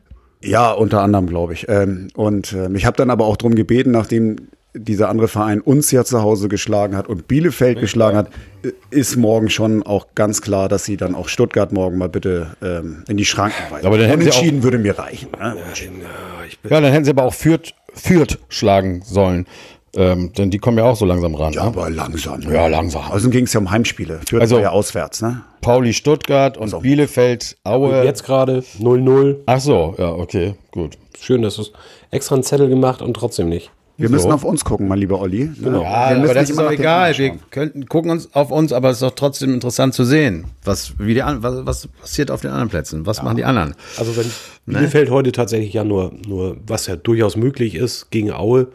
Ja, 0.41 0.71
unter 0.71 1.01
anderem, 1.01 1.27
glaube 1.27 1.53
ich. 1.53 1.67
Ähm, 1.69 2.07
und 2.15 2.53
ähm, 2.53 2.75
ich 2.75 2.85
habe 2.85 2.97
dann 2.97 3.09
aber 3.09 3.25
auch 3.25 3.37
drum 3.37 3.55
gebeten, 3.55 3.91
nachdem 3.91 4.35
dieser 4.75 5.09
andere 5.09 5.27
Verein 5.27 5.61
uns 5.61 5.89
ja 5.91 6.03
zu 6.03 6.21
Hause 6.21 6.47
geschlagen 6.49 6.95
hat 6.95 7.07
und 7.07 7.27
Bielefeld 7.27 7.79
geschlagen 7.79 8.17
hat, 8.17 8.29
äh, 8.63 8.71
ist 8.91 9.15
morgen 9.15 9.49
schon 9.49 9.83
auch 9.83 10.07
ganz 10.15 10.41
klar, 10.41 10.67
dass 10.69 10.83
sie 10.85 10.97
dann 10.97 11.15
auch 11.15 11.27
Stuttgart 11.29 11.71
morgen 11.71 11.97
mal 11.97 12.09
bitte 12.09 12.55
ähm, 12.61 13.03
in 13.07 13.17
die 13.17 13.25
Schranken 13.25 13.55
weisen. 13.71 13.85
Aber 13.87 13.97
dann 13.97 14.07
hätten 14.07 14.21
sie 14.21 14.29
auch- 14.29 14.35
Unentschieden 14.35 14.63
würde 14.63 14.77
mir 14.77 14.97
reichen. 14.99 15.29
Ne? 15.39 15.55
Ja, 16.69 16.81
dann 16.81 16.91
hätten 16.91 17.05
sie 17.05 17.11
aber 17.11 17.23
auch 17.23 17.33
Fürth, 17.33 17.73
Fürth 17.93 18.37
schlagen 18.49 19.01
sollen. 19.03 19.45
Ähm, 19.97 20.33
denn 20.33 20.51
die 20.51 20.57
kommen 20.57 20.77
ja 20.77 20.83
auch 20.83 20.97
so 20.97 21.05
langsam 21.05 21.35
ran. 21.35 21.53
Ja, 21.53 21.61
ne? 21.63 21.67
aber 21.69 21.89
langsam. 21.89 22.41
ne? 22.41 22.53
Ja, 22.53 22.67
langsam. 22.67 23.03
Außerdem 23.09 23.31
ging 23.31 23.45
es 23.45 23.53
ja 23.53 23.61
um 23.61 23.71
Heimspiele. 23.71 24.19
Fürth 24.27 24.41
Also- 24.41 24.55
war 24.55 24.61
ja 24.63 24.69
auswärts, 24.71 25.21
ne? 25.21 25.41
Pauli 25.61 25.93
Stuttgart 25.93 26.57
und 26.57 26.79
Bielefeld 26.81 27.55
Aue. 27.63 28.03
Jetzt 28.03 28.23
gerade 28.25 28.63
0-0. 28.79 29.37
Ach 29.45 29.59
so, 29.61 29.95
ja, 29.97 30.09
okay, 30.11 30.55
gut. 30.71 30.97
Schön, 31.19 31.41
dass 31.41 31.55
du 31.55 31.61
es 31.63 31.71
extra 32.11 32.35
einen 32.35 32.43
Zettel 32.43 32.67
gemacht 32.67 33.01
und 33.01 33.13
trotzdem 33.15 33.47
nicht. 33.49 33.71
Wir 33.97 34.09
müssen 34.09 34.31
auf 34.31 34.43
uns 34.43 34.65
gucken, 34.65 34.87
mein 34.89 34.99
lieber 34.99 35.21
Olli. 35.21 35.49
Genau. 35.61 35.81
Ja, 35.83 36.07
aber 36.17 36.33
das 36.33 36.49
ist 36.49 36.59
doch 36.59 36.69
egal. 36.71 37.17
Wir 37.17 37.37
könnten, 37.49 37.85
gucken 37.85 38.11
uns 38.11 38.33
auf 38.33 38.51
uns, 38.51 38.73
aber 38.73 38.89
es 38.89 38.97
ist 38.97 39.03
doch 39.03 39.15
trotzdem 39.15 39.53
interessant 39.53 39.93
zu 39.93 40.03
sehen, 40.03 40.45
was, 40.63 40.93
wie 40.99 41.13
die, 41.13 41.21
an- 41.21 41.41
was, 41.43 41.65
was 41.65 41.87
passiert 41.87 42.29
auf 42.31 42.41
den 42.41 42.51
anderen 42.51 42.69
Plätzen. 42.69 43.05
Was 43.05 43.23
machen 43.23 43.37
die 43.37 43.45
anderen? 43.45 43.73
Also 43.97 44.17
wenn 44.17 44.25
Bielefeld 44.65 45.09
heute 45.09 45.31
tatsächlich 45.31 45.73
ja 45.73 45.83
nur, 45.83 46.11
nur, 46.27 46.57
was 46.67 46.87
ja 46.87 46.95
durchaus 46.97 47.37
möglich 47.37 47.75
ist, 47.75 48.11
gegen 48.11 48.31
Aue 48.31 48.67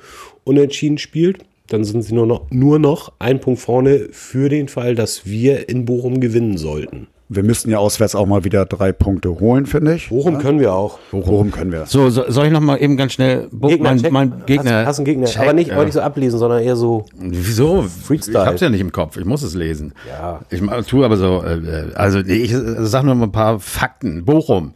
unentschieden 0.45 0.97
spielt, 0.99 1.45
dann 1.69 1.85
sind 1.85 2.03
sie 2.03 2.15
nur 2.15 2.27
noch, 2.27 2.51
nur 2.51 2.79
noch 2.79 3.13
ein 3.19 3.41
Punkt 3.41 3.61
vorne 3.61 4.09
für 4.13 4.49
den 4.49 4.69
Fall, 4.69 4.95
dass 4.95 5.27
wir 5.27 5.69
in 5.69 5.85
Bochum 5.85 6.21
gewinnen 6.21 6.57
sollten. 6.59 7.07
Wir 7.33 7.45
müssten 7.45 7.71
ja 7.71 7.79
auswärts 7.79 8.17
auch 8.17 8.27
mal 8.27 8.43
wieder 8.43 8.67
drei 8.67 8.91
Punkte 8.91 9.39
holen, 9.39 9.65
finde 9.67 9.95
ich. 9.95 10.09
Bochum 10.09 10.39
können 10.39 10.59
wir 10.59 10.75
auch. 10.75 10.99
Bochum 11.13 11.53
können 11.53 11.71
wir. 11.71 11.87
So, 11.87 12.11
so 12.11 12.25
soll 12.29 12.47
ich 12.47 12.53
noch 12.53 12.59
mal 12.61 12.77
eben 12.79 12.97
ganz 12.97 13.13
schnell 13.13 13.47
Bo- 13.53 13.71
mein, 13.79 13.99
check. 14.03 14.11
mein 14.11 14.43
Gegner. 14.47 14.81
Hast, 14.81 14.87
hast 14.87 14.99
einen 14.99 15.05
Gegner. 15.05 15.27
check, 15.29 15.43
aber 15.43 15.53
nicht, 15.53 15.69
ja. 15.69 15.77
aber 15.77 15.85
nicht 15.85 15.95
so 15.95 16.01
ablesen, 16.01 16.41
sondern 16.41 16.61
eher 16.61 16.75
so. 16.75 17.05
Wieso? 17.17 17.83
Freestyle. 17.83 18.41
Ich 18.43 18.47
hab's 18.47 18.61
ja 18.61 18.69
nicht 18.69 18.81
im 18.81 18.91
Kopf. 18.91 19.17
Ich 19.17 19.25
muss 19.25 19.43
es 19.43 19.55
lesen. 19.55 19.95
Ja. 20.09 20.41
Ich 20.51 20.61
tue 20.87 21.05
aber 21.05 21.17
so. 21.17 21.45
Äh, 21.45 21.93
also 21.95 22.19
ich 22.19 22.53
äh, 22.53 22.59
sag 22.81 23.05
nur 23.05 23.15
mal 23.15 23.27
ein 23.27 23.33
paar 23.33 23.61
Fakten. 23.61 24.25
Bochum. 24.25 24.73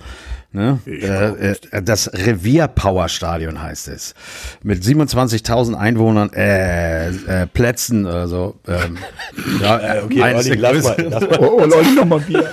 Ne? 0.54 0.78
Äh, 0.86 1.50
äh, 1.50 1.82
das 1.82 2.12
Revier-Power-Stadion 2.14 3.60
heißt 3.60 3.88
es. 3.88 4.14
Mit 4.62 4.84
27.000 4.84 5.74
Einwohnern, 5.74 6.32
äh, 6.32 7.08
äh, 7.08 7.46
Plätzen 7.48 8.06
oder 8.06 8.28
so. 8.28 8.54
Ähm, 8.68 8.96
ja, 9.60 10.04
okay, 10.04 10.22
eines 10.22 10.46
der 10.46 10.56
größten- 10.56 11.38
Oh, 11.40 11.58
oh 11.60 11.64
Leute, 11.64 11.92
nochmal 11.96 12.20
Bier. 12.20 12.48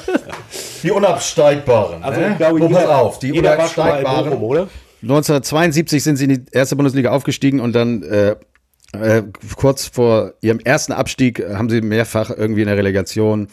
Die 0.82 0.90
Unabsteigbaren. 0.90 2.02
Also 2.02 2.20
ne? 2.22 2.32
ich 2.32 2.38
glaube, 2.38 2.60
Oh, 2.64 2.68
jeder, 2.68 2.98
auf, 2.98 3.20
die 3.20 3.28
jeder 3.28 3.50
mal 3.50 3.56
Unabsteigbaren. 3.58 4.30
Bochum, 4.32 4.44
oder? 4.44 4.68
1972 5.04 6.04
sind 6.04 6.16
sie 6.16 6.24
in 6.24 6.30
die 6.32 6.42
erste 6.52 6.76
Bundesliga 6.76 7.12
aufgestiegen 7.12 7.60
und 7.60 7.74
dann 7.74 8.02
äh, 8.02 8.36
äh, 8.94 9.24
kurz 9.56 9.86
vor 9.86 10.34
ihrem 10.42 10.60
ersten 10.60 10.92
Abstieg 10.92 11.40
äh, 11.40 11.54
haben 11.54 11.70
sie 11.70 11.82
mehrfach 11.82 12.32
irgendwie 12.36 12.62
in 12.62 12.68
der 12.68 12.78
Relegation 12.78 13.48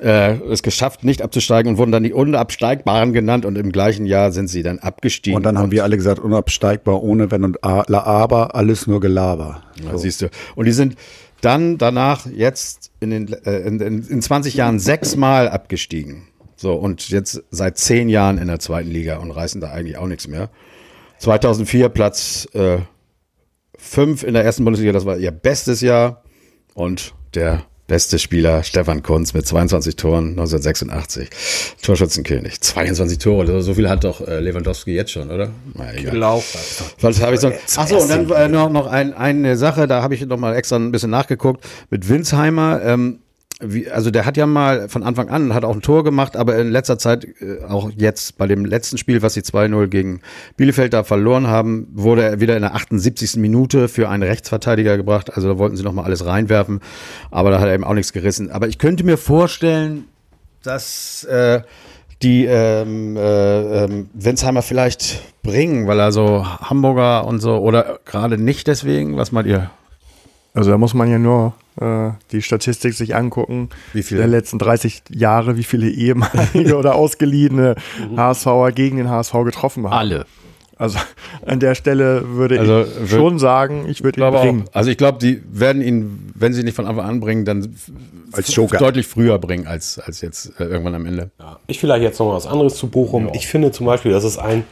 äh, 0.00 0.34
es 0.50 0.62
geschafft, 0.62 1.04
nicht 1.04 1.22
abzusteigen 1.22 1.72
und 1.72 1.78
wurden 1.78 1.92
dann 1.92 2.02
die 2.02 2.12
Unabsteigbaren 2.12 3.12
genannt 3.12 3.44
und 3.44 3.56
im 3.56 3.72
gleichen 3.72 4.06
Jahr 4.06 4.32
sind 4.32 4.48
sie 4.48 4.62
dann 4.62 4.78
abgestiegen. 4.78 5.36
Und 5.36 5.44
dann 5.44 5.58
haben 5.58 5.70
wir 5.70 5.84
alle 5.84 5.96
gesagt, 5.96 6.18
unabsteigbar, 6.18 7.02
ohne 7.02 7.30
Wenn 7.30 7.44
und 7.44 7.62
Aber, 7.62 8.54
alles 8.54 8.86
nur 8.86 9.00
Gelaber. 9.00 9.62
Ja, 9.84 9.96
siehst 9.96 10.22
du. 10.22 10.30
Und 10.56 10.66
die 10.66 10.72
sind 10.72 10.96
dann 11.40 11.78
danach 11.78 12.26
jetzt 12.26 12.90
in, 13.00 13.10
den, 13.10 13.32
äh, 13.44 13.60
in, 13.60 13.80
in, 13.80 14.06
in 14.06 14.22
20 14.22 14.54
Jahren 14.54 14.78
sechsmal 14.78 15.48
abgestiegen. 15.48 16.28
So, 16.56 16.72
und 16.74 17.10
jetzt 17.10 17.42
seit 17.50 17.78
zehn 17.78 18.08
Jahren 18.08 18.38
in 18.38 18.48
der 18.48 18.58
zweiten 18.58 18.90
Liga 18.90 19.18
und 19.18 19.30
reißen 19.30 19.60
da 19.60 19.70
eigentlich 19.70 19.98
auch 19.98 20.06
nichts 20.06 20.26
mehr. 20.28 20.50
2004 21.18 21.88
Platz 21.90 22.48
äh, 22.54 22.78
fünf 23.76 24.22
in 24.22 24.34
der 24.34 24.44
ersten 24.44 24.64
Bundesliga, 24.64 24.92
das 24.92 25.04
war 25.04 25.18
ihr 25.18 25.30
bestes 25.30 25.80
Jahr. 25.80 26.22
Und 26.74 27.14
der 27.34 27.64
beste 27.94 28.18
Spieler 28.18 28.64
Stefan 28.64 29.04
Kunz 29.04 29.34
mit 29.34 29.46
22 29.46 29.94
Toren 29.94 30.30
1986. 30.30 31.28
Torschützenkönig. 31.80 32.60
22 32.60 33.18
Tore, 33.18 33.62
so 33.62 33.74
viel 33.74 33.88
hat 33.88 34.02
doch 34.02 34.20
äh, 34.26 34.40
Lewandowski 34.40 34.96
jetzt 34.96 35.12
schon, 35.12 35.30
oder? 35.30 35.50
Na, 35.74 35.94
egal. 35.94 36.42
Was 37.00 37.22
habe 37.22 37.34
ich 37.34 37.40
so? 37.40 37.52
Achso, 37.76 37.98
und 37.98 38.10
dann 38.10 38.28
äh, 38.30 38.48
noch, 38.48 38.68
noch 38.68 38.88
ein, 38.88 39.14
eine 39.14 39.56
Sache, 39.56 39.86
da 39.86 40.02
habe 40.02 40.16
ich 40.16 40.26
noch 40.26 40.38
mal 40.38 40.56
extra 40.56 40.74
ein 40.74 40.90
bisschen 40.90 41.10
nachgeguckt. 41.10 41.64
Mit 41.90 42.08
Winsheimer, 42.08 42.82
ähm, 42.82 43.20
wie, 43.60 43.88
also 43.88 44.10
der 44.10 44.26
hat 44.26 44.36
ja 44.36 44.46
mal 44.46 44.88
von 44.88 45.02
Anfang 45.02 45.28
an, 45.28 45.54
hat 45.54 45.64
auch 45.64 45.74
ein 45.74 45.82
Tor 45.82 46.02
gemacht, 46.02 46.36
aber 46.36 46.58
in 46.58 46.70
letzter 46.70 46.98
Zeit, 46.98 47.24
äh, 47.40 47.62
auch 47.68 47.90
jetzt 47.96 48.36
bei 48.36 48.46
dem 48.46 48.64
letzten 48.64 48.98
Spiel, 48.98 49.22
was 49.22 49.34
sie 49.34 49.42
2-0 49.42 49.86
gegen 49.86 50.20
Bielefeld 50.56 50.92
da 50.92 51.04
verloren 51.04 51.46
haben, 51.46 51.86
wurde 51.92 52.24
er 52.24 52.40
wieder 52.40 52.56
in 52.56 52.62
der 52.62 52.74
78. 52.74 53.36
Minute 53.36 53.88
für 53.88 54.08
einen 54.08 54.24
Rechtsverteidiger 54.24 54.96
gebracht. 54.96 55.34
Also 55.34 55.48
da 55.48 55.58
wollten 55.58 55.76
sie 55.76 55.84
noch 55.84 55.92
mal 55.92 56.04
alles 56.04 56.26
reinwerfen, 56.26 56.80
aber 57.30 57.50
da 57.50 57.60
hat 57.60 57.68
er 57.68 57.74
eben 57.74 57.84
auch 57.84 57.94
nichts 57.94 58.12
gerissen. 58.12 58.50
Aber 58.50 58.66
ich 58.66 58.78
könnte 58.78 59.04
mir 59.04 59.16
vorstellen, 59.16 60.04
dass 60.62 61.24
äh, 61.24 61.62
die 62.22 62.46
ähm, 62.46 63.16
äh, 63.16 63.84
ähm, 63.84 64.08
Winsheimer 64.14 64.62
vielleicht 64.62 65.22
bringen, 65.42 65.86
weil 65.86 66.00
er 66.00 66.10
so 66.10 66.44
Hamburger 66.44 67.26
und 67.26 67.40
so 67.40 67.58
oder 67.58 68.00
gerade 68.04 68.38
nicht 68.38 68.66
deswegen. 68.66 69.16
Was 69.16 69.30
meint 69.30 69.46
ihr? 69.46 69.70
Also 70.54 70.70
da 70.70 70.78
muss 70.78 70.94
man 70.94 71.10
ja 71.10 71.18
nur 71.18 71.52
äh, 71.80 72.10
die 72.32 72.40
Statistik 72.42 72.94
sich 72.94 73.14
angucken. 73.16 73.70
Wie 73.92 74.02
viele? 74.02 74.20
Der 74.20 74.28
letzten 74.28 74.58
30 74.58 75.02
Jahre, 75.10 75.56
wie 75.56 75.64
viele 75.64 75.88
ehemalige 75.90 76.76
oder 76.78 76.94
ausgeliehene 76.94 77.74
HSVer 78.16 78.70
gegen 78.72 78.96
den 78.98 79.10
HSV 79.10 79.32
getroffen 79.44 79.84
haben. 79.84 79.92
Alle. 79.92 80.26
Also 80.76 80.98
an 81.46 81.60
der 81.60 81.74
Stelle 81.76 82.24
würde 82.36 82.58
Also, 82.58 82.82
ich 82.82 82.88
würd- 83.12 83.16
schon 83.16 83.38
sagen, 83.38 83.86
ich 83.88 84.02
würde 84.02 84.20
ihn 84.20 84.32
bringen. 84.32 84.64
auch, 84.68 84.74
also 84.74 84.90
ich 84.90 84.96
glaube, 84.96 85.18
die 85.18 85.40
werden 85.52 85.80
ihn, 85.82 86.32
wenn 86.34 86.52
sie 86.52 86.64
nicht 86.64 86.74
von 86.74 86.86
Anfang 86.86 87.04
an 87.06 87.20
bringen, 87.20 87.44
dann 87.44 87.74
Als 88.32 88.52
Joker. 88.54 88.78
deutlich 88.78 89.06
früher 89.06 89.38
bringen 89.38 89.68
als, 89.68 90.00
als 90.00 90.20
jetzt 90.20 90.52
äh, 90.58 90.64
irgendwann 90.64 90.96
am 90.96 91.06
Ende. 91.06 91.30
Ich 91.68 91.78
vielleicht 91.78 92.02
jetzt 92.02 92.18
noch 92.18 92.32
was 92.34 92.46
anderes 92.46 92.74
zu 92.74 92.88
Bochum. 92.88 93.28
Ich 93.34 93.46
finde 93.46 93.70
zum 93.70 93.86
Beispiel, 93.86 94.10
das 94.10 94.24
ist 94.24 94.38
ein, 94.38 94.64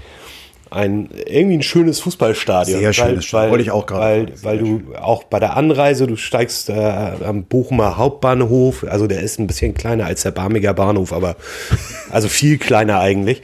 ein 0.73 1.11
irgendwie 1.27 1.59
ein 1.59 1.63
schönes 1.63 2.01
Fußballstadion. 2.01 2.81
Sehr 2.81 2.93
schönes 2.93 3.25
Stadion. 3.25 3.51
Wollte 3.51 3.63
ich 3.63 3.71
auch 3.71 3.87
gerade 3.87 4.33
Weil, 4.43 4.43
weil 4.43 4.59
du 4.59 4.83
auch 5.01 5.25
bei 5.25 5.39
der 5.39 5.57
Anreise, 5.57 6.07
du 6.07 6.17
steigst 6.17 6.71
äh, 6.71 7.13
am 7.25 7.45
Bochumer 7.45 7.97
Hauptbahnhof, 7.97 8.85
also 8.89 9.07
der 9.07 9.21
ist 9.21 9.39
ein 9.39 9.47
bisschen 9.47 9.75
kleiner 9.75 10.07
als 10.07 10.23
der 10.23 10.31
Barmiger 10.31 10.75
Bahnhof, 10.75 11.13
aber 11.13 11.37
also 12.11 12.29
viel 12.29 12.59
kleiner 12.59 13.01
eigentlich. 13.01 13.43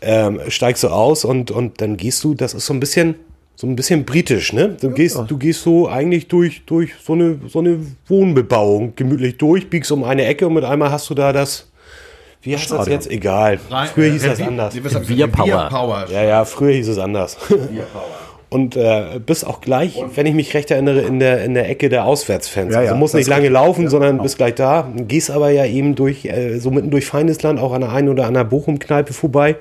Ähm, 0.00 0.40
steigst 0.48 0.82
du 0.82 0.88
aus 0.88 1.24
und, 1.24 1.50
und 1.50 1.80
dann 1.80 1.96
gehst 1.96 2.22
du, 2.24 2.34
das 2.34 2.54
ist 2.54 2.66
so 2.66 2.74
ein 2.74 2.80
bisschen 2.80 3.16
so 3.58 3.66
ein 3.66 3.74
bisschen 3.74 4.04
britisch, 4.04 4.52
ne? 4.52 4.76
Du 4.78 4.90
gehst, 4.90 5.18
du 5.28 5.38
gehst 5.38 5.62
so 5.62 5.88
eigentlich 5.88 6.28
durch, 6.28 6.62
durch 6.66 6.90
so 7.02 7.14
eine, 7.14 7.38
so 7.48 7.60
eine 7.60 7.78
Wohnbebauung 8.06 8.94
gemütlich 8.96 9.38
durch, 9.38 9.70
biegst 9.70 9.90
um 9.92 10.04
eine 10.04 10.26
Ecke 10.26 10.46
und 10.46 10.52
mit 10.52 10.64
einmal 10.64 10.90
hast 10.90 11.08
du 11.08 11.14
da 11.14 11.32
das, 11.32 11.70
wie 12.46 12.56
heißt 12.56 12.70
das 12.70 12.86
jetzt? 12.86 13.10
Egal. 13.10 13.58
Früher 13.92 14.12
hieß 14.12 14.22
das 14.22 14.40
anders. 14.40 14.74
Wir 14.74 15.26
Power. 15.26 16.06
Ja, 16.10 16.22
ja, 16.22 16.44
früher 16.44 16.72
hieß 16.72 16.88
es 16.88 16.98
anders. 16.98 17.36
Und 18.48 18.76
äh, 18.76 19.20
bist 19.24 19.44
auch 19.44 19.60
gleich, 19.60 20.00
wenn 20.14 20.24
ich 20.24 20.34
mich 20.34 20.54
recht 20.54 20.70
erinnere, 20.70 21.00
in 21.00 21.18
der, 21.18 21.44
in 21.44 21.54
der 21.54 21.68
Ecke 21.68 21.88
der 21.88 22.04
Auswärtsfans. 22.04 22.72
Ja, 22.72 22.80
ja, 22.80 22.90
also 22.90 22.98
musst 22.98 23.14
das 23.14 23.18
nicht 23.18 23.28
lange 23.28 23.48
laufen, 23.48 23.84
Ja, 23.84 23.90
sondern 23.90 24.12
genau. 24.12 24.22
bist 24.22 24.36
gleich 24.38 24.54
da. 24.54 24.88
Gehst 24.96 25.32
aber 25.32 25.50
ja 25.50 25.66
eben 25.66 25.96
durch, 25.96 26.24
äh, 26.24 26.58
so 26.58 26.70
mitten 26.70 26.90
durch 26.90 27.06
Feindesland, 27.06 27.58
auch 27.58 27.72
an 27.72 27.80
der 27.80 27.90
einen 27.90 28.08
oder 28.08 28.24
anderen 28.26 28.48
Bochum-Kneipe 28.48 29.12
vorbei. 29.12 29.56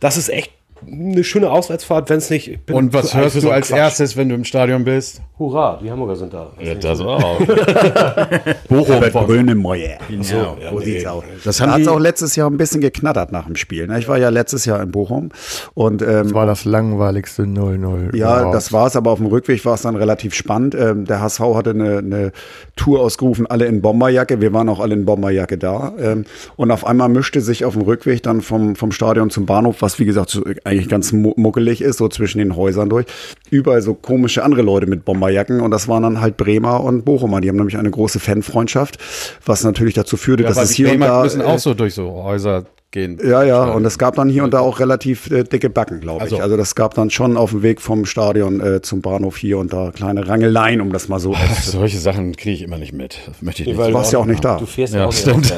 Das 0.00 0.16
ist 0.16 0.30
echt 0.30 0.50
eine 0.90 1.22
schöne 1.24 1.50
Auswärtsfahrt, 1.50 2.10
wenn 2.10 2.18
es 2.18 2.30
nicht. 2.30 2.58
Und 2.70 2.92
was 2.92 3.14
hörst 3.14 3.42
du 3.42 3.50
als 3.50 3.68
Quatsch. 3.68 3.78
erstes, 3.78 4.16
wenn 4.16 4.28
du 4.28 4.34
im 4.34 4.44
Stadion 4.44 4.84
bist? 4.84 5.20
Hurra, 5.38 5.78
die 5.82 5.90
Hamburger 5.90 6.16
sind 6.16 6.32
da. 6.32 6.50
Das 6.80 7.00
auch. 7.00 7.38
Bochum. 8.68 9.02
Vom- 9.10 9.26
Grönemeyer. 9.26 9.98
So, 10.20 10.34
ja, 10.36 10.56
so 10.70 10.80
sieht's 10.80 11.06
aus. 11.06 11.24
Das 11.44 11.60
haben 11.60 11.72
hat 11.72 11.80
die- 11.80 11.88
auch 11.88 11.98
letztes 11.98 12.36
Jahr 12.36 12.48
ein 12.50 12.56
bisschen 12.56 12.80
geknattert 12.80 13.32
nach 13.32 13.46
dem 13.46 13.56
Spiel. 13.56 13.86
ne? 13.86 13.98
Ich 13.98 14.08
war 14.08 14.18
ja 14.18 14.28
letztes 14.28 14.64
Jahr 14.64 14.80
in 14.82 14.90
Bochum 14.90 15.30
und 15.74 16.02
ähm, 16.02 16.08
Das 16.08 16.34
war 16.34 16.46
das 16.46 16.64
langweiligste 16.64 17.42
0-0. 17.42 18.16
Ja, 18.16 18.36
überhaupt. 18.38 18.54
das 18.54 18.72
war 18.72 18.86
es, 18.86 18.96
aber 18.96 19.10
auf 19.10 19.18
dem 19.18 19.26
Rückweg 19.26 19.64
war 19.64 19.74
es 19.74 19.82
dann 19.82 19.96
relativ 19.96 20.34
spannend. 20.34 20.74
Ähm, 20.74 21.04
der 21.06 21.20
HSV 21.20 21.40
hatte 21.40 21.70
eine, 21.70 21.98
eine 21.98 22.32
Tour 22.76 23.00
ausgerufen, 23.00 23.46
alle 23.46 23.66
in 23.66 23.82
Bomberjacke. 23.82 24.40
Wir 24.40 24.52
waren 24.52 24.68
auch 24.68 24.80
alle 24.80 24.94
in 24.94 25.04
Bomberjacke 25.04 25.58
da. 25.58 25.92
Ähm, 25.98 26.24
und 26.56 26.70
auf 26.70 26.86
einmal 26.86 27.08
mischte 27.08 27.40
sich 27.40 27.64
auf 27.64 27.72
dem 27.74 27.82
Rückweg 27.82 28.22
dann 28.22 28.40
vom, 28.40 28.76
vom 28.76 28.92
Stadion 28.92 29.30
zum 29.30 29.46
Bahnhof, 29.46 29.76
was 29.82 29.98
wie 29.98 30.04
gesagt 30.04 30.30
so 30.30 30.42
eigentlich 30.72 30.88
ganz 30.88 31.12
mu- 31.12 31.34
muckelig 31.36 31.80
ist, 31.82 31.98
so 31.98 32.08
zwischen 32.08 32.38
den 32.38 32.56
Häusern 32.56 32.88
durch, 32.88 33.06
überall 33.50 33.82
so 33.82 33.94
komische 33.94 34.42
andere 34.42 34.62
Leute 34.62 34.86
mit 34.86 35.04
Bomberjacken. 35.04 35.60
Und 35.60 35.70
das 35.70 35.88
waren 35.88 36.02
dann 36.02 36.20
halt 36.20 36.36
Bremer 36.36 36.82
und 36.82 37.04
Bochumer. 37.04 37.40
Die 37.40 37.48
haben 37.48 37.56
nämlich 37.56 37.76
eine 37.76 37.90
große 37.90 38.18
Fanfreundschaft, 38.20 38.98
was 39.44 39.62
natürlich 39.64 39.94
dazu 39.94 40.16
führte, 40.16 40.42
Ja, 40.42 40.48
dass 40.48 40.58
es 40.62 40.70
hier 40.72 40.86
und 40.86 40.92
Bremer 40.98 41.06
da. 41.06 41.22
müssen 41.22 41.40
äh, 41.40 41.44
auch 41.44 41.58
so 41.58 41.74
durch 41.74 41.94
so 41.94 42.10
Häuser 42.24 42.64
gehen. 42.90 43.18
ja, 43.24 43.42
ja, 43.42 43.64
und 43.64 43.86
es 43.86 43.96
gab 43.98 44.16
dann 44.16 44.28
hier 44.28 44.44
und 44.44 44.52
da 44.52 44.60
auch 44.60 44.78
relativ 44.78 45.30
äh, 45.30 45.44
dicke 45.44 45.70
Backen, 45.70 46.00
glaube 46.00 46.18
ich. 46.26 46.32
Also- 46.32 46.42
Also 46.42 46.56
das 46.58 46.74
gab 46.74 46.92
dann 46.94 47.08
schon 47.08 47.38
auf 47.38 47.50
dem 47.52 47.62
Weg 47.62 47.80
vom 47.80 48.04
Stadion 48.04 48.60
äh, 48.60 48.82
zum 48.82 49.00
Bahnhof 49.00 49.38
hier 49.38 49.56
und 49.58 49.72
da 49.72 49.90
kleine 49.92 50.28
Rangeleien, 50.28 50.82
um 50.82 50.92
das 50.92 51.08
mal 51.08 51.18
so 51.18 51.34
Solche 51.62 51.96
Sachen 51.98 52.36
kriege 52.36 52.54
ich 52.56 52.62
immer 52.62 52.76
nicht 52.78 52.92
mit. 52.92 53.18
Das 53.26 53.40
möchte 53.40 53.62
ich 53.62 53.68
nicht. 53.68 53.78
Weil 53.78 53.92
Du 53.92 53.94
warst 53.94 54.12
ja 54.12 54.18
auch 54.18 54.26
nicht 54.26 54.44
da. 54.44 54.58
Du 54.58 54.66
fährst 54.66 54.92
Ja, 54.92 55.00
ja, 55.00 55.06
auch 55.06 55.10
nicht 55.10 55.20
stimmt. 55.22 55.48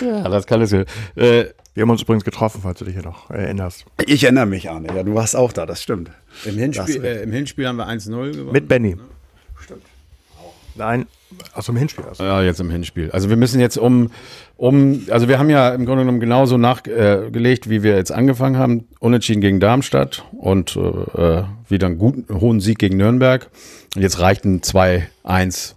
Ja, 0.00 0.28
das 0.28 0.46
kann 0.46 0.62
es. 0.62 0.72
Äh, 0.72 0.86
Wir 1.78 1.82
haben 1.82 1.90
uns 1.90 2.02
übrigens 2.02 2.24
getroffen, 2.24 2.58
falls 2.60 2.80
du 2.80 2.84
dich 2.84 2.94
hier 2.94 3.04
noch 3.04 3.30
erinnerst. 3.30 3.84
Ich 4.04 4.24
erinnere 4.24 4.46
mich, 4.46 4.68
Arne. 4.68 4.88
Ja, 4.96 5.04
du 5.04 5.14
warst 5.14 5.36
auch 5.36 5.52
da, 5.52 5.64
das 5.64 5.80
stimmt. 5.80 6.10
im, 6.44 6.58
Hinspiel, 6.58 7.04
äh, 7.04 7.22
Im 7.22 7.30
Hinspiel 7.30 7.68
haben 7.68 7.76
wir 7.76 7.86
1-0 7.86 8.32
gewonnen. 8.32 8.50
Mit 8.50 8.66
Benny. 8.66 8.96
Stimmt. 9.60 9.84
Nein, 10.74 11.06
also 11.52 11.70
im 11.70 11.78
Hinspiel. 11.78 12.04
Also. 12.04 12.24
Ja, 12.24 12.42
jetzt 12.42 12.58
im 12.58 12.68
Hinspiel. 12.70 13.12
Also 13.12 13.30
wir 13.30 13.36
müssen 13.36 13.60
jetzt 13.60 13.78
um, 13.78 14.10
um, 14.56 15.06
also 15.08 15.28
wir 15.28 15.38
haben 15.38 15.50
ja 15.50 15.68
im 15.68 15.86
Grunde 15.86 16.02
genommen 16.02 16.18
genauso 16.18 16.58
nachgelegt, 16.58 17.66
äh, 17.68 17.70
wie 17.70 17.84
wir 17.84 17.94
jetzt 17.94 18.10
angefangen 18.10 18.58
haben. 18.58 18.88
Unentschieden 18.98 19.40
gegen 19.40 19.60
Darmstadt 19.60 20.24
und 20.36 20.76
äh, 20.76 21.44
wieder 21.68 21.86
einen 21.86 21.98
guten, 21.98 22.40
hohen 22.40 22.58
Sieg 22.58 22.80
gegen 22.80 22.96
Nürnberg. 22.96 23.48
Und 23.94 24.02
jetzt 24.02 24.18
reicht 24.18 24.44
ein 24.44 24.62
2-1 24.62 25.76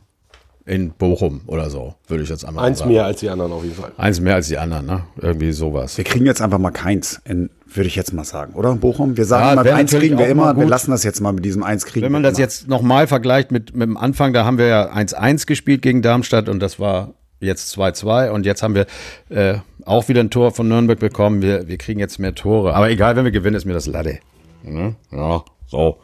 in 0.66 0.92
Bochum 0.92 1.42
oder 1.48 1.70
so, 1.70 1.96
würde 2.08 2.24
ich 2.24 2.30
jetzt 2.30 2.46
einmal 2.46 2.66
Eins 2.66 2.80
sagen. 2.80 2.92
mehr 2.92 3.06
als 3.06 3.20
die 3.20 3.30
anderen 3.30 3.52
auf 3.52 3.64
jeden 3.64 3.76
Fall. 3.76 3.92
Eins 3.98 4.20
mehr 4.20 4.36
als 4.36 4.48
die 4.48 4.58
anderen, 4.58 4.86
ne? 4.86 5.04
Irgendwie 5.20 5.52
sowas. 5.52 5.98
Wir 5.98 6.04
kriegen 6.04 6.26
jetzt 6.26 6.42
einfach 6.42 6.60
mal 6.60 6.72
keins, 6.72 7.20
in, 7.26 7.50
würde 7.66 7.88
ich 7.88 7.96
jetzt 7.96 8.14
mal 8.14 8.24
sagen, 8.24 8.54
oder? 8.54 8.76
Bochum? 8.76 9.18
Wir 9.18 9.26
sagen 9.26 9.44
Ja, 9.44 9.54
immer, 9.54 9.66
wäre 9.66 9.76
eins 9.76 9.92
kriegen 9.92 10.18
wir 10.18 10.26
mal 10.26 10.52
immer. 10.52 10.58
Wir 10.58 10.68
lassen 10.68 10.92
das 10.92 11.04
jetzt 11.04 11.20
mal 11.20 11.34
mit 11.34 11.44
diesem 11.46 11.64
eins 11.64 11.86
kriegen. 11.86 12.06
Wenn 12.06 12.12
man 12.12 12.24
das 12.24 12.34
immer. 12.34 12.42
jetzt 12.42 12.68
nochmal 12.68 13.08
vergleicht 13.08 13.52
mit, 13.52 13.76
mit 13.76 13.88
dem 13.88 13.98
Anfang, 13.98 14.34
da 14.34 14.46
haben 14.46 14.58
wir 14.58 14.68
ja 14.68 14.94
1-1 14.94 15.48
gespielt 15.48 15.82
gegen 15.82 16.02
Darmstadt 16.02 16.48
und 16.48 16.60
das 16.60 16.80
war 16.80 17.14
jetzt 17.40 17.76
2-2 17.76 18.30
und 18.30 18.46
jetzt 18.46 18.62
haben 18.62 18.76
wir 18.76 18.86
äh, 19.30 19.56
auch 19.86 20.08
wieder 20.10 20.20
ein 20.22 20.30
Tor 20.30 20.52
von 20.52 20.68
Nürnberg 20.68 21.00
bekommen. 21.00 21.42
Wir, 21.42 21.68
wir 21.68 21.78
kriegen 21.78 22.00
jetzt 22.00 22.20
mehr 22.20 22.36
Tore. 22.36 22.76
Aber 22.76 22.90
egal, 22.92 23.16
wenn 23.16 23.26
wir 23.26 23.32
gewinnen, 23.32 23.56
ist 23.56 23.66
mir 23.66 23.74
das 23.74 23.88
Latte. 23.88 24.20
Ne? 24.64 24.96
Ja, 25.12 25.44
so. 25.68 25.98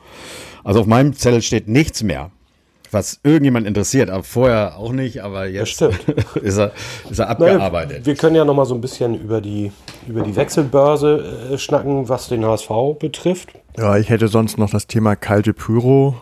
Also 0.63 0.81
auf 0.81 0.87
meinem 0.87 1.13
Zettel 1.13 1.41
steht 1.41 1.67
nichts 1.67 2.01
mehr, 2.03 2.31
was 2.91 3.19
irgendjemand 3.23 3.67
interessiert. 3.67 4.09
Aber 4.09 4.23
vorher 4.23 4.77
auch 4.77 4.91
nicht, 4.91 5.23
aber 5.23 5.47
jetzt 5.47 5.81
ist, 6.41 6.57
er, 6.57 6.71
ist 7.09 7.19
er 7.19 7.25
Naja, 7.25 7.53
abgearbeitet. 7.53 8.05
wir 8.05 8.15
können 8.15 8.35
ja 8.35 8.45
noch 8.45 8.53
mal 8.53 8.65
so 8.65 8.75
ein 8.75 8.81
bisschen 8.81 9.19
über 9.19 9.41
die, 9.41 9.71
über 10.07 10.21
die 10.21 10.35
Wechselbörse 10.35 11.49
äh, 11.53 11.57
schnacken, 11.57 12.09
was 12.09 12.27
den 12.29 12.45
HSV 12.45 12.69
betrifft. 12.99 13.49
Ja, 13.77 13.97
ich 13.97 14.09
hätte 14.09 14.27
sonst 14.27 14.57
noch 14.57 14.69
das 14.69 14.88
Thema 14.88 15.15
kalte 15.15 15.53
Pyro. 15.53 16.15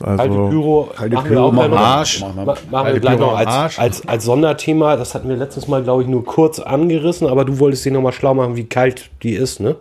Also, 0.00 0.16
Kalte 0.16 0.34
Pyro 0.50 0.88
Kalte 0.94 1.14
machen 1.16 1.28
Pyro 1.28 1.40
wir 1.40 1.46
auch 1.46 1.52
machen 1.52 1.70
gleich 1.70 2.20
noch. 2.20 2.34
Machen 2.70 2.92
wir. 2.94 3.00
Gleich 3.00 3.18
noch 3.18 3.36
als, 3.36 3.48
Arsch. 3.48 3.78
als, 3.78 4.06
als 4.08 4.24
Sonderthema. 4.24 4.96
Das 4.96 5.14
hatten 5.14 5.28
wir 5.28 5.36
letztes 5.36 5.66
Mal, 5.66 5.82
glaube 5.82 6.02
ich, 6.02 6.08
nur 6.08 6.24
kurz 6.24 6.60
angerissen, 6.60 7.26
aber 7.26 7.44
du 7.44 7.58
wolltest 7.58 7.84
dich 7.84 7.92
noch 7.92 8.00
mal 8.00 8.12
schlau 8.12 8.34
machen, 8.34 8.54
wie 8.56 8.64
kalt 8.66 9.10
die 9.22 9.34
ist, 9.34 9.58
ne? 9.60 9.76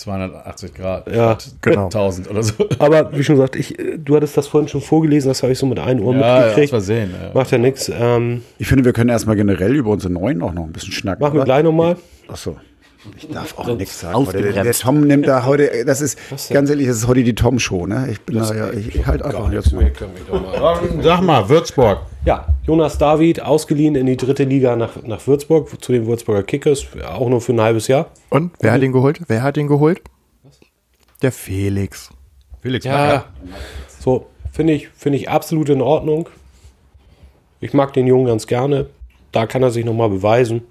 280 0.00 0.74
Grad. 0.74 1.14
Ja. 1.14 1.36
Genau. 1.62 1.84
1000 1.84 2.30
oder 2.30 2.42
so. 2.42 2.54
Aber 2.78 3.12
wie 3.16 3.22
schon 3.22 3.36
gesagt, 3.36 3.56
ich, 3.56 3.76
du 3.98 4.16
hattest 4.16 4.36
das 4.36 4.46
vorhin 4.48 4.68
schon 4.68 4.80
vorgelesen, 4.80 5.28
das 5.28 5.42
habe 5.42 5.52
ich 5.52 5.58
so 5.58 5.66
mit 5.66 5.78
einem 5.78 6.02
Ohr 6.02 6.14
Ja, 6.14 6.20
ja, 6.20 6.34
aus 6.36 6.40
mitgekriegt. 6.46 6.70
Versehen. 6.70 7.10
Ja. 7.12 7.30
Macht 7.34 7.50
ja 7.50 7.58
nichts. 7.58 7.90
Ähm, 7.94 8.42
Ich 8.58 8.66
finde, 8.68 8.84
wir 8.84 8.92
können 8.92 9.10
erstmal 9.10 9.36
generell 9.36 9.74
über 9.76 9.90
unsere 9.90 10.12
Neuen 10.12 10.42
auch 10.42 10.52
noch 10.52 10.64
ein 10.64 10.72
bisschen 10.72 10.92
schnacken. 10.92 11.22
machen 11.22 11.36
wir 11.38 11.44
gleich 11.44 11.62
noch 11.62 11.72
mal. 11.72 11.96
Ich 13.16 13.28
darf 13.28 13.56
auch 13.58 13.66
nichts 13.76 14.00
sagen. 14.00 14.26
Heute. 14.26 14.42
Der, 14.52 14.62
der. 14.62 14.72
Tom 14.74 15.00
nimmt 15.00 15.26
da 15.26 15.46
heute, 15.46 15.84
das 15.86 16.00
ist, 16.02 16.18
ganz 16.50 16.68
ehrlich, 16.68 16.86
das 16.86 16.98
ist 16.98 17.06
heute 17.08 17.24
die 17.24 17.34
Tom-Show, 17.34 17.86
ne? 17.86 18.08
Ich 18.10 18.20
bin 18.20 18.36
da 18.38 18.54
ja, 18.54 18.70
ich, 18.72 18.94
ich 18.94 19.06
halt 19.06 19.22
einfach 19.22 19.50
jetzt 19.52 19.72
mal. 19.72 19.90
Sag 21.02 21.22
mal, 21.22 21.48
Würzburg. 21.48 22.00
Ja, 22.26 22.48
Jonas 22.66 22.98
David 22.98 23.40
ausgeliehen 23.40 23.94
in 23.94 24.04
die 24.06 24.16
dritte 24.18 24.44
Liga 24.44 24.76
nach, 24.76 25.02
nach 25.02 25.26
Würzburg, 25.26 25.70
zu 25.82 25.92
den 25.92 26.06
Würzburger 26.06 26.42
Kickers, 26.42 26.86
auch 27.06 27.28
nur 27.28 27.40
für 27.40 27.52
ein 27.52 27.60
halbes 27.60 27.88
Jahr. 27.88 28.10
und 28.28 28.52
wer 28.60 28.72
hat 28.72 28.82
ihn 28.82 28.92
geholt? 28.92 29.20
Wer 29.28 29.42
hat 29.42 29.56
ihn 29.56 29.66
geholt? 29.66 30.02
Der 31.22 31.32
Felix. 31.32 32.10
Felix 32.60 32.84
Ja, 32.84 33.06
Bakker. 33.06 33.24
so 33.98 34.26
finde 34.52 34.74
ich, 34.74 34.88
finde 34.88 35.16
ich 35.18 35.30
absolut 35.30 35.70
in 35.70 35.80
Ordnung. 35.80 36.28
Ich 37.60 37.72
mag 37.72 37.92
den 37.94 38.06
Jungen 38.06 38.26
ganz 38.26 38.46
gerne. 38.46 38.86
Da 39.32 39.46
kann 39.46 39.62
er 39.62 39.70
sich 39.70 39.84
nochmal 39.84 40.08
beweisen. 40.10 40.62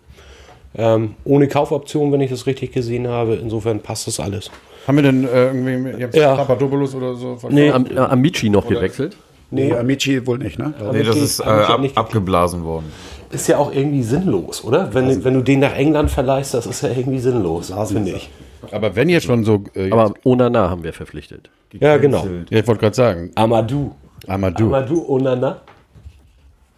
Ähm, 0.76 1.16
ohne 1.26 1.48
Kaufoption, 1.48 2.12
wenn 2.12 2.22
ich 2.22 2.30
das 2.30 2.46
richtig 2.46 2.72
gesehen 2.74 3.08
habe. 3.08 3.36
Insofern 3.36 3.80
passt 3.80 4.08
das 4.08 4.20
alles. 4.20 4.52
Haben 4.88 4.96
wir 4.98 5.04
denn 5.04 5.28
äh, 5.28 5.48
irgendwie 5.48 6.00
jetzt 6.02 6.16
Ja. 6.16 6.36
Papadopoulos 6.36 6.94
oder 6.96 7.16
so? 7.16 7.36
verkauft? 7.36 7.54
Nee. 7.54 7.72
Am, 7.72 7.86
äh, 7.88 7.98
Amici 7.98 8.50
noch 8.50 8.68
gewechselt. 8.68 9.18
Nee, 9.52 9.74
Amici 9.74 10.26
wohl 10.28 10.38
nicht, 10.38 10.60
ne? 10.60 10.74
Nee, 10.92 11.04
das 11.04 11.16
Amici- 11.16 11.24
ist 11.24 11.40
äh, 11.40 11.44
Amici 11.44 11.72
ab, 11.72 11.82
nicht 11.82 11.98
abgeblasen 11.98 12.64
worden. 12.64 12.86
Ist 13.32 13.48
ja 13.48 13.58
auch 13.58 13.74
irgendwie 13.74 14.04
sinnlos, 14.04 14.64
oder? 14.64 14.94
Wenn, 14.94 15.24
wenn 15.24 15.34
du 15.34 15.42
den 15.42 15.60
nach 15.60 15.76
England 15.76 16.12
verleihst, 16.12 16.54
das 16.54 16.66
ist 16.68 16.82
ja 16.84 16.90
irgendwie 16.90 17.20
sinnlos, 17.20 17.74
finde 17.88 18.12
ich. 18.12 18.30
Aber 18.72 18.96
wenn 18.96 19.10
ihr 19.10 19.22
schon 19.22 19.44
so. 19.44 19.64
Äh, 19.76 19.92
Aber 19.92 20.14
Onana 20.24 20.70
haben 20.70 20.84
wir 20.84 20.94
verpflichtet. 20.94 21.50
Ja, 21.80 21.98
genau. 21.98 22.26
ja, 22.50 22.60
ich 22.60 22.68
wollte 22.68 22.82
gerade 22.82 22.96
sagen, 22.96 23.32
Amadou. 23.36 23.92
Amadou. 24.28 24.68
Amadou 24.68 25.06
Onana. 25.10 25.62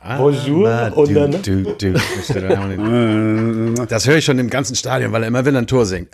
Ah, 0.04 0.18
Bonjour, 0.18 0.68
Amadou, 0.68 1.02
Onana. 1.02 1.38
du, 1.44 1.64
du. 1.78 1.94
Das 3.88 4.08
höre 4.08 4.18
ich 4.18 4.26
schon 4.26 4.40
im 4.40 4.50
ganzen 4.50 4.76
Stadion, 4.76 5.12
weil 5.12 5.22
er 5.24 5.28
immer, 5.28 5.46
wenn 5.46 5.54
er 5.56 5.62
ein 5.62 5.68
Tor 5.68 5.86
singt, 5.86 6.10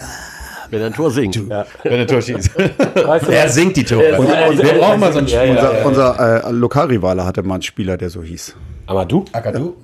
Wenn 0.70 0.82
er 0.82 0.88
ein 0.88 0.94
Tor 0.94 1.10
singt. 1.10 1.38
wenn 1.50 1.94
er 1.94 2.00
ein 2.02 2.08
Tor 2.08 2.22
schießt. 2.22 2.52
Weißt 3.08 3.28
du, 3.28 3.32
er 3.32 3.48
singt 3.48 3.78
die 3.78 3.86
Tore. 3.86 4.18
Und- 4.20 4.26
Und, 4.28 4.34
und- 4.50 4.62
wir 4.64 4.74
brauchen 4.80 5.00
mal 5.00 5.14
so 5.14 5.20
einen 5.20 5.28
Ja, 5.28 5.42
Spieler. 5.46 5.74
ja, 5.80 5.86
Unser, 5.86 6.12
unser 6.20 6.48
äh, 6.48 6.52
Lokalrivale 6.52 7.26
hatte 7.26 7.44
mal 7.44 7.54
einen 7.56 7.64
Spieler, 7.64 7.96
der 7.96 8.10
so 8.10 8.22
hieß. 8.22 8.56
Amadou? 8.88 9.24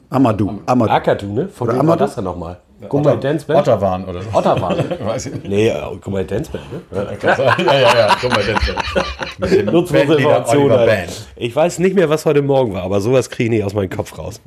Amadou. 0.10 0.60
Amadou. 0.66 0.92
Akadu, 0.94 1.26
ne? 1.34 1.48
Von 1.48 1.70
Oder 1.70 1.80
wem 1.80 1.88
war 1.88 1.96
das 1.98 2.16
denn 2.16 2.26
nochmal? 2.26 2.58
Gumbay 2.90 3.18
Danceband? 3.20 3.60
Otterwan 3.60 4.06
oder 4.06 4.22
so. 4.22 4.30
Otterwan. 4.34 4.78
Weiß 5.06 5.26
ich 5.28 5.34
nicht. 5.34 5.48
Nee, 5.48 5.70
äh, 5.70 5.82
Gumbay 6.02 6.26
Danceband, 6.26 6.64
ne? 6.72 6.82
Ja, 6.92 7.74
ja, 7.80 7.98
ja. 7.98 8.18
Guck 8.20 8.32
mal, 8.32 8.44
das 8.44 9.52
ist 9.52 9.66
Nutzen 9.66 9.94
wir 9.94 10.02
unsere 10.02 10.18
Informationen. 10.18 10.62
Oliver 10.62 10.80
Alter. 10.80 10.92
Band. 10.92 11.28
Ich 11.36 11.56
weiß 11.56 11.80
nicht 11.80 11.96
mehr, 11.96 12.10
was 12.10 12.26
heute 12.26 12.42
Morgen 12.42 12.74
war, 12.74 12.84
aber 12.84 13.02
sowas 13.02 13.30
kriege 13.30 13.46
ich 13.46 13.50
nicht 13.50 13.64
aus 13.64 13.74
meinem 13.74 13.90
Kopf 13.90 14.18
raus. 14.18 14.42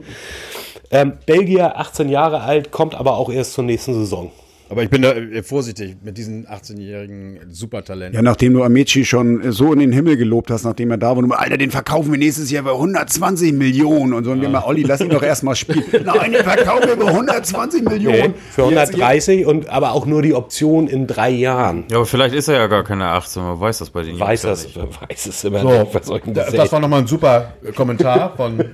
Ähm, 0.91 1.14
Belgier, 1.26 1.78
18 1.78 2.09
Jahre 2.09 2.41
alt, 2.43 2.70
kommt 2.70 2.95
aber 2.95 3.16
auch 3.16 3.30
erst 3.30 3.55
zur 3.55 3.64
nächsten 3.64 3.95
Saison. 3.95 4.30
Aber 4.69 4.83
ich 4.83 4.91
bin 4.91 5.03
da 5.03 5.12
äh, 5.12 5.43
vorsichtig 5.43 5.97
mit 6.03 6.19
diesen 6.19 6.47
18-jährigen 6.47 7.39
Supertalenten. 7.51 8.14
Ja, 8.17 8.23
nachdem 8.23 8.53
du 8.55 8.64
Amici 8.64 9.05
schon 9.05 9.53
so 9.53 9.73
in 9.73 9.79
den 9.79 9.93
Himmel 9.93 10.17
gelobt 10.17 10.51
hast, 10.51 10.64
nachdem 10.64 10.91
er 10.91 10.97
da 10.99 11.11
war, 11.11 11.19
und 11.19 11.29
du, 11.29 11.35
Alter, 11.35 11.57
den 11.57 11.71
verkaufen 11.71 12.11
wir 12.11 12.19
nächstes 12.19 12.51
Jahr 12.51 12.64
für 12.64 12.73
120 12.73 13.53
Millionen. 13.53 14.12
Und 14.12 14.25
so, 14.25 14.33
und 14.33 14.41
wir 14.41 14.49
mal, 14.49 14.64
Olli, 14.64 14.83
lass 14.83 15.01
ihn 15.01 15.09
doch 15.09 15.23
erstmal 15.23 15.55
spielen. 15.55 15.85
Nein, 16.05 16.33
den 16.33 16.43
verkaufen 16.43 16.89
wir 16.89 16.97
für 16.97 17.07
120 17.07 17.85
Millionen. 17.85 18.35
Für 18.51 18.62
130 18.64 19.47
und 19.47 19.69
aber 19.69 19.93
auch 19.93 20.05
nur 20.07 20.23
die 20.23 20.35
Option 20.35 20.89
in 20.89 21.07
drei 21.07 21.31
Jahren. 21.31 21.85
Ja, 21.91 21.99
aber 21.99 22.07
vielleicht 22.07 22.35
ist 22.35 22.49
er 22.49 22.57
ja 22.57 22.67
gar 22.67 22.83
keine 22.83 23.07
18, 23.07 23.43
man 23.43 23.61
weiß 23.61 23.79
das 23.79 23.91
bei 23.91 24.03
den 24.03 24.19
Weiß 24.19 24.43
Jungs 24.43 24.64
das, 24.64 24.75
ja 24.75 24.85
nicht. 24.85 25.01
weiß 25.11 25.27
es 25.27 25.45
immer 25.45 25.61
So, 25.61 25.69
nicht. 25.71 26.37
Das, 26.37 26.51
sagen? 26.51 26.73
war 26.73 26.81
nochmal 26.81 27.01
ein 27.03 27.07
super 27.07 27.55
Kommentar 27.77 28.35
von 28.37 28.64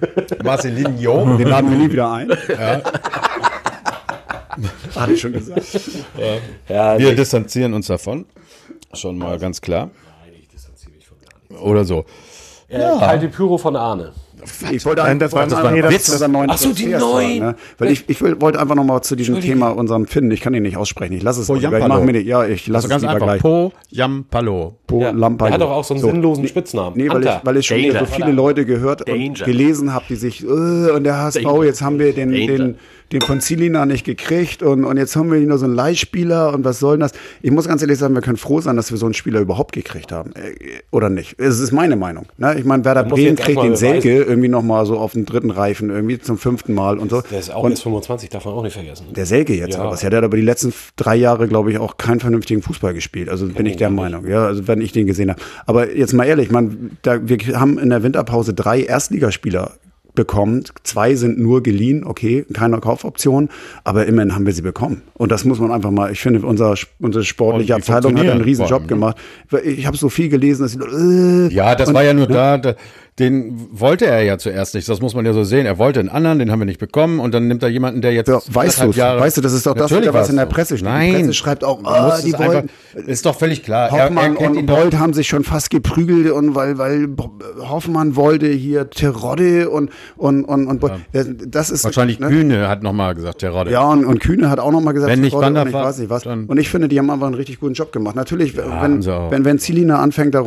Marcelinho. 0.42 1.36
Den 1.36 1.48
laden 1.48 1.70
wir 1.70 1.78
nie 1.78 1.92
wieder 1.92 2.12
ein. 2.12 2.32
Hatte 4.96 5.12
ich 5.12 5.20
schon 5.20 5.32
gesagt. 5.32 5.62
ja, 6.68 6.98
Wir 6.98 7.10
nee. 7.10 7.14
distanzieren 7.14 7.74
uns 7.74 7.86
davon. 7.86 8.26
Schon 8.94 9.18
mal 9.18 9.38
ganz 9.38 9.60
klar. 9.60 9.90
Oder 11.60 11.84
so. 11.84 12.04
äh, 12.68 12.78
kalte 12.98 13.28
Pyro 13.28 13.58
von 13.58 13.76
Arne. 13.76 14.12
Ich 14.72 14.84
wollte 14.84 15.02
Nein, 15.02 15.20
das 15.20 15.32
war- 15.32 15.46
das 15.46 15.54
ein 15.54 15.72
nee, 15.74 15.82
das 15.82 16.08
unser 16.08 16.26
neuen 16.26 16.50
Ach 16.50 16.58
so, 16.58 16.72
die 16.72 16.90
sagen, 16.90 17.38
Ne? 17.38 17.54
Weil 17.78 17.92
ich, 17.92 18.08
ich 18.08 18.20
will, 18.20 18.40
wollte 18.40 18.58
einfach 18.58 18.74
noch 18.74 18.82
mal 18.82 19.00
zu 19.02 19.14
diesem 19.14 19.40
Thema 19.40 19.68
unserem 19.70 20.06
Finn, 20.06 20.28
ich 20.32 20.40
kann 20.40 20.52
ihn 20.52 20.64
nicht 20.64 20.76
aussprechen, 20.76 21.12
ich 21.12 21.22
lasse 21.22 21.42
es 21.42 21.46
Po 21.46 21.54
lieber. 21.54 21.78
Ich 21.78 21.86
mach 21.86 22.00
mir 22.00 22.12
die, 22.14 22.20
ja, 22.22 22.44
ich 22.44 22.66
lasse 22.66 22.86
Also 22.92 22.96
es 22.96 23.02
lieber 23.02 23.12
einfach. 23.14 23.26
gleich. 23.26 23.40
Po 23.42 23.70
Jampalo. 23.90 24.78
Po 24.88 25.00
Ja, 25.00 25.12
der 25.12 25.50
hat 25.52 25.60
doch 25.60 25.70
auch 25.70 25.84
so 25.84 25.94
einen 25.94 26.02
sinnlosen 26.02 26.48
Spitznamen. 26.48 26.96
Nee, 26.96 27.08
weil 27.08 27.22
ich, 27.24 27.30
weil 27.44 27.56
ich 27.58 27.66
schon 27.66 27.76
wieder 27.76 27.92
so 28.00 28.04
Danger. 28.06 28.16
viele 28.16 28.32
Leute 28.32 28.66
gehört 28.66 29.08
und 29.08 29.16
Danger. 29.16 29.44
gelesen 29.44 29.92
habe, 29.92 30.06
die 30.08 30.16
sich, 30.16 30.42
äh, 30.42 30.46
und 30.46 31.04
der 31.04 31.18
HSV, 31.18 31.42
Danger. 31.44 31.64
jetzt 31.64 31.82
haben 31.82 32.00
wir 32.00 32.12
den, 32.12 32.32
Danger. 32.32 32.46
den, 32.46 32.78
den 33.12 33.20
von 33.20 33.40
Zilina 33.40 33.86
nicht 33.86 34.04
gekriegt 34.04 34.62
und, 34.62 34.84
und 34.84 34.96
jetzt 34.96 35.16
haben 35.16 35.30
wir 35.30 35.38
nur 35.40 35.58
so 35.58 35.66
einen 35.66 35.74
Leihspieler 35.74 36.52
und 36.52 36.64
was 36.64 36.78
soll 36.78 36.94
denn 36.94 37.00
das? 37.00 37.12
Ich 37.42 37.50
muss 37.50 37.68
ganz 37.68 37.82
ehrlich 37.82 37.98
sagen, 37.98 38.14
wir 38.14 38.22
können 38.22 38.36
froh 38.36 38.60
sein, 38.60 38.76
dass 38.76 38.90
wir 38.90 38.98
so 38.98 39.06
einen 39.06 39.14
Spieler 39.14 39.40
überhaupt 39.40 39.72
gekriegt 39.72 40.12
haben. 40.12 40.32
Äh, 40.34 40.80
Oder 40.90 41.10
nicht? 41.10 41.38
Es 41.38 41.60
ist 41.60 41.72
meine 41.72 41.96
Meinung. 41.96 42.26
Ne? 42.38 42.58
Ich 42.58 42.64
meine, 42.64 42.84
Werder 42.84 43.04
Bremen 43.04 43.36
kriegt 43.36 43.62
den 43.62 43.76
Selke 43.76 44.22
irgendwie 44.22 44.48
nochmal 44.48 44.86
so 44.86 44.98
auf 44.98 45.12
den 45.12 45.26
dritten 45.26 45.50
Reifen, 45.50 45.90
irgendwie 45.90 46.18
zum 46.18 46.38
fünften 46.38 46.74
Mal 46.74 46.98
und 46.98 47.10
so. 47.10 47.22
Der 47.30 47.38
ist 47.38 47.50
auch 47.50 47.62
und 47.62 47.70
erst 47.70 47.82
25, 47.82 48.30
darf 48.30 48.44
man 48.44 48.54
auch 48.54 48.62
nicht 48.62 48.74
vergessen. 48.74 49.06
der 49.14 49.26
Selke 49.26 49.54
jetzt 49.54 49.76
Ja. 49.76 49.92
Ja, 49.92 50.08
der 50.10 50.18
hat 50.18 50.24
aber 50.24 50.36
die 50.36 50.42
letzten 50.42 50.72
drei 50.96 51.16
Jahre, 51.16 51.48
glaube 51.48 51.70
ich, 51.70 51.78
auch 51.78 51.96
keinen 51.96 52.20
vernünftigen 52.20 52.62
Fußball 52.62 52.94
gespielt. 52.94 53.28
Also 53.28 53.46
bin 53.46 53.66
ich 53.66 53.76
der 53.76 53.90
Meinung. 53.90 54.26
Ja, 54.26 54.46
also 54.46 54.66
wenn 54.66 54.80
ich 54.80 54.92
den 54.92 55.06
gesehen 55.06 55.30
habe. 55.30 55.40
Aber 55.66 55.94
jetzt 55.94 56.12
mal 56.12 56.24
ehrlich, 56.24 56.50
man, 56.50 56.96
da, 57.02 57.18
wir 57.28 57.38
haben 57.58 57.78
in 57.78 57.90
der 57.90 58.02
Winterpause 58.02 58.54
drei 58.54 58.82
Erstligaspieler 58.82 59.72
bekommen. 60.14 60.64
Zwei 60.82 61.14
sind 61.14 61.38
nur 61.38 61.62
geliehen, 61.62 62.04
okay, 62.04 62.44
keine 62.52 62.78
Kaufoption, 62.80 63.48
aber 63.84 64.06
immerhin 64.06 64.34
haben 64.34 64.46
wir 64.46 64.52
sie 64.52 64.62
bekommen. 64.62 65.02
Und 65.14 65.32
das 65.32 65.44
muss 65.44 65.58
man 65.58 65.70
einfach 65.72 65.90
mal, 65.90 66.12
ich 66.12 66.20
finde, 66.20 66.46
unser, 66.46 66.74
unsere 67.00 67.24
sportliche 67.24 67.74
Abteilung 67.74 68.18
hat 68.18 68.28
einen 68.28 68.40
riesen 68.42 68.66
Job 68.66 68.82
ne? 68.82 68.88
gemacht. 68.88 69.16
Ich 69.64 69.86
habe 69.86 69.96
so 69.96 70.08
viel 70.08 70.28
gelesen, 70.28 70.62
dass 70.62 70.72
sie, 70.72 70.78
äh, 70.80 71.54
Ja, 71.54 71.74
das 71.74 71.88
und- 71.88 71.94
war 71.94 72.04
ja 72.04 72.12
nur 72.14 72.26
da, 72.26 72.58
da. 72.58 72.74
Den 73.18 73.68
wollte 73.70 74.06
er 74.06 74.22
ja 74.22 74.38
zuerst 74.38 74.74
nicht. 74.74 74.88
Das 74.88 75.02
muss 75.02 75.14
man 75.14 75.26
ja 75.26 75.34
so 75.34 75.44
sehen. 75.44 75.66
Er 75.66 75.76
wollte 75.76 76.00
einen 76.00 76.08
anderen, 76.08 76.38
den 76.38 76.50
haben 76.50 76.60
wir 76.60 76.64
nicht 76.64 76.80
bekommen. 76.80 77.20
Und 77.20 77.34
dann 77.34 77.46
nimmt 77.46 77.62
er 77.62 77.68
jemanden, 77.68 78.00
der 78.00 78.14
jetzt. 78.14 78.28
Ja, 78.28 78.40
weißt 78.48 78.82
du, 78.82 78.96
weißt 78.96 79.36
du, 79.36 79.40
das 79.42 79.52
ist 79.52 79.66
doch 79.66 79.74
das, 79.74 79.90
Natürlich 79.90 80.04
wieder, 80.04 80.14
was 80.14 80.30
in 80.30 80.36
der. 80.36 80.46
Presse 80.46 80.78
steht. 80.78 80.88
Nein. 80.88 81.10
Die 81.10 81.18
Presse 81.18 81.34
schreibt 81.34 81.62
auch, 81.62 81.84
ah, 81.84 82.06
musst 82.06 82.24
die 82.24 82.28
es 82.30 82.34
einfach, 82.34 82.54
wollen, 82.54 82.70
ist 83.06 83.26
doch 83.26 83.38
völlig 83.38 83.62
klar. 83.62 83.90
Er, 83.90 83.98
er 83.98 84.04
Hoffmann 84.06 84.34
kennt 84.34 84.56
ihn 84.56 84.60
und. 84.60 84.66
Bolt 84.66 84.98
haben 84.98 85.12
sich 85.12 85.28
schon 85.28 85.44
fast 85.44 85.68
geprügelt 85.68 86.30
und 86.30 86.54
weil, 86.54 86.78
weil 86.78 87.06
Hoffmann 87.60 88.16
wollte 88.16 88.48
hier 88.48 88.88
Terodde 88.88 89.68
und, 89.68 89.90
und, 90.16 90.44
und, 90.44 90.66
und 90.66 90.80
Bolt. 90.80 90.94
das 91.12 91.68
ist 91.68 91.84
Wahrscheinlich 91.84 92.18
ne? 92.18 92.28
Kühne 92.28 92.68
hat 92.68 92.82
nochmal 92.82 93.14
gesagt, 93.14 93.42
der 93.42 93.50
Rodde. 93.50 93.72
Ja, 93.72 93.84
und, 93.84 94.06
und 94.06 94.20
Kühne 94.20 94.48
hat 94.48 94.58
auch 94.58 94.72
noch 94.72 94.80
mal 94.80 94.92
gesagt, 94.92 95.12
Wenn 95.12 95.20
nicht 95.20 95.32
Terodde 95.32 95.60
und 95.60 95.68
ich 95.68 95.74
weiß 95.74 95.98
nicht 95.98 96.10
was. 96.10 96.24
Und 96.24 96.58
ich 96.58 96.70
finde, 96.70 96.88
die 96.88 96.98
haben 96.98 97.10
einfach 97.10 97.26
einen 97.26 97.34
richtig 97.34 97.60
guten 97.60 97.74
Job 97.74 97.92
gemacht. 97.92 98.16
Natürlich, 98.16 98.56
haben 98.56 99.04
wenn, 99.04 99.30
wenn, 99.30 99.44
wenn 99.44 99.58
Zilina 99.58 99.98
anfängt, 99.98 100.34
da 100.34 100.40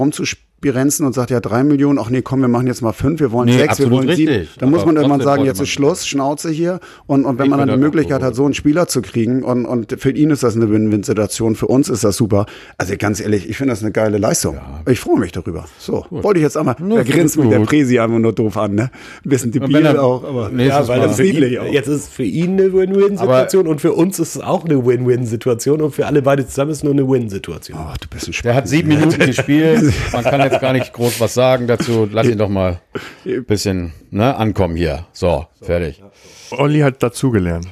rumzuspirenzen 0.65 1.05
und 1.05 1.13
sagt, 1.13 1.29
ja, 1.31 1.39
drei 1.39 1.63
Millionen, 1.63 1.99
ach 1.99 2.09
nee, 2.09 2.21
komm, 2.21 2.41
wir 2.41 2.47
machen 2.47 2.67
jetzt 2.67 2.81
mal 2.81 2.93
fünf, 2.93 3.19
wir 3.19 3.31
wollen 3.31 3.47
Nee, 3.47 3.57
sechs, 3.57 3.79
wir 3.79 3.91
wollen 3.91 4.13
sieben. 4.15 4.31
richtig. 4.31 4.57
Dann 4.57 4.69
muss 4.71 4.81
Aber 4.81 4.93
man 4.93 4.95
irgendwann 4.97 5.21
sagen, 5.21 5.45
jetzt 5.45 5.61
ist 5.61 5.69
Schluss, 5.69 6.07
Schnauze 6.07 6.49
hier. 6.49 6.79
Und, 7.07 7.25
und 7.25 7.37
wenn 7.37 7.45
Ich 7.45 7.49
man 7.51 7.59
dann 7.59 7.69
die 7.69 7.77
Möglichkeit 7.83 8.23
hat, 8.23 8.35
so 8.35 8.45
einen 8.45 8.53
Spieler 8.53 8.87
zu 8.87 9.01
kriegen 9.01 9.43
und, 9.43 9.65
und 9.65 9.95
für 9.99 10.11
ihn 10.11 10.29
ist 10.31 10.43
das 10.43 10.55
eine 10.55 10.69
Win-Win-Situation, 10.69 11.55
für 11.55 11.67
uns 11.67 11.89
ist 11.89 12.03
das 12.03 12.17
super. 12.17 12.45
Also 12.77 12.93
ganz 12.97 13.19
ehrlich, 13.19 13.49
ich 13.49 13.57
finde 13.57 13.73
das 13.73 13.81
eine 13.83 13.91
geile 13.91 14.17
Leistung. 14.17 14.57
Ich 14.89 14.99
freue 14.99 15.19
mich 15.19 15.31
darüber. 15.31 15.65
So, 15.77 16.05
wollte 16.09 16.39
ich 16.39 16.43
jetzt 16.43 16.57
einmal, 16.57 16.75
da 16.79 17.03
grinst 17.03 17.35
ich 17.35 17.41
mich 17.41 17.49
der 17.49 17.59
gut. 17.59 17.69
Präsi 17.69 17.99
einfach 17.99 18.19
nur 18.19 18.33
doof 18.33 18.57
an, 18.57 18.75
ne? 18.75 18.89
Ein 19.23 19.29
bisschen 19.29 19.51
debil 19.51 19.85
auch, 19.97 20.23
aber 20.23 20.51
Ja, 20.53 20.87
weil 20.87 20.99
das 21.01 21.19
ihn, 21.19 21.57
auch. 21.59 21.65
jetzt 21.71 21.87
ist 21.87 22.11
für 22.13 22.23
ihn 22.23 22.53
eine 22.53 22.73
Win-Win-Situation 22.73 23.67
und 23.67 23.81
für 23.81 23.93
uns 23.93 24.19
ist 24.19 24.35
es 24.35 24.41
auch 24.41 24.65
eine 24.65 24.83
Win-Win-Situation 24.85 25.81
und 25.81 25.91
für 25.93 26.05
alle 26.07 26.21
beide 26.21 26.47
zusammen 26.47 26.71
ist 26.71 26.83
nur 26.83 26.93
eine 26.93 27.07
Win-Situation. 27.07 27.77
Ach, 27.81 27.97
du 27.97 28.07
bist 28.07 28.27
ein 28.27 28.33
Der 28.43 28.55
hat 28.55 28.67
sieben 28.67 28.89
Minuten 28.89 29.19
gespielt. 29.25 29.93
Man 30.11 30.23
kann 30.23 30.41
jetzt 30.45 30.61
gar 30.61 30.73
nicht 30.73 30.93
groß 30.93 31.19
was 31.19 31.33
sagen 31.33 31.67
dazu. 31.67 32.07
Lass 32.11 32.27
ihn 32.27 32.37
doch 32.37 32.49
mal 32.49 32.79
ein 33.25 33.45
bisschen 33.45 33.93
ne, 34.11 34.35
ankommen 34.35 34.75
hier. 34.75 35.05
So, 35.13 35.45
fertig. 35.61 36.01
Olli 36.51 36.79
hat 36.79 37.01
dazugelernt. 37.03 37.67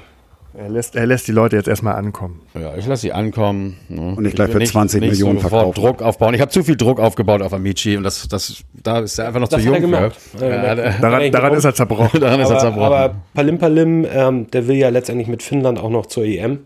Er 0.55 0.69
lässt, 0.69 0.95
er 0.95 1.07
lässt 1.07 1.27
die 1.27 1.31
Leute 1.31 1.55
jetzt 1.55 1.67
erstmal 1.67 1.95
ankommen. 1.95 2.41
Ja, 2.53 2.75
ich 2.77 2.85
lasse 2.85 3.01
sie 3.01 3.11
ankommen. 3.11 3.77
Ne? 3.89 4.13
Und 4.15 4.21
nicht 4.21 4.35
gleich 4.35 4.49
Ich 4.49 4.53
will 4.53 4.61
für 4.67 4.71
20 4.71 5.01
nicht 5.01 5.09
Millionen 5.13 5.39
sofort 5.39 5.51
verkaufen. 5.75 5.81
Druck 5.81 6.01
aufbauen. 6.03 6.35
Ich 6.35 6.41
habe 6.41 6.51
zu 6.51 6.63
viel 6.63 6.75
Druck 6.77 6.99
aufgebaut 6.99 7.41
auf 7.41 7.53
Amici 7.53 7.97
und 7.97 8.03
das, 8.03 8.27
das, 8.27 8.63
da 8.71 8.99
ist 8.99 9.17
er 9.17 9.27
einfach 9.29 9.39
noch 9.39 9.47
Das 9.47 9.63
zu 9.63 9.67
hat 9.67 9.73
er 9.75 9.81
jung 9.81 9.91
gemacht. 9.91 10.15
für. 10.15 10.45
Ja, 10.47 10.75
Ja, 10.75 10.91
Daran, 11.01 11.31
daran 11.31 11.53
ist 11.55 11.63
er 11.65 11.73
zerbrochen. 11.73 12.19
daran 12.21 12.39
ist 12.39 12.49
er 12.49 12.51
aber, 12.51 12.59
zerbrochen. 12.59 12.93
aber 12.93 13.15
Palim 13.33 13.57
Palim, 13.57 14.05
ähm, 14.07 14.51
der 14.51 14.67
will 14.67 14.75
ja 14.75 14.89
letztendlich 14.89 15.27
mit 15.27 15.41
Finnland 15.41 15.79
auch 15.79 15.89
noch 15.89 16.05
zur 16.05 16.23
EM. 16.23 16.59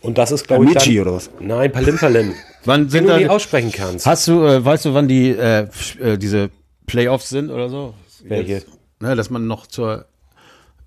Und 0.00 0.16
das 0.18 0.30
ist, 0.30 0.46
glaube 0.46 0.66
ich. 0.66 0.70
Amici 0.70 1.00
oder 1.00 1.14
was? 1.14 1.28
Nein, 1.40 1.72
Palim 1.72 1.98
Palim. 1.98 2.34
Wann 2.64 2.82
Wenn 2.82 2.90
sind 2.90 3.08
du 3.08 3.18
die 3.18 3.28
aussprechen 3.28 3.72
kannst. 3.72 4.06
hast 4.06 4.28
du, 4.28 4.44
äh, 4.44 4.64
weißt 4.64 4.86
du, 4.86 4.94
wann 4.94 5.08
die 5.08 5.30
äh, 5.30 5.66
äh, 6.00 6.16
diese 6.18 6.50
Playoffs 6.86 7.28
sind 7.28 7.50
oder 7.50 7.68
so? 7.68 7.94
Welche? 8.26 8.52
Jetzt, 8.52 8.68
ne, 9.00 9.16
dass 9.16 9.30
man 9.30 9.46
noch 9.46 9.66
zur. 9.66 10.06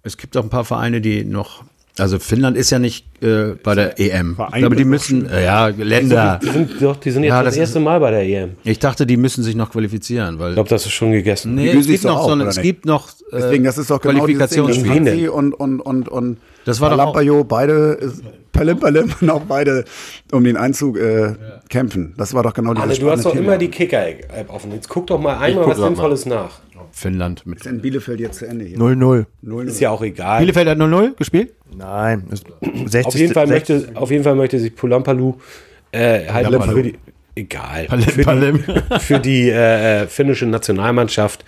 Es 0.04 0.18
gibt 0.18 0.38
auch 0.38 0.44
ein 0.44 0.50
paar 0.50 0.66
Vereine, 0.66 1.02
die 1.02 1.24
noch. 1.24 1.64
Also 2.00 2.20
Finnland 2.20 2.56
ist 2.58 2.70
ja 2.70 2.78
nicht 2.78 3.24
äh, 3.24 3.56
bei 3.64 3.74
der 3.74 4.00
EM. 4.00 4.36
Verein 4.36 4.54
Ich 4.54 4.60
glaube, 4.60 4.76
die 4.76 4.86
müssen, 4.86 5.28
äh, 5.28 5.46
ja, 5.46 5.68
Länder. 5.68 6.40
Die 6.44 6.50
sind, 6.50 6.82
doch, 6.82 6.96
die 6.98 7.10
sind 7.10 7.24
jetzt 7.24 7.32
Ja, 7.32 7.42
das, 7.42 7.56
das 7.56 7.60
erste 7.60 7.80
Mal 7.80 8.00
bei 8.00 8.12
der 8.12 8.24
EM. 8.24 8.52
Ich 8.64 8.78
dachte, 8.78 9.08
die 9.08 9.18
müssen 9.18 9.44
sich 9.44 9.56
noch 9.56 9.72
qualifizieren, 9.72 10.38
weil. 10.38 10.50
Ich 10.52 10.56
glaube, 10.56 10.70
das 10.70 10.86
ist 10.86 10.92
schon 10.92 11.12
gegessen. 11.12 11.56
nee, 11.56 11.70
es 11.70 11.88
gibt 11.88 12.04
noch 12.04 12.20
auch, 12.20 12.28
so 12.28 12.34
eine, 12.34 12.44
es 12.46 12.62
gibt 12.62 12.86
noch 12.86 13.10
äh, 13.10 13.38
Deswegen, 13.40 13.64
das 13.64 13.80
ist 13.80 13.90
doch 13.90 14.00
genau 14.00 14.28
Ding. 14.28 14.38
Fazzi 14.38 14.60
und, 14.60 15.54
und, 15.56 15.80
und, 15.82 16.08
und 16.08 16.38
Das 16.68 16.82
war 16.82 16.90
doch 16.90 16.98
auch- 17.00 17.06
Lampayo, 17.16 17.44
beide, 17.44 17.98
Palim 18.52 18.80
Palim 18.80 19.14
und 19.22 19.30
auch 19.30 19.42
beide 19.42 19.86
um 20.32 20.44
den 20.44 20.58
Einzug 20.58 20.98
äh, 20.98 21.34
kämpfen. 21.70 22.14
Das 22.18 22.34
war 22.34 22.44
doch 22.44 22.54
genau 22.54 22.74
dieses 22.74 22.84
Anne, 22.90 23.00
du 23.00 23.10
hast 23.12 23.26
doch 23.26 23.32
spannende 23.32 23.54
immer 23.54 23.58
Thema. 23.60 23.72
die 23.72 23.78
Kicker-App 23.78 24.50
offen. 24.54 24.72
Jetzt 24.72 24.90
guck 24.90 25.08
doch 25.08 25.20
mal 25.20 25.38
einmal 25.38 25.68
was 25.68 25.78
Sinnvolles 25.78 26.26
nach. 26.26 26.60
Finnland 26.92 27.46
mit. 27.46 27.66
in 27.66 27.82
Bielefeld 27.82 28.20
jetzt 28.20 28.40
zu 28.40 28.48
Ende 28.48 28.66
hier. 28.66 28.78
0-0. 28.78 29.26
Ist 29.66 29.80
ja 29.80 29.92
auch 29.92 30.02
egal. 30.02 30.40
Bielefeld 30.40 30.68
hat 30.70 30.78
0-0 30.78 31.16
gespielt? 31.16 31.54
Nein. 31.76 32.24
ist 32.32 32.46
60, 32.86 33.06
Auf 33.06 33.16
jeden, 33.16 33.34
Fall 33.34 33.48
60 33.48 33.76
möchte, 33.86 34.00
auf 34.00 34.10
jeden 34.12 34.24
Fall 34.24 34.36
möchte 34.36 34.58
sich 34.60 34.74
Pulampalu 34.76 35.36
äh, 35.92 36.28
halt 36.28 36.48
für 36.64 36.84
die, 36.84 36.96
egal, 37.36 37.86
Palim, 37.86 38.06
für 38.10 38.22
Palim. 38.24 38.64
die, 38.66 39.00
für 39.00 39.20
die 39.20 39.50
äh, 39.50 40.04
äh, 40.04 40.08
finnische 40.08 40.46
Nationalmannschaft 40.48 41.46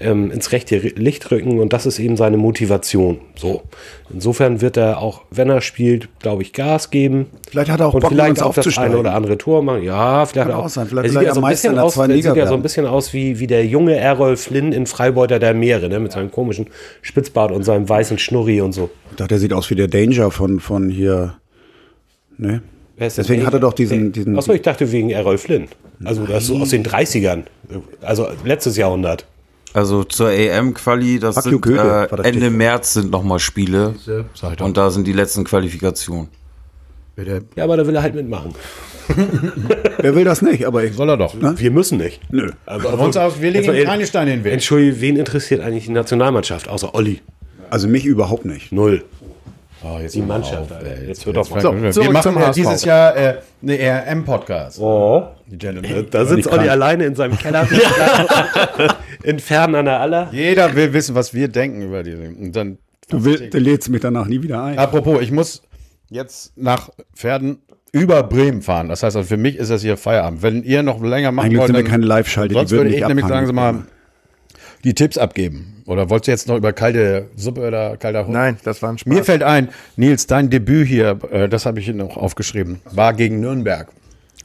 ähm, 0.00 0.30
ins 0.30 0.52
rechte 0.52 0.78
Licht 0.78 1.30
rücken 1.30 1.58
und 1.58 1.72
das 1.72 1.86
ist 1.86 1.98
eben 1.98 2.16
seine 2.16 2.36
Motivation. 2.36 3.18
So, 3.36 3.62
insofern 4.12 4.60
wird 4.60 4.76
er 4.76 4.98
auch, 4.98 5.22
wenn 5.30 5.50
er 5.50 5.60
spielt, 5.60 6.08
glaube 6.20 6.42
ich, 6.42 6.52
Gas 6.52 6.90
geben. 6.90 7.26
Vielleicht 7.50 7.70
hat 7.70 7.80
er 7.80 7.88
auch 7.88 7.94
und 7.94 8.00
Bock, 8.00 8.10
vielleicht 8.10 8.40
auch 8.40 8.54
das 8.54 8.78
eine 8.78 8.96
oder 8.96 9.14
andere 9.14 9.38
Tor 9.38 9.62
machen. 9.62 9.82
Ja, 9.82 10.24
vielleicht 10.26 10.48
Kann 10.48 10.56
auch. 10.56 10.66
auch 10.66 10.68
sein. 10.68 10.86
Vielleicht 10.86 11.06
er 11.06 11.10
sieht 11.10 11.20
er 11.20 11.26
ja 11.26 11.34
so 11.34 11.42
ein 11.42 11.50
bisschen 11.50 11.78
aus, 11.78 11.96
er 11.96 12.08
sieht 12.08 12.24
ja 12.24 12.46
so 12.46 12.54
ein 12.54 12.62
bisschen 12.62 12.86
aus 12.86 13.12
wie, 13.12 13.40
wie 13.40 13.46
der 13.46 13.66
junge 13.66 13.96
Errol 13.96 14.36
Flynn 14.36 14.72
in 14.72 14.86
Freibeuter 14.86 15.38
der 15.38 15.54
Meere, 15.54 15.88
ne, 15.88 15.98
mit 15.98 16.12
seinem 16.12 16.30
komischen 16.30 16.66
Spitzbart 17.02 17.50
und 17.50 17.64
seinem 17.64 17.88
weißen 17.88 18.18
Schnurri 18.18 18.60
und 18.60 18.72
so. 18.72 18.90
Ich 19.10 19.16
dachte, 19.16 19.30
der 19.30 19.38
sieht 19.38 19.52
aus 19.52 19.68
wie 19.70 19.74
der 19.74 19.88
Danger 19.88 20.30
von, 20.30 20.60
von 20.60 20.90
hier. 20.90 21.34
Ne? 22.36 22.62
Wer 22.96 23.06
ist 23.08 23.18
denn 23.18 23.24
Deswegen 23.24 23.46
hat 23.46 23.54
er 23.54 23.60
doch 23.60 23.72
diesen. 23.72 24.12
diesen 24.12 24.36
Achso, 24.36 24.52
ich 24.52 24.62
dachte 24.62 24.90
wegen 24.92 25.10
Errol 25.10 25.38
Flynn. 25.38 25.68
Also 26.04 26.24
das 26.24 26.42
ist 26.42 26.48
so 26.48 26.56
aus 26.58 26.70
den 26.70 26.84
30ern. 26.84 27.44
Also 28.00 28.28
letztes 28.44 28.76
Jahrhundert. 28.76 29.26
Also 29.74 30.04
zur 30.04 30.30
EM-Quali, 30.30 31.18
das 31.18 31.34
Fuck 31.36 31.46
you, 31.46 31.60
sind 31.62 31.76
war 31.76 32.04
äh, 32.04 32.16
das 32.16 32.26
Ende. 32.26 32.50
März 32.50 32.94
sind 32.94 33.10
nochmal 33.10 33.38
Spiele. 33.38 33.94
Und 34.60 34.76
da 34.76 34.90
sind 34.90 35.06
die 35.06 35.12
letzten 35.12 35.44
Qualifikationen. 35.44 36.28
Bitte. 37.16 37.42
Ja, 37.56 37.64
aber 37.64 37.76
da 37.76 37.86
will 37.86 37.96
er 37.96 38.02
halt 38.02 38.14
mitmachen. 38.14 38.54
wer 39.98 40.14
will 40.14 40.24
das 40.24 40.40
nicht? 40.40 40.64
Aber 40.66 40.84
ich. 40.84 40.94
Soll 40.94 41.08
er 41.08 41.16
doch. 41.16 41.34
Wir 41.34 41.70
müssen 41.70 41.98
nicht. 41.98 42.20
Nö. 42.30 42.52
Also, 42.64 42.90
Von 42.90 43.00
uns 43.00 43.16
aus, 43.16 43.40
wir 43.40 43.50
legen 43.50 43.74
Jetzt 43.74 43.86
keine 43.86 44.06
Steine 44.06 44.32
in 44.34 44.38
den 44.40 44.44
Weg. 44.44 44.52
Entschuldigung, 44.52 45.00
wen 45.00 45.16
interessiert 45.16 45.60
eigentlich 45.60 45.86
die 45.86 45.92
Nationalmannschaft? 45.92 46.68
Außer 46.68 46.94
Olli. 46.94 47.20
Also 47.70 47.88
mich 47.88 48.04
überhaupt 48.04 48.44
nicht. 48.44 48.70
Null. 48.70 49.02
Oh, 49.82 49.98
jetzt 50.00 50.14
Die 50.14 50.22
Mannschaft, 50.22 50.72
auf. 50.72 50.78
Jetzt 51.06 51.24
hört 51.24 51.36
doch 51.36 51.50
mal. 51.50 51.60
So, 51.60 51.74
So, 51.90 52.02
wir 52.02 52.10
machen 52.10 52.34
zum 52.34 52.52
dieses 52.52 52.84
Jahr 52.84 53.16
äh, 53.16 53.36
eine 53.62 53.78
ERM-Podcast. 53.78 54.80
Oh. 54.80 55.28
Die 55.46 55.56
Gentlemen. 55.56 56.06
Da 56.10 56.24
sitzt 56.24 56.50
Olli 56.50 56.68
alleine 56.68 57.04
in 57.04 57.14
seinem 57.14 57.38
Keller. 57.38 57.66
in 59.22 59.38
Fern 59.38 59.74
an 59.74 59.84
der 59.86 60.00
Aller. 60.00 60.28
Jeder 60.32 60.74
will 60.74 60.92
wissen, 60.92 61.14
was 61.14 61.34
wir 61.34 61.48
denken 61.48 61.82
über 61.82 62.02
diese. 62.02 62.22
Und 62.28 62.52
dann, 62.54 62.78
Du, 63.10 63.24
will, 63.24 63.48
du 63.50 63.58
lädst 63.58 63.88
mich 63.88 64.00
danach 64.02 64.26
nie 64.26 64.42
wieder 64.42 64.62
ein. 64.62 64.78
apropos, 64.78 65.22
ich 65.22 65.30
muss 65.32 65.62
jetzt 66.10 66.52
nach 66.58 66.90
Pferden 67.14 67.58
über 67.90 68.22
Bremen 68.22 68.60
fahren. 68.60 68.88
Das 68.88 69.02
heißt, 69.02 69.16
also 69.16 69.26
für 69.26 69.38
mich 69.38 69.56
ist 69.56 69.70
das 69.70 69.80
hier 69.80 69.96
Feierabend. 69.96 70.42
Wenn 70.42 70.62
ihr 70.62 70.82
noch 70.82 71.02
länger 71.02 71.32
machen 71.32 71.46
Eigentlich 71.46 71.58
wollt, 71.60 71.66
sind 71.68 71.76
wir 71.76 71.82
dann- 71.84 71.90
keine 71.90 72.04
Live-Schalte, 72.06 72.48
die 72.50 72.54
Sonst 72.54 72.70
würde 72.72 72.90
nicht 72.90 73.00
ich 73.00 73.06
nämlich 73.08 73.26
sagen. 73.26 73.46
Sie 73.46 73.52
mal, 73.54 73.84
die 74.84 74.92
Tipps 74.94 75.16
abgeben. 75.16 75.82
Oder 75.86 76.10
wolltest 76.10 76.26
du 76.28 76.30
jetzt 76.32 76.48
noch 76.48 76.56
über 76.58 76.74
kalte 76.74 77.28
Suppe 77.34 77.66
oder 77.66 77.96
kalter 77.96 78.24
Hund? 78.24 78.34
Nein, 78.34 78.58
das 78.62 78.82
war 78.82 78.90
ein 78.90 78.98
Spaß. 78.98 79.10
Mir 79.12 79.24
fällt 79.24 79.42
ein, 79.42 79.70
Nils, 79.96 80.26
dein 80.26 80.50
Debüt 80.50 80.86
hier, 80.86 81.18
äh, 81.30 81.48
das 81.48 81.64
habe 81.64 81.78
ich 81.80 81.86
hier 81.86 81.94
noch 81.94 82.18
aufgeschrieben, 82.18 82.80
war 82.92 83.14
gegen 83.14 83.40
Nürnberg. 83.40 83.88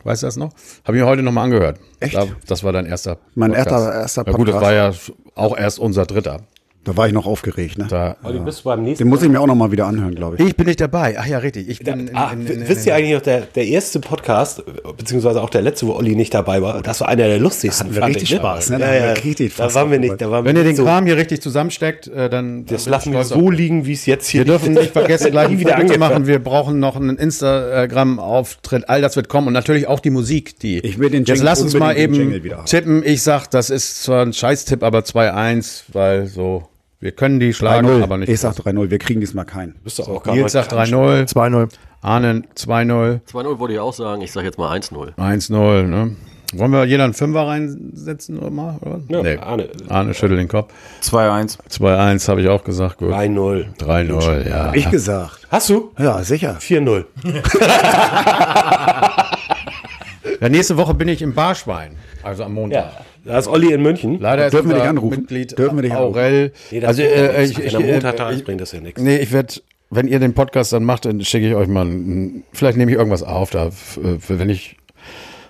Weißt 0.03 0.23
du 0.23 0.27
das 0.27 0.35
noch? 0.37 0.51
Habe 0.85 0.97
ich 0.97 1.03
mir 1.03 1.07
heute 1.09 1.21
nochmal 1.23 1.45
angehört. 1.45 1.79
Echt? 1.99 2.15
Da, 2.15 2.27
das 2.47 2.63
war 2.63 2.71
dein 2.73 2.85
erster 2.85 3.17
Mein 3.35 3.51
Podcast. 3.51 3.71
erster- 3.71 3.93
erster 4.01 4.23
Ja 4.27 4.31
gut, 4.33 4.47
das 4.47 4.55
Podcast. 4.55 4.63
war 4.65 4.73
ja 4.73 4.91
auch 5.35 5.57
erst 5.57 5.79
unser 5.79 6.05
dritter. 6.05 6.41
Da 6.85 6.97
war 6.97 7.07
ich 7.07 7.13
noch 7.13 7.25
aufgeregt. 7.25 7.77
Ne? 7.77 7.87
Da, 7.89 8.17
bist 8.43 8.59
du 8.59 8.63
beim 8.65 8.83
nächsten 8.83 9.05
Den 9.05 9.09
muss 9.09 9.23
ich 9.23 9.29
mir 9.29 9.39
auch 9.39 9.47
noch 9.47 9.55
mal 9.55 9.71
wieder 9.71 9.85
anhören, 9.85 10.15
glaube 10.15 10.35
ich. 10.37 10.45
ich 10.45 10.55
bin 10.57 10.65
nicht 10.67 10.81
dabei. 10.81 11.15
Ach 11.17 11.25
ja, 11.25 11.37
richtig. 11.37 11.69
Ich 11.69 11.79
bin 11.79 12.07
in, 12.09 12.15
Ah, 12.15 12.31
in, 12.33 12.45
in, 12.45 12.61
in, 12.61 12.67
wisst 12.67 12.85
ihr 12.85 12.93
eigentlich 12.93 13.13
noch, 13.13 13.21
der, 13.21 13.41
der 13.55 13.65
erste 13.67 14.01
Podcast, 14.01 14.61
beziehungsweise 14.97 15.41
auch 15.41 15.49
der 15.49 15.61
letzte, 15.61 15.87
wo 15.87 15.93
Olli 15.93 16.13
nicht 16.13 16.33
dabei 16.33 16.61
war, 16.61 16.81
das 16.81 16.99
war 16.99 17.07
einer 17.07 17.27
der 17.27 17.39
lustigsten. 17.39 17.85
Hatten 17.85 17.95
wir 17.95 18.01
fand 18.01 18.15
richtig 18.15 18.31
ich, 18.33 18.37
Spaß, 18.37 18.69
ne? 18.71 18.79
Da 18.79 18.93
Ja, 18.93 19.05
ja, 19.05 19.11
richtig 19.13 19.55
da 19.55 19.73
waren 19.73 19.91
wir 19.91 19.99
nicht. 19.99 20.19
Da 20.21 20.29
waren 20.29 20.43
Wenn 20.43 20.57
wir 20.57 20.63
ihr 20.63 20.67
den 20.71 20.75
so, 20.75 20.83
Kram 20.83 21.05
hier 21.05 21.15
richtig 21.15 21.41
zusammensteckt, 21.41 22.07
äh, 22.07 22.29
dann. 22.29 22.65
das 22.65 22.85
lassen 22.85 23.13
wir 23.13 23.23
so 23.23 23.49
liegen, 23.49 23.85
wie 23.85 23.93
es 23.93 24.05
jetzt 24.05 24.27
hier 24.27 24.41
Wir 24.41 24.45
dürfen 24.45 24.73
nicht 24.73 24.91
vergessen, 24.91 25.31
gleich 25.31 25.47
ein 25.51 25.59
wieder 25.59 25.77
Foto 25.77 25.97
machen. 25.97 26.27
Wir 26.27 26.39
brauchen 26.39 26.79
noch 26.79 26.97
einen 26.97 27.15
Instagram-Auftritt. 27.17 28.89
All 28.89 29.01
das 29.01 29.15
wird 29.15 29.29
kommen. 29.29 29.47
Und 29.47 29.53
natürlich 29.53 29.87
auch 29.87 29.99
die 30.01 30.09
Musik, 30.09 30.59
die. 30.59 30.79
Ich 30.79 30.99
will 30.99 31.09
den 31.09 31.21
Jetzt 31.21 31.29
Jingle- 31.29 31.45
lass 31.45 31.61
uns 31.61 31.73
mal 31.75 31.97
eben 31.97 32.13
Jingle 32.13 32.43
wieder 32.43 32.57
haben. 32.57 32.65
tippen. 32.65 33.03
Ich 33.05 33.21
sag, 33.21 33.47
das 33.47 33.69
ist 33.69 34.03
zwar 34.03 34.25
ein 34.25 34.33
Scheiß-Tipp, 34.33 34.83
aber 34.83 34.99
2-1, 34.99 35.83
weil 35.93 36.27
so. 36.27 36.63
Wir 37.03 37.11
können 37.11 37.37
die 37.41 37.53
schlagen, 37.53 38.01
aber 38.01 38.17
nicht. 38.17 38.29
Ich 38.29 38.39
sag 38.39 38.53
3-0, 38.53 38.89
wir 38.89 38.97
kriegen 38.97 39.19
diesmal 39.19 39.43
keinen. 39.43 39.75
Bist 39.83 39.99
du 39.99 40.03
auch 40.03 40.23
gar 40.23 40.33
Nils 40.35 40.53
sagt 40.53 40.71
3-0. 40.71 41.29
2-0. 41.29 41.67
Arne 42.01 42.43
2-0. 42.55 43.19
2-0 43.29 43.59
wollte 43.59 43.73
ich 43.73 43.79
auch 43.81 43.91
sagen. 43.91 44.21
Ich 44.21 44.31
sage 44.31 44.45
jetzt 44.45 44.57
mal 44.57 44.73
1-0. 44.73 45.13
1-0, 45.15 45.83
ne? 45.83 46.15
Wollen 46.53 46.71
wir 46.71 46.85
jeder 46.85 47.03
einen 47.03 47.13
Fünfer 47.13 47.45
reinsetzen 47.45 48.39
oder 48.39 48.51
mal? 48.51 48.77
Oder? 48.79 49.33
Ja, 49.33 49.43
Arne. 49.43 49.67
Arne 49.89 50.13
schüttelt 50.13 50.39
den 50.39 50.47
Kopf. 50.47 50.71
2-1. 51.01 51.57
2-1 51.69 52.29
habe 52.29 52.41
ich 52.41 52.47
auch 52.47 52.63
gesagt. 52.63 52.99
Gut. 52.99 53.11
3-0. 53.11 53.77
3-0, 53.79 54.47
ja. 54.47 54.73
Ich 54.73 54.89
gesagt. 54.89 55.45
Hast 55.51 55.69
du? 55.71 55.91
Ja, 55.99 56.23
sicher. 56.23 56.55
4-0. 56.61 57.03
ja. 60.43 60.49
Nächste 60.49 60.77
Woche 60.77 60.93
bin 60.93 61.07
ich 61.07 61.21
im 61.21 61.33
Barschwein. 61.33 61.95
Also 62.21 62.43
am 62.43 62.53
Montag. 62.53 62.85
Ja. 62.85 63.05
Da 63.25 63.37
ist 63.39 63.47
Olli 63.47 63.71
in 63.73 63.81
München. 63.81 64.19
Leider 64.19 64.49
Dürfen 64.49 64.69
wir 64.69 64.75
dich 64.75 64.83
anrufen? 64.83 65.19
Mitglied 65.21 65.57
Dürfen 65.57 65.77
wir 65.77 65.81
dich 65.83 65.93
anrufen? 65.93 66.17
Aurel. 66.17 66.51
Nee, 66.71 66.79
das 66.81 66.87
also 66.89 67.01
äh, 67.03 67.43
ich, 67.45 67.57
Wenn 67.57 67.65
ich, 67.67 67.73
er 67.73 67.79
Montag 67.79 68.19
äh, 68.19 68.33
ich, 68.35 68.43
bringt 68.43 68.59
das 68.61 68.71
ja 68.73 68.81
nichts. 68.81 69.01
nee, 69.01 69.17
ich 69.17 69.31
werde, 69.31 69.53
wenn 69.89 70.07
ihr 70.07 70.19
den 70.19 70.33
Podcast 70.33 70.73
dann 70.73 70.83
macht, 70.83 71.05
dann 71.05 71.21
schicke 71.23 71.47
ich 71.47 71.55
euch 71.55 71.67
mal, 71.67 71.85
ein- 71.85 72.43
vielleicht 72.51 72.77
nehme 72.77 72.91
ich 72.91 72.97
irgendwas 72.97 73.23
auf, 73.23 73.49
da, 73.51 73.67
äh, 73.67 73.71
wenn 74.27 74.49
ich, 74.49 74.75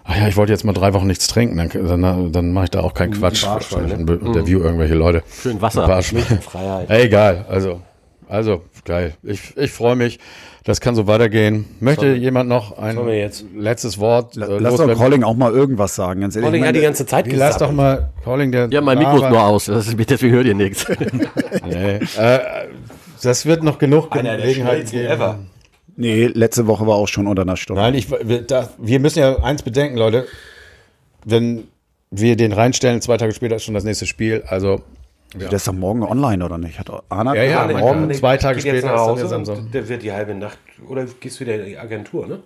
ach 0.03 0.15
ja, 0.17 0.27
ich 0.27 0.37
wollte 0.37 0.51
jetzt 0.51 0.63
mal 0.65 0.73
drei 0.73 0.93
Wochen 0.93 1.07
nichts 1.07 1.27
trinken, 1.27 1.57
dann, 1.57 1.69
dann, 2.01 2.31
dann 2.31 2.53
mache 2.53 2.65
ich 2.65 2.71
da 2.71 2.81
auch 2.81 2.93
keinen 2.93 3.13
Quatsch. 3.13 3.43
Und 3.73 4.05
be- 4.05 4.19
interview 4.23 4.59
irgendwelche 4.59 4.93
Leute. 4.95 5.23
Schön 5.41 5.59
Wasser. 5.61 5.87
Barschwein. 5.87 6.21
Freiheit. 6.41 6.89
Egal, 6.91 7.45
also, 7.49 7.81
also, 8.27 8.61
geil. 8.85 9.13
Ich, 9.23 9.55
ich 9.57 9.71
freue 9.71 9.95
mich. 9.95 10.19
Das 10.63 10.79
kann 10.79 10.95
so 10.95 11.07
weitergehen. 11.07 11.65
Möchte 11.81 12.13
jemand 12.13 12.47
noch 12.47 12.77
ein 12.77 12.97
letztes 13.55 13.97
Wort? 13.99 14.37
äh, 14.37 14.45
Lass 14.59 14.77
doch? 14.77 14.93
Colling 14.95 15.23
auch 15.23 15.35
mal 15.35 15.51
irgendwas 15.51 15.95
sagen, 15.95 16.21
ganz 16.21 16.35
ehrlich. 16.35 16.47
Olli 16.47 16.57
Ich 16.57 16.61
hat 16.63 16.67
meine, 16.67 16.77
die 16.77 16.83
ganze 16.83 17.05
Zeit 17.05 17.31
Lass 17.33 17.57
doch 17.57 17.71
mal 17.71 18.11
Calling 18.23 18.51
der. 18.51 18.69
Ja, 18.71 18.79
mein 18.79 18.97
Mikro 18.97 19.17
ist 19.17 19.29
nur 19.29 19.43
aus. 19.43 19.65
Das 19.65 19.87
ist, 19.87 20.09
deswegen 20.09 20.33
hört 20.33 20.45
ihr 20.45 20.55
nichts. 20.55 20.85
Nee. 21.65 21.99
Äh, 22.17 22.39
das 23.21 23.45
wird 23.45 23.63
noch 23.63 23.77
genug 23.77 24.11
Gelegenheit 24.11 24.91
geben. 24.91 25.07
ever. 25.07 25.39
nee, 25.95 26.25
letzte 26.27 26.67
Woche 26.67 26.85
war 26.85 26.95
auch 26.95 27.07
schon 27.07 27.27
unter 27.27 27.43
einer 27.43 27.55
Stunde. 27.55 27.81
Nein, 27.81 27.93
ich, 27.93 28.09
wir, 28.11 28.41
da, 28.41 28.69
wir 28.77 28.99
müssen 28.99 29.19
ja 29.19 29.37
eins 29.43 29.63
bedenken, 29.63 29.97
Leute. 29.97 30.27
Wenn 31.23 31.65
wir 32.11 32.35
den 32.35 32.51
reinstellen, 32.51 33.01
zwei 33.01 33.17
Tage 33.17 33.33
später 33.33 33.55
ist 33.55 33.63
schon 33.63 33.73
das 33.73 33.85
nächste 33.85 34.05
Spiel. 34.05 34.43
Also, 34.47 34.81
Der 35.35 35.51
ist 35.53 35.67
doch 35.67 35.73
morgen 35.73 36.03
online, 36.03 36.43
oder 36.43 36.57
nicht? 36.57 36.79
Hat 36.79 36.89
Arne 37.09 37.35
Ja, 37.35 37.43
ja, 37.43 37.67
morgen. 37.67 38.03
Arne 38.03 38.13
zwei 38.13 38.37
Tage 38.37 38.59
später 38.59 38.87
nach 38.87 39.15
ist 39.15 39.31
dann 39.31 39.41
Hause 39.41 39.53
und 39.53 39.73
Der 39.73 39.87
wird 39.89 40.03
die 40.03 40.11
halbe 40.11 40.35
Nacht. 40.35 40.59
Oder 40.87 41.05
gehst 41.19 41.39
du 41.39 41.45
wieder 41.45 41.55
in 41.55 41.65
die 41.65 41.77
Agentur, 41.77 42.27
ne? 42.27 42.39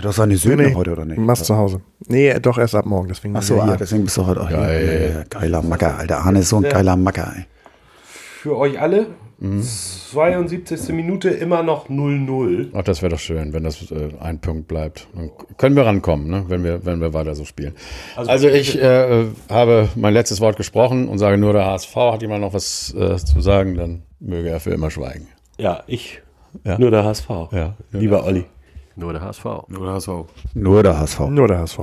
Du 0.00 0.08
hast 0.08 0.16
seine 0.16 0.36
Söhne 0.36 0.74
heute, 0.74 0.92
oder 0.92 1.04
nicht? 1.04 1.18
Machst 1.18 1.44
zu 1.44 1.56
Hause. 1.56 1.80
Nee, 2.08 2.38
doch 2.40 2.58
erst 2.58 2.74
ab 2.74 2.84
morgen. 2.84 3.08
Deswegen 3.08 3.36
Ach 3.36 3.42
so, 3.42 3.60
ah, 3.60 3.66
hier. 3.66 3.76
deswegen 3.76 4.04
bist 4.04 4.16
du 4.16 4.26
heute 4.26 4.40
auch 4.40 4.48
hier. 4.48 4.56
Geil. 4.56 5.10
Ja, 5.12 5.18
ja, 5.20 5.24
Geiler 5.28 5.62
Macker, 5.62 5.98
Alter. 5.98 6.18
Arne 6.18 6.40
ist 6.40 6.48
so 6.48 6.56
ein 6.56 6.64
geiler 6.64 6.96
Macker, 6.96 7.32
ey. 7.36 7.46
Für 8.04 8.56
euch 8.56 8.80
alle. 8.80 9.06
Mhm. 9.44 9.62
72. 9.62 10.88
Minute 10.94 11.28
immer 11.28 11.62
noch 11.62 11.90
0-0. 11.90 12.70
ach, 12.72 12.82
das 12.82 13.02
wäre 13.02 13.10
doch 13.10 13.18
schön, 13.18 13.52
wenn 13.52 13.64
das 13.64 13.90
äh, 13.90 14.08
ein 14.20 14.40
Punkt 14.40 14.68
bleibt. 14.68 15.06
Dann 15.14 15.30
können 15.58 15.76
wir 15.76 15.84
rankommen, 15.84 16.28
ne? 16.28 16.44
wenn, 16.48 16.64
wir, 16.64 16.86
wenn 16.86 17.00
wir 17.00 17.12
weiter 17.12 17.34
so 17.34 17.44
spielen. 17.44 17.74
Also, 18.16 18.48
ich 18.48 18.80
äh, 18.80 19.26
habe 19.50 19.90
mein 19.96 20.14
letztes 20.14 20.40
Wort 20.40 20.56
gesprochen 20.56 21.08
und 21.08 21.18
sage 21.18 21.36
nur, 21.36 21.52
der 21.52 21.66
HSV 21.66 21.94
hat 21.94 22.22
jemand 22.22 22.40
noch 22.40 22.54
was 22.54 22.94
äh, 22.94 23.16
zu 23.16 23.40
sagen, 23.42 23.74
dann 23.74 24.02
möge 24.18 24.48
er 24.48 24.60
für 24.60 24.70
immer 24.70 24.90
schweigen. 24.90 25.28
Ja, 25.58 25.82
ich. 25.86 26.22
Ja. 26.64 26.78
Nur 26.78 26.90
der 26.90 27.04
HSV. 27.04 27.28
Ja. 27.52 27.74
Lieber 27.92 28.24
Olli. 28.24 28.46
Nur 28.96 29.12
der 29.12 29.22
HSV. 29.22 29.44
Oder 29.44 29.92
HSV. 29.92 30.08
Nur 30.54 30.82
der 30.82 30.98
HSV. 30.98 31.20
Nur 31.28 31.48
der 31.48 31.58
HSV. 31.58 31.80